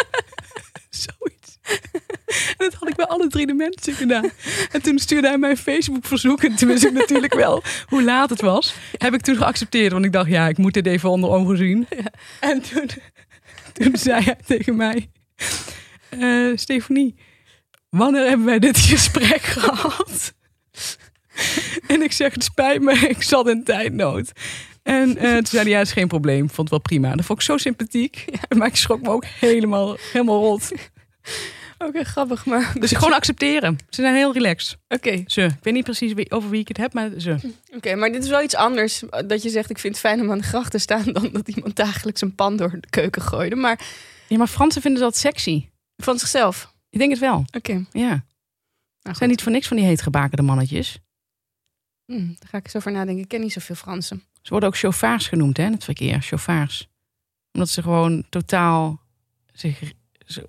Zoiets. 0.90 1.58
En 2.28 2.54
dat 2.56 2.74
had 2.74 2.88
ik 2.88 2.96
bij 2.96 3.06
alle 3.06 3.26
drie 3.26 3.46
de 3.46 3.54
mensen 3.54 3.92
gedaan. 3.92 4.30
En 4.72 4.82
toen 4.82 4.98
stuurde 4.98 5.28
hij 5.28 5.38
mij 5.38 5.50
een 5.50 5.56
Facebook 5.56 6.04
verzoek. 6.04 6.42
En 6.42 6.54
toen 6.54 6.68
wist 6.68 6.84
ik 6.84 6.92
natuurlijk 6.92 7.34
wel 7.34 7.62
hoe 7.86 8.02
laat 8.02 8.30
het 8.30 8.40
was. 8.40 8.74
Heb 8.96 9.14
ik 9.14 9.20
toen 9.20 9.36
geaccepteerd, 9.36 9.92
want 9.92 10.04
ik 10.04 10.12
dacht 10.12 10.30
ja, 10.30 10.48
ik 10.48 10.58
moet 10.58 10.74
dit 10.74 10.86
even 10.86 11.10
onder 11.10 11.30
ogen 11.30 11.56
zien. 11.56 11.86
En 12.40 12.62
toen, 12.62 12.90
toen 13.72 13.96
zei 13.96 14.24
hij 14.24 14.36
tegen 14.46 14.76
mij, 14.76 15.10
eh 16.08 16.50
Stefanie, 16.54 17.14
wanneer 17.88 18.28
hebben 18.28 18.46
wij 18.46 18.58
dit 18.58 18.78
gesprek 18.78 19.42
gehad? 19.42 20.34
En 21.88 22.02
ik 22.02 22.12
zeg, 22.12 22.32
het 22.34 22.44
spijt 22.44 22.82
me, 22.82 22.92
ik 23.16 23.22
zat 23.22 23.48
in 23.48 23.64
tijdnood. 23.64 24.32
En 24.82 25.16
eh, 25.16 25.34
toen 25.36 25.46
zei 25.46 25.62
hij, 25.62 25.72
ja, 25.72 25.80
is 25.80 25.92
geen 25.92 26.08
probleem. 26.08 26.40
Vond 26.46 26.56
het 26.58 26.70
wel 26.70 26.78
prima. 26.78 27.14
Dat 27.14 27.24
vond 27.24 27.38
ik 27.38 27.44
zo 27.44 27.56
sympathiek. 27.56 28.24
Maar 28.58 28.66
ik 28.66 28.76
schrok 28.76 29.00
me 29.02 29.08
ook 29.08 29.24
helemaal, 29.24 29.96
helemaal 30.12 30.40
rot. 30.40 30.70
Oké, 31.86 32.04
grappig, 32.04 32.46
maar... 32.46 32.72
Dus 32.80 32.92
gewoon 32.92 33.12
accepteren. 33.12 33.78
Ze 33.90 34.02
zijn 34.02 34.14
heel 34.14 34.32
relaxed. 34.32 34.78
Oké, 34.88 35.22
Ze. 35.26 35.42
Ik 35.44 35.52
weet 35.62 35.74
niet 35.74 35.84
precies 35.84 36.12
wie, 36.12 36.30
over 36.30 36.50
wie 36.50 36.60
ik 36.60 36.68
het 36.68 36.76
heb, 36.76 36.92
maar 36.92 37.10
ze. 37.18 37.36
Oké, 37.76 37.94
maar 37.94 38.12
dit 38.12 38.22
is 38.24 38.28
wel 38.28 38.42
iets 38.42 38.54
anders. 38.54 39.08
eh, 39.08 39.28
Dat 39.28 39.42
je 39.42 39.48
zegt, 39.50 39.70
ik 39.70 39.78
vind 39.78 39.92
het 39.92 40.02
fijn 40.06 40.20
om 40.20 40.30
aan 40.30 40.38
de 40.38 40.44
gracht 40.44 40.70
te 40.70 40.78
staan... 40.78 41.04
dan 41.12 41.28
dat 41.32 41.48
iemand 41.48 41.76
dagelijks 41.76 42.20
een 42.20 42.34
pan 42.34 42.56
door 42.56 42.70
de 42.80 42.88
keuken 42.90 43.22
gooide. 43.22 43.56
Maar 43.56 43.80
Ja, 44.28 44.36
maar 44.38 44.46
Fransen 44.46 44.82
vinden 44.82 45.02
dat 45.02 45.16
sexy. 45.16 45.68
van 45.96 46.18
zichzelf. 46.18 46.72
Ik 46.90 46.98
denk 46.98 47.10
het 47.10 47.20
wel. 47.20 47.44
Oké. 47.56 47.84
Ja. 47.92 48.24
Nou. 49.02 49.16
Zijn 49.16 49.30
niet 49.30 49.42
voor 49.42 49.52
niks 49.52 49.68
van 49.68 49.76
die 49.76 49.86
heetgebakerde 49.86 50.42
mannetjes. 50.42 50.98
Hm, 52.12 52.26
daar 52.26 52.48
ga 52.48 52.58
ik 52.58 52.64
eens 52.64 52.76
over 52.76 52.92
nadenken. 52.92 53.22
Ik 53.22 53.28
ken 53.28 53.40
niet 53.40 53.52
zoveel 53.52 53.74
Fransen. 53.74 54.22
Ze 54.42 54.50
worden 54.50 54.68
ook 54.68 54.76
chauffeurs 54.76 55.26
genoemd, 55.28 55.56
hè, 55.56 55.64
in 55.64 55.72
het 55.72 55.84
verkeer. 55.84 56.20
Chauffeurs. 56.22 56.88
Omdat 57.52 57.68
ze 57.68 57.82
gewoon 57.82 58.24
totaal 58.28 59.00
zich 59.52 59.92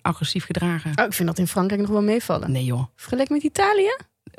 agressief 0.02 0.45
gedragen. 0.45 0.91
Oh, 1.00 1.06
ik 1.06 1.13
vind 1.13 1.28
dat 1.28 1.38
in 1.38 1.48
Frankrijk 1.48 1.82
nog 1.82 1.89
wel 1.89 2.02
meevallen. 2.02 2.52
Nee 2.52 2.63
joh. 2.63 2.86
Vergeleken 2.95 3.34
met 3.34 3.43
Italië? 3.43 3.95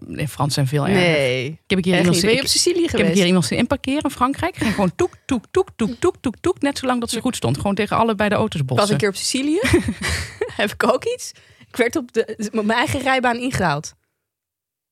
Nee, 0.06 0.28
Frans 0.28 0.54
zijn 0.54 0.66
veel 0.66 0.86
erger. 0.86 1.00
Nee. 1.00 1.46
Ik 1.46 1.58
heb 1.66 1.78
Echt 1.78 1.86
iemand. 1.86 2.20
Ben 2.20 2.34
je 2.34 2.40
op 2.40 2.46
Sicilië 2.46 2.82
Ik 2.82 2.90
heb 2.90 3.00
geweest? 3.00 3.14
keer 3.16 3.26
iemand 3.26 3.44
zien 3.44 3.58
inparkeren 3.58 4.02
in 4.02 4.10
Frankrijk. 4.10 4.56
Ging 4.56 4.74
gewoon 4.74 4.94
toek, 4.94 5.14
toek, 5.26 5.44
toek, 5.50 5.68
toek, 5.76 5.94
toek, 5.98 6.16
toek, 6.20 6.34
toek. 6.40 6.60
Net 6.60 6.78
zolang 6.78 7.00
dat 7.00 7.10
ze 7.10 7.20
goed 7.20 7.36
stond. 7.36 7.56
Gewoon 7.56 7.74
tegen 7.74 7.96
allebei 7.96 8.28
de 8.28 8.34
auto's 8.34 8.60
Ik 8.60 8.68
was 8.68 8.76
botsen. 8.76 8.94
een 8.94 9.00
keer 9.00 9.08
op 9.08 9.14
Sicilië. 9.16 9.60
Heb 10.60 10.72
ik 10.72 10.84
ook 10.84 11.04
iets. 11.04 11.32
Ik 11.68 11.76
werd 11.76 11.96
op, 11.96 12.12
de, 12.12 12.50
op 12.52 12.64
mijn 12.64 12.78
eigen 12.78 13.00
rijbaan 13.00 13.36
ingehaald. 13.36 13.94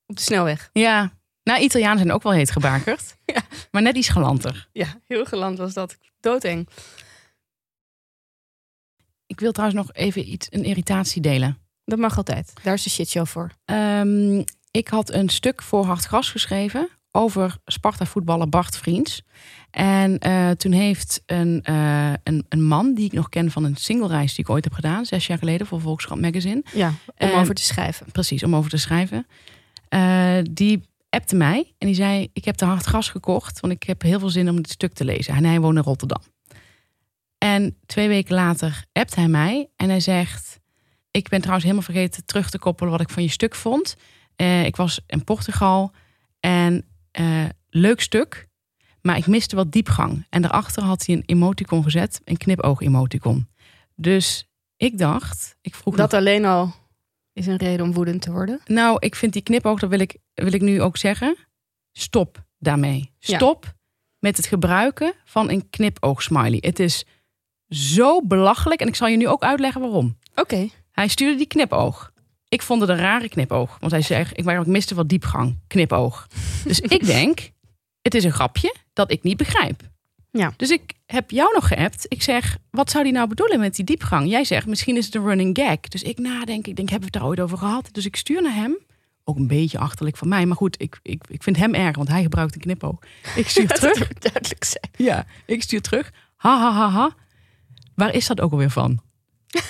Op 0.06 0.16
de 0.16 0.22
snelweg. 0.22 0.70
Ja. 0.72 1.12
Nou, 1.48 1.60
Italianen 1.60 1.98
zijn 1.98 2.12
ook 2.12 2.22
wel 2.22 2.32
heet 2.32 2.50
gebakerd. 2.50 3.16
Ja. 3.34 3.42
Maar 3.70 3.82
net 3.82 3.96
iets 3.96 4.08
galanter. 4.08 4.68
Ja, 4.72 4.86
heel 5.06 5.24
geland 5.24 5.58
was 5.58 5.74
dat. 5.74 5.98
Doodeng. 6.20 6.68
Ik 9.26 9.40
wil 9.40 9.52
trouwens 9.52 9.80
nog 9.86 9.96
even 9.96 10.32
iets, 10.32 10.46
een 10.50 10.64
irritatie 10.64 11.22
delen. 11.22 11.58
Dat 11.84 11.98
mag 11.98 12.16
altijd. 12.16 12.52
Daar 12.62 12.74
is 12.74 12.82
de 12.82 12.90
shitshow 12.90 13.26
voor. 13.26 13.50
Ehm, 13.64 14.42
ik 14.70 14.88
had 14.88 15.12
een 15.12 15.28
stuk 15.28 15.62
voor 15.62 15.84
Hard 15.84 16.04
Gras 16.04 16.30
geschreven 16.30 16.88
over 17.10 17.56
Sparta-voetballer 17.64 18.48
Bart 18.48 18.76
Vriends. 18.76 19.22
En 19.70 20.18
eh, 20.18 20.50
toen 20.50 20.72
heeft 20.72 21.22
een, 21.26 21.60
eh, 21.62 22.12
een, 22.22 22.46
een 22.48 22.64
man 22.64 22.94
die 22.94 23.04
ik 23.04 23.12
nog 23.12 23.28
ken 23.28 23.50
van 23.50 23.64
een 23.64 23.76
singlereis 23.76 24.34
die 24.34 24.44
ik 24.44 24.50
ooit 24.50 24.64
heb 24.64 24.72
gedaan, 24.72 25.06
zes 25.06 25.26
jaar 25.26 25.38
geleden 25.38 25.66
voor 25.66 25.80
Volkskrant 25.80 26.20
Magazine. 26.20 26.62
Ja, 26.74 26.92
om 27.18 27.30
over 27.30 27.54
te 27.54 27.62
schrijven. 27.62 28.06
Precies, 28.12 28.42
om 28.42 28.56
over 28.56 28.70
te 28.70 28.76
schrijven. 28.76 29.26
Eh, 29.88 30.38
die 30.50 30.82
appte 31.10 31.36
mij 31.36 31.74
en 31.78 31.86
die 31.86 31.96
zei: 31.96 32.28
Ik 32.32 32.44
heb 32.44 32.54
te 32.54 32.64
hard 32.64 32.86
gas 32.86 33.08
gekocht, 33.08 33.60
want 33.60 33.72
ik 33.72 33.82
heb 33.82 34.02
heel 34.02 34.18
veel 34.18 34.30
zin 34.30 34.48
om 34.48 34.56
dit 34.56 34.70
stuk 34.70 34.92
te 34.92 35.04
lezen. 35.04 35.34
En 35.34 35.44
hij 35.44 35.60
woont 35.60 35.76
in 35.76 35.82
Rotterdam. 35.82 36.22
En 37.38 37.76
twee 37.86 38.08
weken 38.08 38.34
later 38.34 38.84
appt 38.92 39.14
hij 39.14 39.28
mij 39.28 39.70
en 39.76 39.88
hij 39.88 40.00
zegt: 40.00 40.60
Ik 41.10 41.28
ben 41.28 41.38
trouwens 41.38 41.64
helemaal 41.64 41.86
vergeten 41.90 42.24
terug 42.24 42.50
te 42.50 42.58
koppelen 42.58 42.92
wat 42.92 43.00
ik 43.00 43.10
van 43.10 43.22
je 43.22 43.28
stuk 43.30 43.54
vond. 43.54 43.96
Eh, 44.36 44.64
ik 44.64 44.76
was 44.76 45.00
in 45.06 45.24
Portugal 45.24 45.92
en 46.40 46.84
eh, 47.10 47.44
leuk 47.70 48.00
stuk, 48.00 48.48
maar 49.02 49.16
ik 49.16 49.26
miste 49.26 49.56
wat 49.56 49.72
diepgang. 49.72 50.26
En 50.30 50.42
daarachter 50.42 50.82
had 50.82 51.06
hij 51.06 51.14
een 51.16 51.22
emoticon 51.26 51.82
gezet, 51.82 52.20
een 52.24 52.36
knipoog-emoticon. 52.36 53.48
Dus 53.96 54.48
ik 54.76 54.98
dacht, 54.98 55.56
ik 55.60 55.74
vroeg 55.74 55.96
nog- 55.96 56.08
Dat 56.10 56.20
alleen 56.20 56.44
al 56.44 56.74
is 57.38 57.46
een 57.46 57.56
reden 57.56 57.86
om 57.86 57.92
woedend 57.92 58.22
te 58.22 58.32
worden. 58.32 58.60
nou, 58.66 58.96
ik 59.00 59.14
vind 59.14 59.32
die 59.32 59.42
knipoog, 59.42 59.80
dat 59.80 59.90
wil 59.90 60.00
ik, 60.00 60.16
wil 60.34 60.52
ik 60.52 60.60
nu 60.60 60.82
ook 60.82 60.96
zeggen. 60.96 61.36
Stop 61.92 62.44
daarmee. 62.58 63.12
Ja. 63.18 63.36
Stop 63.36 63.74
met 64.18 64.36
het 64.36 64.46
gebruiken 64.46 65.12
van 65.24 65.50
een 65.50 65.70
knipoog-smiley. 65.70 66.58
Het 66.60 66.78
is 66.78 67.04
zo 67.68 68.22
belachelijk. 68.22 68.80
En 68.80 68.86
ik 68.86 68.94
zal 68.94 69.08
je 69.08 69.16
nu 69.16 69.28
ook 69.28 69.42
uitleggen 69.42 69.80
waarom. 69.80 70.18
Oké. 70.34 70.68
Hij 70.92 71.08
stuurde 71.08 71.36
die 71.36 71.46
knipoog. 71.46 72.12
Ik 72.48 72.62
vond 72.62 72.80
het 72.80 72.90
een 72.90 72.96
rare 72.96 73.28
knipoog. 73.28 73.76
Want 73.80 73.92
hij 73.92 74.02
zei, 74.02 74.24
ik, 74.32 74.46
ik 74.46 74.66
miste 74.66 74.94
wat 74.94 75.08
diepgang. 75.08 75.58
Knipoog. 75.66 76.26
Dus 76.64 76.80
ik 76.80 77.06
denk, 77.16 77.50
het 78.00 78.14
is 78.14 78.24
een 78.24 78.32
grapje 78.32 78.74
dat 78.92 79.10
ik 79.10 79.22
niet 79.22 79.36
begrijp. 79.36 79.82
Ja. 80.30 80.52
Dus 80.56 80.70
ik 80.70 80.92
heb 81.06 81.30
jou 81.30 81.54
nog 81.54 81.68
geappt. 81.68 82.06
Ik 82.08 82.22
zeg, 82.22 82.56
wat 82.70 82.90
zou 82.90 83.04
die 83.04 83.12
nou 83.12 83.28
bedoelen 83.28 83.60
met 83.60 83.74
die 83.74 83.84
diepgang? 83.84 84.28
Jij 84.28 84.44
zegt, 84.44 84.66
misschien 84.66 84.96
is 84.96 85.06
het 85.06 85.14
een 85.14 85.24
running 85.24 85.58
gag. 85.58 85.80
Dus 85.80 86.02
ik 86.02 86.18
nadenk, 86.18 86.66
ik 86.66 86.76
denk, 86.76 86.88
hebben 86.88 86.98
we 86.98 87.04
het 87.04 87.12
daar 87.12 87.24
ooit 87.24 87.40
over 87.40 87.58
gehad? 87.58 87.88
Dus 87.92 88.06
ik 88.06 88.16
stuur 88.16 88.42
naar 88.42 88.54
hem. 88.54 88.78
Ook 89.24 89.36
een 89.36 89.46
beetje 89.46 89.78
achterlijk 89.78 90.16
van 90.16 90.28
mij. 90.28 90.46
Maar 90.46 90.56
goed, 90.56 90.80
ik, 90.80 90.98
ik, 91.02 91.24
ik 91.28 91.42
vind 91.42 91.56
hem 91.56 91.74
erg, 91.74 91.96
want 91.96 92.08
hij 92.08 92.22
gebruikt 92.22 92.54
een 92.54 92.60
knipoog. 92.60 92.98
Ik 93.36 93.48
stuur 93.50 93.68
terug. 93.68 94.08
Dat 94.08 94.22
duidelijk 94.22 94.64
zijn. 94.64 94.90
Ja, 94.96 95.26
ik 95.46 95.62
stuur 95.62 95.80
terug. 95.80 96.10
Ha, 96.36 96.58
ha, 96.58 96.72
ha, 96.72 96.88
ha. 96.88 97.14
Waar 97.94 98.14
is 98.14 98.26
dat 98.26 98.40
ook 98.40 98.52
alweer 98.52 98.70
van? 98.70 99.00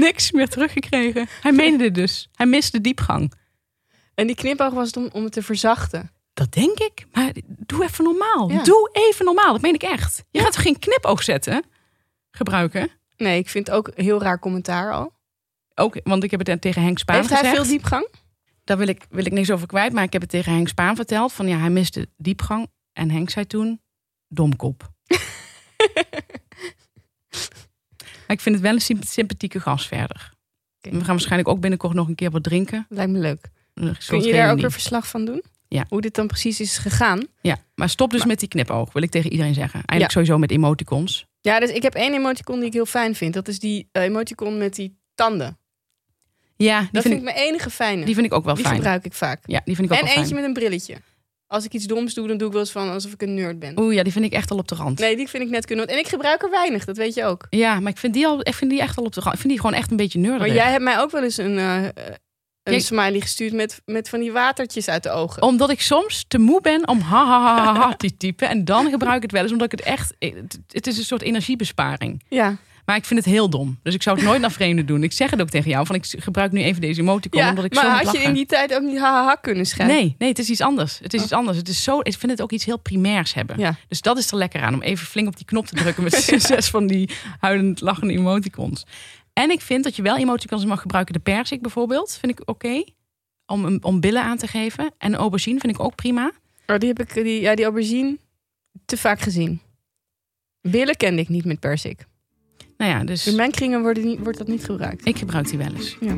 Niks 0.00 0.32
meer 0.32 0.48
teruggekregen. 0.48 1.26
Hij 1.40 1.52
meende 1.52 1.78
dit 1.78 1.94
dus. 1.94 2.28
Hij 2.34 2.46
miste 2.46 2.80
diepgang. 2.80 3.32
En 4.14 4.26
die 4.26 4.36
knipoog 4.36 4.72
was 4.72 4.86
het 4.86 4.96
om, 4.96 5.08
om 5.12 5.24
het 5.24 5.32
te 5.32 5.42
verzachten. 5.42 6.10
Dat 6.36 6.52
denk 6.52 6.78
ik. 6.78 7.06
Maar 7.12 7.32
doe 7.46 7.84
even 7.84 8.04
normaal. 8.04 8.50
Ja. 8.50 8.62
Doe 8.62 8.90
even 8.92 9.24
normaal. 9.24 9.52
Dat 9.52 9.60
meen 9.62 9.74
ik 9.74 9.82
echt. 9.82 10.24
Je 10.30 10.40
gaat 10.40 10.52
toch 10.52 10.62
geen 10.62 10.78
knipoog 10.78 11.22
zetten? 11.22 11.64
Gebruiken? 12.30 12.90
Nee, 13.16 13.38
ik 13.38 13.48
vind 13.48 13.66
het 13.66 13.76
ook 13.76 13.90
heel 13.94 14.22
raar 14.22 14.38
commentaar 14.38 14.92
al. 14.92 15.12
Ook, 15.74 16.00
want 16.04 16.24
ik 16.24 16.30
heb 16.30 16.46
het 16.46 16.60
tegen 16.60 16.82
Henk 16.82 16.98
Spaan 16.98 17.16
Heeft 17.16 17.28
gezegd. 17.28 17.46
hij 17.46 17.54
veel 17.56 17.66
diepgang? 17.70 18.08
Daar 18.64 18.78
wil 18.78 18.88
ik, 18.88 19.06
wil 19.10 19.24
ik 19.26 19.32
niks 19.32 19.50
over 19.50 19.66
kwijt. 19.66 19.92
Maar 19.92 20.02
ik 20.02 20.12
heb 20.12 20.20
het 20.22 20.30
tegen 20.30 20.52
Henk 20.52 20.68
Spaan 20.68 20.96
verteld. 20.96 21.32
Van 21.32 21.48
ja, 21.48 21.58
hij 21.58 21.70
miste 21.70 22.08
diepgang. 22.16 22.70
En 22.92 23.10
Henk 23.10 23.30
zei 23.30 23.46
toen, 23.46 23.80
domkop. 24.28 24.90
maar 28.26 28.36
ik 28.36 28.40
vind 28.40 28.54
het 28.54 28.60
wel 28.64 28.72
een 28.72 28.80
symp- 28.80 29.04
sympathieke 29.04 29.60
gast 29.60 29.86
verder. 29.86 30.32
We 30.80 30.90
gaan 30.98 31.06
waarschijnlijk 31.06 31.48
ook 31.48 31.60
binnenkort 31.60 31.94
nog 31.94 32.08
een 32.08 32.14
keer 32.14 32.30
wat 32.30 32.42
drinken. 32.42 32.86
Lijkt 32.88 33.12
me 33.12 33.18
leuk. 33.18 33.48
Kun 34.06 34.22
je 34.22 34.32
daar 34.32 34.50
ook 34.50 34.60
weer 34.60 34.72
verslag 34.72 35.08
van 35.08 35.24
doen? 35.24 35.42
Ja. 35.68 35.84
Hoe 35.88 36.00
dit 36.00 36.14
dan 36.14 36.26
precies 36.26 36.60
is 36.60 36.78
gegaan? 36.78 37.26
Ja, 37.40 37.56
maar 37.74 37.88
stop 37.88 38.10
dus 38.10 38.18
Maar- 38.18 38.28
met 38.28 38.40
die 38.40 38.48
knipoog, 38.48 38.92
wil 38.92 39.02
ik 39.02 39.10
tegen 39.10 39.30
iedereen 39.30 39.54
zeggen. 39.54 39.74
Eigenlijk 39.74 40.10
sowieso 40.10 40.38
met 40.38 40.50
emoticons. 40.50 41.26
Ja, 41.40 41.60
dus 41.60 41.70
ik 41.70 41.82
heb 41.82 41.94
één 41.94 42.14
emoticon 42.14 42.58
die 42.58 42.66
ik 42.66 42.72
heel 42.72 42.86
fijn 42.86 43.14
vind. 43.14 43.34
Dat 43.34 43.48
is 43.48 43.58
die 43.58 43.88
eh, 43.92 44.02
emoticon 44.02 44.58
met 44.58 44.74
die 44.74 44.96
tanden. 45.14 45.58
Ja, 46.56 46.80
die, 46.80 46.88
Dat 46.92 47.02
vind, 47.02 47.14
ik 47.14 47.22
mijn 47.22 47.36
enige 47.36 47.70
fijne. 47.70 48.04
die 48.04 48.14
vind 48.14 48.26
ik 48.26 48.32
ook 48.34 48.44
wel 48.44 48.54
Die 48.54 48.64
fijn. 48.64 48.76
gebruik 48.76 49.04
ik 49.04 49.12
vaak. 49.12 49.42
Ja, 49.46 49.60
die 49.64 49.74
vind 49.76 49.86
ik 49.86 49.92
ook 49.94 49.98
En 50.00 50.04
wel 50.06 50.14
eentje 50.16 50.34
fijn. 50.34 50.40
met 50.46 50.56
een 50.56 50.62
brilletje. 50.62 50.96
Als 51.46 51.64
ik 51.64 51.72
iets 51.72 51.84
doms 51.86 52.14
doe, 52.14 52.28
dan 52.28 52.36
doe 52.36 52.46
ik 52.46 52.52
wel 52.52 52.62
eens 52.62 52.70
van 52.72 52.88
alsof 52.90 53.12
ik 53.12 53.22
een 53.22 53.34
nerd 53.34 53.58
ben. 53.58 53.78
Oeh, 53.78 53.94
ja, 53.94 54.02
die 54.02 54.12
vind 54.12 54.24
ik 54.24 54.32
echt 54.32 54.50
al 54.50 54.58
op 54.58 54.68
de 54.68 54.74
rand. 54.74 54.98
Nee, 54.98 55.16
die 55.16 55.28
vind 55.28 55.42
ik 55.42 55.48
net 55.50 55.66
kunnen. 55.66 55.86
En 55.86 55.98
ik 55.98 56.08
gebruik 56.08 56.42
er 56.42 56.50
weinig, 56.50 56.84
dat 56.84 56.96
weet 56.96 57.14
je 57.14 57.24
ook. 57.24 57.46
Ja, 57.50 57.80
maar 57.80 57.92
ik 57.92 57.98
vind, 57.98 58.14
die 58.14 58.26
al, 58.26 58.40
ik 58.40 58.54
vind 58.54 58.70
die 58.70 58.80
echt 58.80 58.96
al 58.98 59.04
op 59.04 59.12
de 59.12 59.20
rand. 59.20 59.34
Ik 59.34 59.40
vind 59.40 59.52
die 59.52 59.60
gewoon 59.62 59.76
echt 59.76 59.90
een 59.90 59.96
beetje 59.96 60.18
Maar 60.20 60.30
nerdig. 60.30 60.54
jij 60.54 60.70
hebt 60.70 60.82
mij 60.82 60.98
ook 60.98 61.10
wel 61.10 61.22
eens 61.22 61.36
een, 61.36 61.58
eh, 61.58 61.84
een 62.66 62.72
Kijk- 62.72 62.84
smiley 62.84 63.20
gestuurd 63.20 63.52
met, 63.52 63.82
met 63.84 64.08
van 64.08 64.20
die 64.20 64.32
watertjes 64.32 64.88
uit 64.88 65.02
de 65.02 65.10
ogen. 65.10 65.42
Omdat 65.42 65.70
ik 65.70 65.80
soms 65.80 66.24
te 66.28 66.38
moe 66.38 66.60
ben 66.60 66.88
om 66.88 67.00
ha 67.00 67.26
ha 67.26 67.40
ha 67.56 67.64
ha, 67.64 67.80
ha 67.80 67.94
te 67.96 68.16
typen. 68.16 68.48
En 68.48 68.64
dan 68.64 68.90
gebruik 68.90 69.16
ik 69.16 69.22
het 69.22 69.32
wel 69.32 69.42
eens, 69.42 69.52
omdat 69.52 69.72
ik 69.72 69.78
het 69.78 69.88
echt... 69.88 70.14
Het, 70.68 70.86
is 70.86 70.98
een 70.98 71.04
soort 71.04 71.22
energiebesparing. 71.22 72.22
Ja, 72.28 72.56
Maar 72.84 72.96
ik 72.96 73.04
vind 73.04 73.24
het 73.24 73.28
heel 73.34 73.50
dom. 73.50 73.78
Dus 73.82 73.94
ik 73.94 74.02
zou 74.02 74.16
het 74.16 74.24
nooit 74.24 74.40
naar 74.40 74.50
vreemden 74.52 74.86
doen. 74.86 75.02
Ik 75.02 75.12
zeg 75.12 75.30
het 75.30 75.40
ook 75.40 75.48
tegen 75.48 75.70
jou, 75.70 75.86
van 75.86 75.94
ik 75.94 76.06
gebruik 76.18 76.52
nu 76.52 76.62
even 76.62 76.80
deze 76.80 77.00
emoticon, 77.00 77.40
ja 77.40 77.48
omdat 77.48 77.64
ik 77.64 77.74
maar 77.74 77.84
zo 77.84 77.90
had 78.04 78.12
je 78.16 78.22
in 78.22 78.32
die 78.32 78.46
tijd 78.46 78.74
ook 78.74 78.82
niet 78.82 78.98
hahaha 78.98 79.34
kunnen 79.34 79.66
schrijven? 79.66 79.96
Nee, 79.96 80.14
nee, 80.18 80.28
het 80.28 80.38
is 80.38 80.50
iets 80.50 80.60
anders. 80.60 80.98
Het 81.02 81.14
is 81.14 81.18
Oh. 81.18 81.24
iets 81.26 81.34
anders. 81.34 81.56
Het 81.56 81.68
is 81.68 81.82
zo, 81.82 81.98
ik 82.02 82.16
vind 82.18 82.32
het 82.32 82.42
ook 82.42 82.52
iets 82.52 82.64
heel 82.64 82.78
primairs 82.78 83.34
hebben. 83.34 83.58
Ja. 83.58 83.76
Dus 83.88 84.00
dat 84.00 84.18
is 84.18 84.30
er 84.30 84.36
lekker 84.36 84.60
aan, 84.62 84.74
om 84.74 84.82
even 84.82 85.06
flink 85.06 85.28
op 85.28 85.36
die 85.36 85.46
knop 85.46 85.66
te 85.66 85.74
drukken 85.74 86.02
met 86.02 86.14
zes 86.38 86.68
van 86.68 86.86
die 86.86 87.10
huilend 87.40 87.80
lachende 87.80 88.12
emoticons. 88.14 88.84
En 89.38 89.50
ik 89.50 89.60
vind 89.60 89.84
dat 89.84 89.96
je 89.96 90.02
wel 90.02 90.16
emoticons 90.16 90.64
mag 90.64 90.80
gebruiken. 90.80 91.14
De 91.14 91.20
persik 91.20 91.62
bijvoorbeeld, 91.62 92.18
vind 92.20 92.40
ik 92.40 92.48
oké. 92.48 92.84
om, 93.46 93.78
om 93.82 94.00
billen 94.00 94.22
aan 94.22 94.36
te 94.36 94.46
geven. 94.46 94.90
En 94.98 95.14
aubergine 95.14 95.60
vind 95.60 95.72
ik 95.74 95.80
ook 95.80 95.94
prima. 95.94 96.32
Oh, 96.66 96.78
die 96.78 96.88
heb 96.88 97.00
ik, 97.00 97.14
die, 97.14 97.40
ja, 97.40 97.54
die 97.54 97.64
aubergine, 97.64 98.18
te 98.84 98.96
vaak 98.96 99.20
gezien. 99.20 99.60
Billen 100.60 100.96
kende 100.96 101.20
ik 101.20 101.28
niet 101.28 101.44
met 101.44 101.60
persik. 101.60 102.06
Nou 102.76 102.90
ja, 102.90 103.04
dus 103.04 103.26
In 103.26 103.36
mijn 103.36 103.50
kringen 103.50 103.82
worden 103.82 104.04
niet, 104.06 104.18
wordt 104.18 104.38
dat 104.38 104.46
niet 104.48 104.64
gebruikt. 104.64 105.06
ik 105.06 105.18
gebruik 105.18 105.48
die 105.48 105.58
wel 105.58 105.74
eens. 105.74 105.96
Ja. 106.00 106.16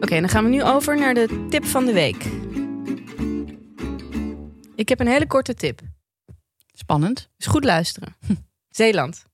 Oké, 0.00 0.20
dan 0.20 0.28
gaan 0.28 0.44
we 0.44 0.50
nu 0.50 0.62
over 0.62 0.98
naar 0.98 1.14
de 1.14 1.46
tip 1.50 1.64
van 1.64 1.84
de 1.84 1.92
week. 1.92 2.24
Ik 4.74 4.88
heb 4.88 5.00
een 5.00 5.06
hele 5.06 5.26
korte 5.26 5.54
tip. 5.54 5.80
Spannend. 6.90 7.30
Dus 7.36 7.46
goed 7.46 7.64
luisteren. 7.64 8.16
Zeeland. 8.70 9.24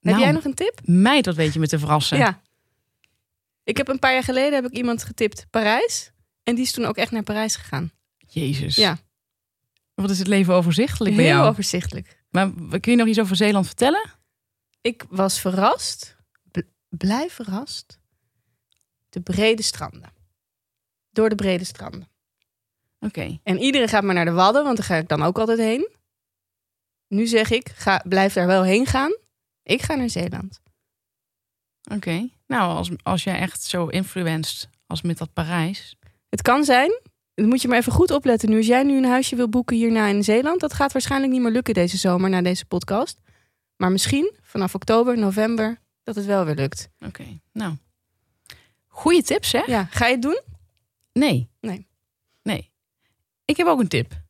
Heb 0.00 0.12
Nou, 0.12 0.18
jij 0.20 0.32
nog 0.32 0.44
een 0.44 0.54
tip? 0.54 0.80
Meid, 0.84 1.26
wat 1.26 1.34
weet 1.34 1.52
je 1.52 1.58
me 1.58 1.66
te 1.68 1.78
verrassen. 1.78 2.18
Ja. 2.18 2.42
Ik 3.64 3.76
heb 3.76 3.88
een 3.88 3.98
paar 3.98 4.12
jaar 4.12 4.22
geleden 4.22 4.54
heb 4.62 4.64
ik 4.72 4.76
iemand 4.76 5.04
getipt 5.04 5.46
Parijs. 5.50 6.10
En 6.42 6.54
die 6.54 6.64
is 6.64 6.72
toen 6.72 6.84
ook 6.84 6.96
echt 6.96 7.10
naar 7.10 7.22
Parijs 7.22 7.56
gegaan. 7.56 7.92
Jezus. 8.18 8.76
Ja. 8.76 8.98
Wat 9.94 10.10
is 10.10 10.18
het 10.18 10.26
leven 10.28 10.54
overzichtelijk 10.54 11.16
bij 11.16 11.24
Heel 11.24 11.34
jou? 11.36 11.48
overzichtelijk. 11.48 12.24
Maar 12.30 12.50
kun 12.80 12.92
je 12.92 12.96
nog 12.98 13.06
iets 13.06 13.20
over 13.20 13.36
Zeeland 13.36 13.66
vertellen? 13.66 14.10
Ik 14.80 15.04
was 15.08 15.40
verrast. 15.40 16.16
bl- 16.50 16.60
blij 16.88 17.30
verrast. 17.30 17.98
De 19.08 19.20
brede 19.20 19.62
stranden. 19.62 20.12
Door 21.10 21.28
de 21.28 21.34
brede 21.34 21.64
stranden. 21.64 22.08
Oké. 23.04 23.38
En 23.42 23.58
iedereen 23.58 23.88
gaat 23.88 24.02
maar 24.02 24.14
naar 24.14 24.24
de 24.24 24.32
Wadden, 24.32 24.64
want 24.64 24.76
daar 24.76 24.86
ga 24.86 24.96
ik 24.96 25.08
dan 25.08 25.22
ook 25.22 25.38
altijd 25.38 25.58
heen. 25.58 25.88
Nu 27.08 27.26
zeg 27.26 27.50
ik, 27.50 27.68
ga, 27.74 28.02
blijf 28.08 28.32
daar 28.32 28.46
wel 28.46 28.62
heen 28.62 28.86
gaan. 28.86 29.16
Ik 29.62 29.82
ga 29.82 29.94
naar 29.94 30.10
Zeeland. 30.10 30.60
Oké. 31.94 32.28
Nou, 32.46 32.76
als, 32.76 32.90
als 33.02 33.24
jij 33.24 33.38
echt 33.38 33.62
zo 33.62 33.86
influenced 33.86 34.68
als 34.86 35.02
met 35.02 35.18
dat 35.18 35.32
Parijs. 35.32 35.96
Het 36.28 36.42
kan 36.42 36.64
zijn, 36.64 37.00
dan 37.34 37.48
moet 37.48 37.62
je 37.62 37.68
maar 37.68 37.78
even 37.78 37.92
goed 37.92 38.10
opletten 38.10 38.50
nu. 38.50 38.56
Als 38.56 38.66
jij 38.66 38.82
nu 38.82 38.96
een 38.96 39.04
huisje 39.04 39.36
wil 39.36 39.48
boeken 39.48 39.76
hierna 39.76 40.06
in 40.06 40.24
Zeeland, 40.24 40.60
dat 40.60 40.72
gaat 40.72 40.92
waarschijnlijk 40.92 41.32
niet 41.32 41.42
meer 41.42 41.50
lukken 41.50 41.74
deze 41.74 41.96
zomer 41.96 42.30
na 42.30 42.42
deze 42.42 42.64
podcast. 42.64 43.20
Maar 43.76 43.92
misschien 43.92 44.32
vanaf 44.42 44.74
oktober, 44.74 45.18
november, 45.18 45.78
dat 46.02 46.14
het 46.14 46.24
wel 46.24 46.44
weer 46.44 46.54
lukt. 46.54 46.88
Oké. 47.06 47.24
Nou. 47.52 47.76
Goeie 48.86 49.22
tips, 49.22 49.52
hè? 49.52 49.62
Ja, 49.66 49.84
ga 49.90 50.06
je 50.06 50.12
het 50.12 50.22
doen? 50.22 50.40
Nee. 51.12 51.48
Nee. 51.60 51.70
Nee. 51.70 51.90
Ik 53.44 53.56
heb 53.56 53.66
ook 53.66 53.80
een 53.80 53.88
tip. 53.88 54.20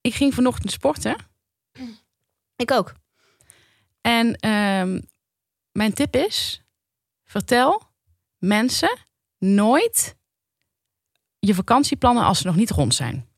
Ik 0.00 0.14
ging 0.14 0.34
vanochtend 0.34 0.72
sporten. 0.72 1.16
Ik 2.56 2.70
ook. 2.70 2.94
En 4.00 4.36
ehm, 4.36 5.00
mijn 5.72 5.92
tip 5.92 6.16
is: 6.16 6.62
vertel 7.24 7.82
mensen 8.38 8.98
nooit 9.38 10.16
je 11.38 11.54
vakantieplannen 11.54 12.24
als 12.24 12.38
ze 12.38 12.46
nog 12.46 12.56
niet 12.56 12.70
rond 12.70 12.94
zijn. 12.94 13.28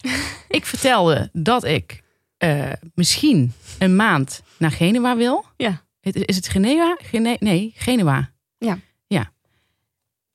ik 0.48 0.66
vertelde 0.66 1.30
dat 1.32 1.64
ik 1.64 2.02
eh, 2.36 2.72
misschien 2.94 3.52
een 3.78 3.96
maand 3.96 4.42
naar 4.58 4.70
Genua 4.70 5.16
wil. 5.16 5.44
Ja. 5.56 5.84
Is 6.00 6.36
het 6.36 6.48
Genua? 6.48 6.96
Gene 7.00 7.36
nee, 7.40 7.72
Genua. 7.76 8.32
Ja. 8.58 8.78
Ja. 9.06 9.32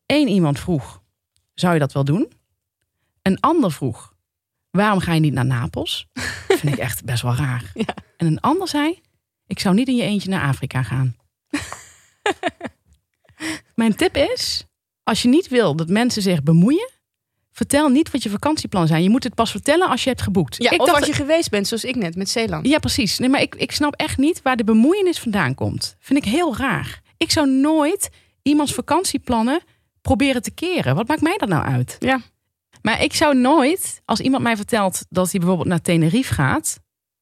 Eén 0.05 0.27
iemand 0.27 0.59
vroeg, 0.59 1.01
zou 1.53 1.73
je 1.73 1.79
dat 1.79 1.93
wel 1.93 2.03
doen? 2.03 2.31
Een 3.25 3.39
ander 3.39 3.71
vroeg, 3.71 4.13
waarom 4.71 4.99
ga 4.99 5.13
je 5.13 5.19
niet 5.19 5.33
naar 5.33 5.45
Napels? 5.45 6.07
Dat 6.47 6.59
vind 6.59 6.73
ik 6.73 6.79
echt 6.79 7.03
best 7.05 7.21
wel 7.21 7.35
raar. 7.35 7.71
Ja. 7.73 7.93
En 8.17 8.27
een 8.27 8.39
ander 8.39 8.67
zei, 8.67 8.99
ik 9.47 9.59
zou 9.59 9.75
niet 9.75 9.87
in 9.87 9.95
je 9.95 10.03
eentje 10.03 10.29
naar 10.29 10.47
Afrika 10.47 10.83
gaan. 10.83 11.15
Mijn 13.75 13.95
tip 13.95 14.15
is, 14.17 14.65
als 15.03 15.21
je 15.21 15.27
niet 15.27 15.47
wil 15.47 15.75
dat 15.75 15.87
mensen 15.89 16.21
zich 16.21 16.43
bemoeien, 16.43 16.89
vertel 17.51 17.89
niet 17.89 18.11
wat 18.11 18.23
je 18.23 18.29
vakantieplannen 18.29 18.89
zijn. 18.89 19.03
Je 19.03 19.09
moet 19.09 19.23
het 19.23 19.35
pas 19.35 19.51
vertellen 19.51 19.89
als 19.89 20.03
je 20.03 20.09
hebt 20.09 20.21
geboekt. 20.21 20.55
Ja, 20.63 20.71
ik 20.71 20.79
of 20.81 20.85
dacht- 20.87 20.97
als 20.99 21.07
je 21.07 21.13
geweest 21.13 21.49
bent, 21.49 21.67
zoals 21.67 21.83
ik 21.83 21.95
net 21.95 22.15
met 22.15 22.29
Zeeland. 22.29 22.67
ja, 22.67 22.79
precies. 22.79 23.17
Nee, 23.19 23.29
maar 23.29 23.41
ik, 23.41 23.55
ik 23.55 23.71
snap 23.71 23.93
echt 23.95 24.17
niet 24.17 24.41
waar 24.41 24.55
de 24.55 24.63
bemoeienis 24.63 25.19
vandaan 25.19 25.55
komt. 25.55 25.95
Vind 25.99 26.25
ik 26.25 26.31
heel 26.31 26.55
raar. 26.57 27.01
Ik 27.17 27.31
zou 27.31 27.49
nooit 27.49 28.09
iemands 28.41 28.73
vakantieplannen 28.73 29.59
proberen 30.01 30.41
te 30.41 30.51
keren. 30.51 30.95
Wat 30.95 31.07
maakt 31.07 31.21
mij 31.21 31.37
dat 31.37 31.49
nou 31.49 31.65
uit? 31.65 31.95
Ja. 31.99 32.21
Maar 32.85 33.01
ik 33.01 33.13
zou 33.13 33.37
nooit, 33.37 34.01
als 34.05 34.19
iemand 34.19 34.43
mij 34.43 34.55
vertelt 34.55 35.05
dat 35.09 35.31
hij 35.31 35.39
bijvoorbeeld 35.39 35.67
naar 35.67 35.81
Tenerife 35.81 36.33
gaat, 36.33 36.79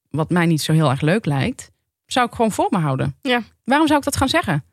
wat 0.10 0.30
mij 0.30 0.46
niet 0.46 0.62
zo 0.62 0.74
heel 0.74 0.90
erg 0.90 1.02
leuk 1.02 1.26
lijkt, 1.26 1.72
zou 2.06 2.28
ik 2.28 2.34
gewoon 2.34 2.52
voor 2.52 2.68
me 2.70 2.78
houden. 2.78 3.16
Ja. 3.22 3.42
Waarom 3.64 3.88
zou 3.88 4.00
ik 4.00 4.06
dat 4.06 4.16
gaan 4.16 4.30
zeggen? 4.30 4.64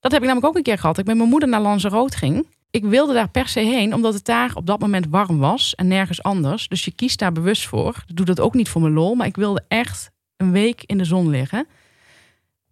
Dat 0.00 0.12
heb 0.12 0.20
ik 0.20 0.26
namelijk 0.26 0.46
ook 0.46 0.56
een 0.56 0.62
keer 0.62 0.78
gehad. 0.78 0.98
Ik 0.98 1.06
met 1.06 1.16
mijn 1.16 1.28
moeder 1.28 1.48
naar 1.48 1.60
Lanzarote 1.60 2.16
ging. 2.16 2.48
Ik 2.70 2.84
wilde 2.84 3.12
daar 3.12 3.30
per 3.30 3.48
se 3.48 3.60
heen, 3.60 3.94
omdat 3.94 4.14
het 4.14 4.24
daar 4.24 4.54
op 4.54 4.66
dat 4.66 4.80
moment 4.80 5.06
warm 5.10 5.38
was 5.38 5.74
en 5.74 5.86
nergens 5.86 6.22
anders. 6.22 6.68
Dus 6.68 6.84
je 6.84 6.92
kiest 6.92 7.18
daar 7.18 7.32
bewust 7.32 7.66
voor. 7.66 8.04
Ik 8.06 8.16
doe 8.16 8.26
dat 8.26 8.40
ook 8.40 8.54
niet 8.54 8.68
voor 8.68 8.80
mijn 8.80 8.94
lol, 8.94 9.14
maar 9.14 9.26
ik 9.26 9.36
wilde 9.36 9.64
echt 9.68 10.10
een 10.36 10.52
week 10.52 10.82
in 10.86 10.98
de 10.98 11.04
zon 11.04 11.28
liggen. 11.28 11.66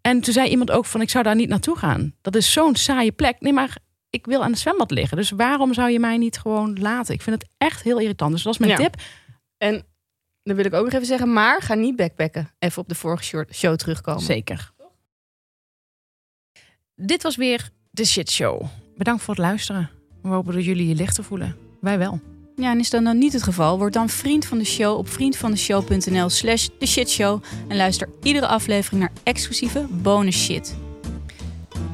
En 0.01 0.20
toen 0.20 0.33
zei 0.33 0.49
iemand 0.49 0.70
ook 0.70 0.85
van, 0.85 1.01
ik 1.01 1.11
zou 1.11 1.25
daar 1.25 1.35
niet 1.35 1.49
naartoe 1.49 1.77
gaan. 1.77 2.14
Dat 2.20 2.37
is 2.37 2.53
zo'n 2.53 2.77
saaie 2.77 3.12
plek. 3.12 3.41
Nee, 3.41 3.53
maar 3.53 3.77
ik 4.15 4.27
wil 4.27 4.43
aan 4.43 4.51
het 4.51 4.59
zwembad 4.59 4.91
liggen. 4.91 5.17
Dus 5.17 5.31
waarom 5.31 5.75
zou 5.75 5.91
je 5.91 5.99
mij 6.01 6.17
niet 6.17 6.39
gewoon 6.39 6.79
laten? 6.81 7.15
Ik 7.15 7.23
vind 7.23 7.43
het 7.43 7.51
echt 7.59 7.83
heel 7.83 7.99
irritant. 7.99 8.33
Dus 8.33 8.43
dat 8.43 8.53
is 8.53 8.59
mijn 8.59 8.71
Ja. 8.71 8.77
tip. 8.77 8.95
En 9.59 9.85
dan 10.43 10.57
wil 10.57 10.65
ik 10.65 10.73
ook 10.75 10.85
nog 10.85 10.93
even 10.93 11.07
zeggen, 11.07 11.33
maar 11.33 11.62
ga 11.62 11.75
niet 11.75 11.97
backpacken. 11.97 12.51
Even 12.59 12.83
op 12.83 12.89
de 12.89 12.95
vorige 12.95 13.45
show 13.53 13.77
terugkomen. 13.77 14.23
Zeker. 14.23 14.73
Dit 16.97 17.23
was 17.23 17.37
weer 17.37 17.71
de 17.91 18.05
Shit 18.05 18.31
Show. 18.31 18.62
Bedankt 18.97 19.23
voor 19.23 19.35
het 19.35 19.43
luisteren. 19.43 19.91
We 20.23 20.29
hopen 20.29 20.55
dat 20.55 20.65
jullie 20.65 20.89
je 20.89 20.95
lichter 20.95 21.25
voelen. 21.25 21.57
Wij 21.81 21.99
wel. 21.99 22.21
Ja, 22.57 22.71
en 22.71 22.79
is 22.79 22.91
dat 22.91 23.05
dan 23.05 23.19
niet 23.19 23.33
het 23.33 23.43
geval? 23.43 23.79
Word 23.79 23.93
dan 23.93 24.09
vriend 24.09 24.45
van 24.47 24.59
de 24.59 24.65
show 24.65 24.99
op 24.99 25.09
vriendvandeshow.nl 25.09 26.29
slash 26.29 26.69
de 26.79 26.87
shitshow. 26.87 27.43
En 27.69 27.77
luister 27.77 28.09
iedere 28.23 28.47
aflevering 28.47 29.01
naar 29.01 29.12
exclusieve 29.23 29.87
bonus 29.91 30.45
shit. 30.45 30.77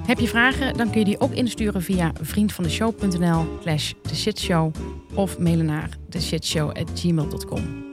Heb 0.06 0.18
je 0.18 0.28
vragen, 0.28 0.76
dan 0.76 0.90
kun 0.90 0.98
je 0.98 1.04
die 1.04 1.20
ook 1.20 1.32
insturen 1.32 1.82
via 1.82 2.12
vriendvandeshow.nl 2.20 3.58
slash 3.62 3.92
de 4.02 4.14
shitshow 4.14 4.74
of 5.14 5.38
mailen 5.38 5.66
naar 5.66 5.88
theshitshow.gmail.com. 6.08 7.84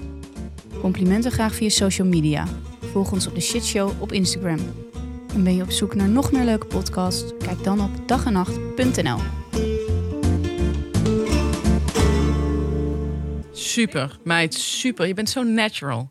Complimenten 0.82 1.32
graag 1.32 1.56
via 1.56 1.70
social 1.70 2.08
media. 2.08 2.48
Volg 2.92 3.12
ons 3.12 3.28
op 3.28 3.36
de 3.36 3.42
shitshow 3.42 4.02
op 4.02 4.12
Instagram. 4.12 4.60
En 5.34 5.44
ben 5.44 5.56
je 5.56 5.64
op 5.64 5.72
zoek 5.72 5.96
naar 5.96 6.10
nog 6.10 6.32
meer 6.32 6.44
leuke 6.44 6.66
podcasts? 6.66 7.34
Kijk 7.40 7.64
dan 7.64 7.82
op 7.82 8.08
dagennacht.nl. 8.08 9.20
Super, 13.52 14.18
meid, 14.24 14.54
super. 14.54 15.08
Je 15.08 15.14
bent 15.14 15.30
zo 15.30 15.44
natural. 15.44 16.10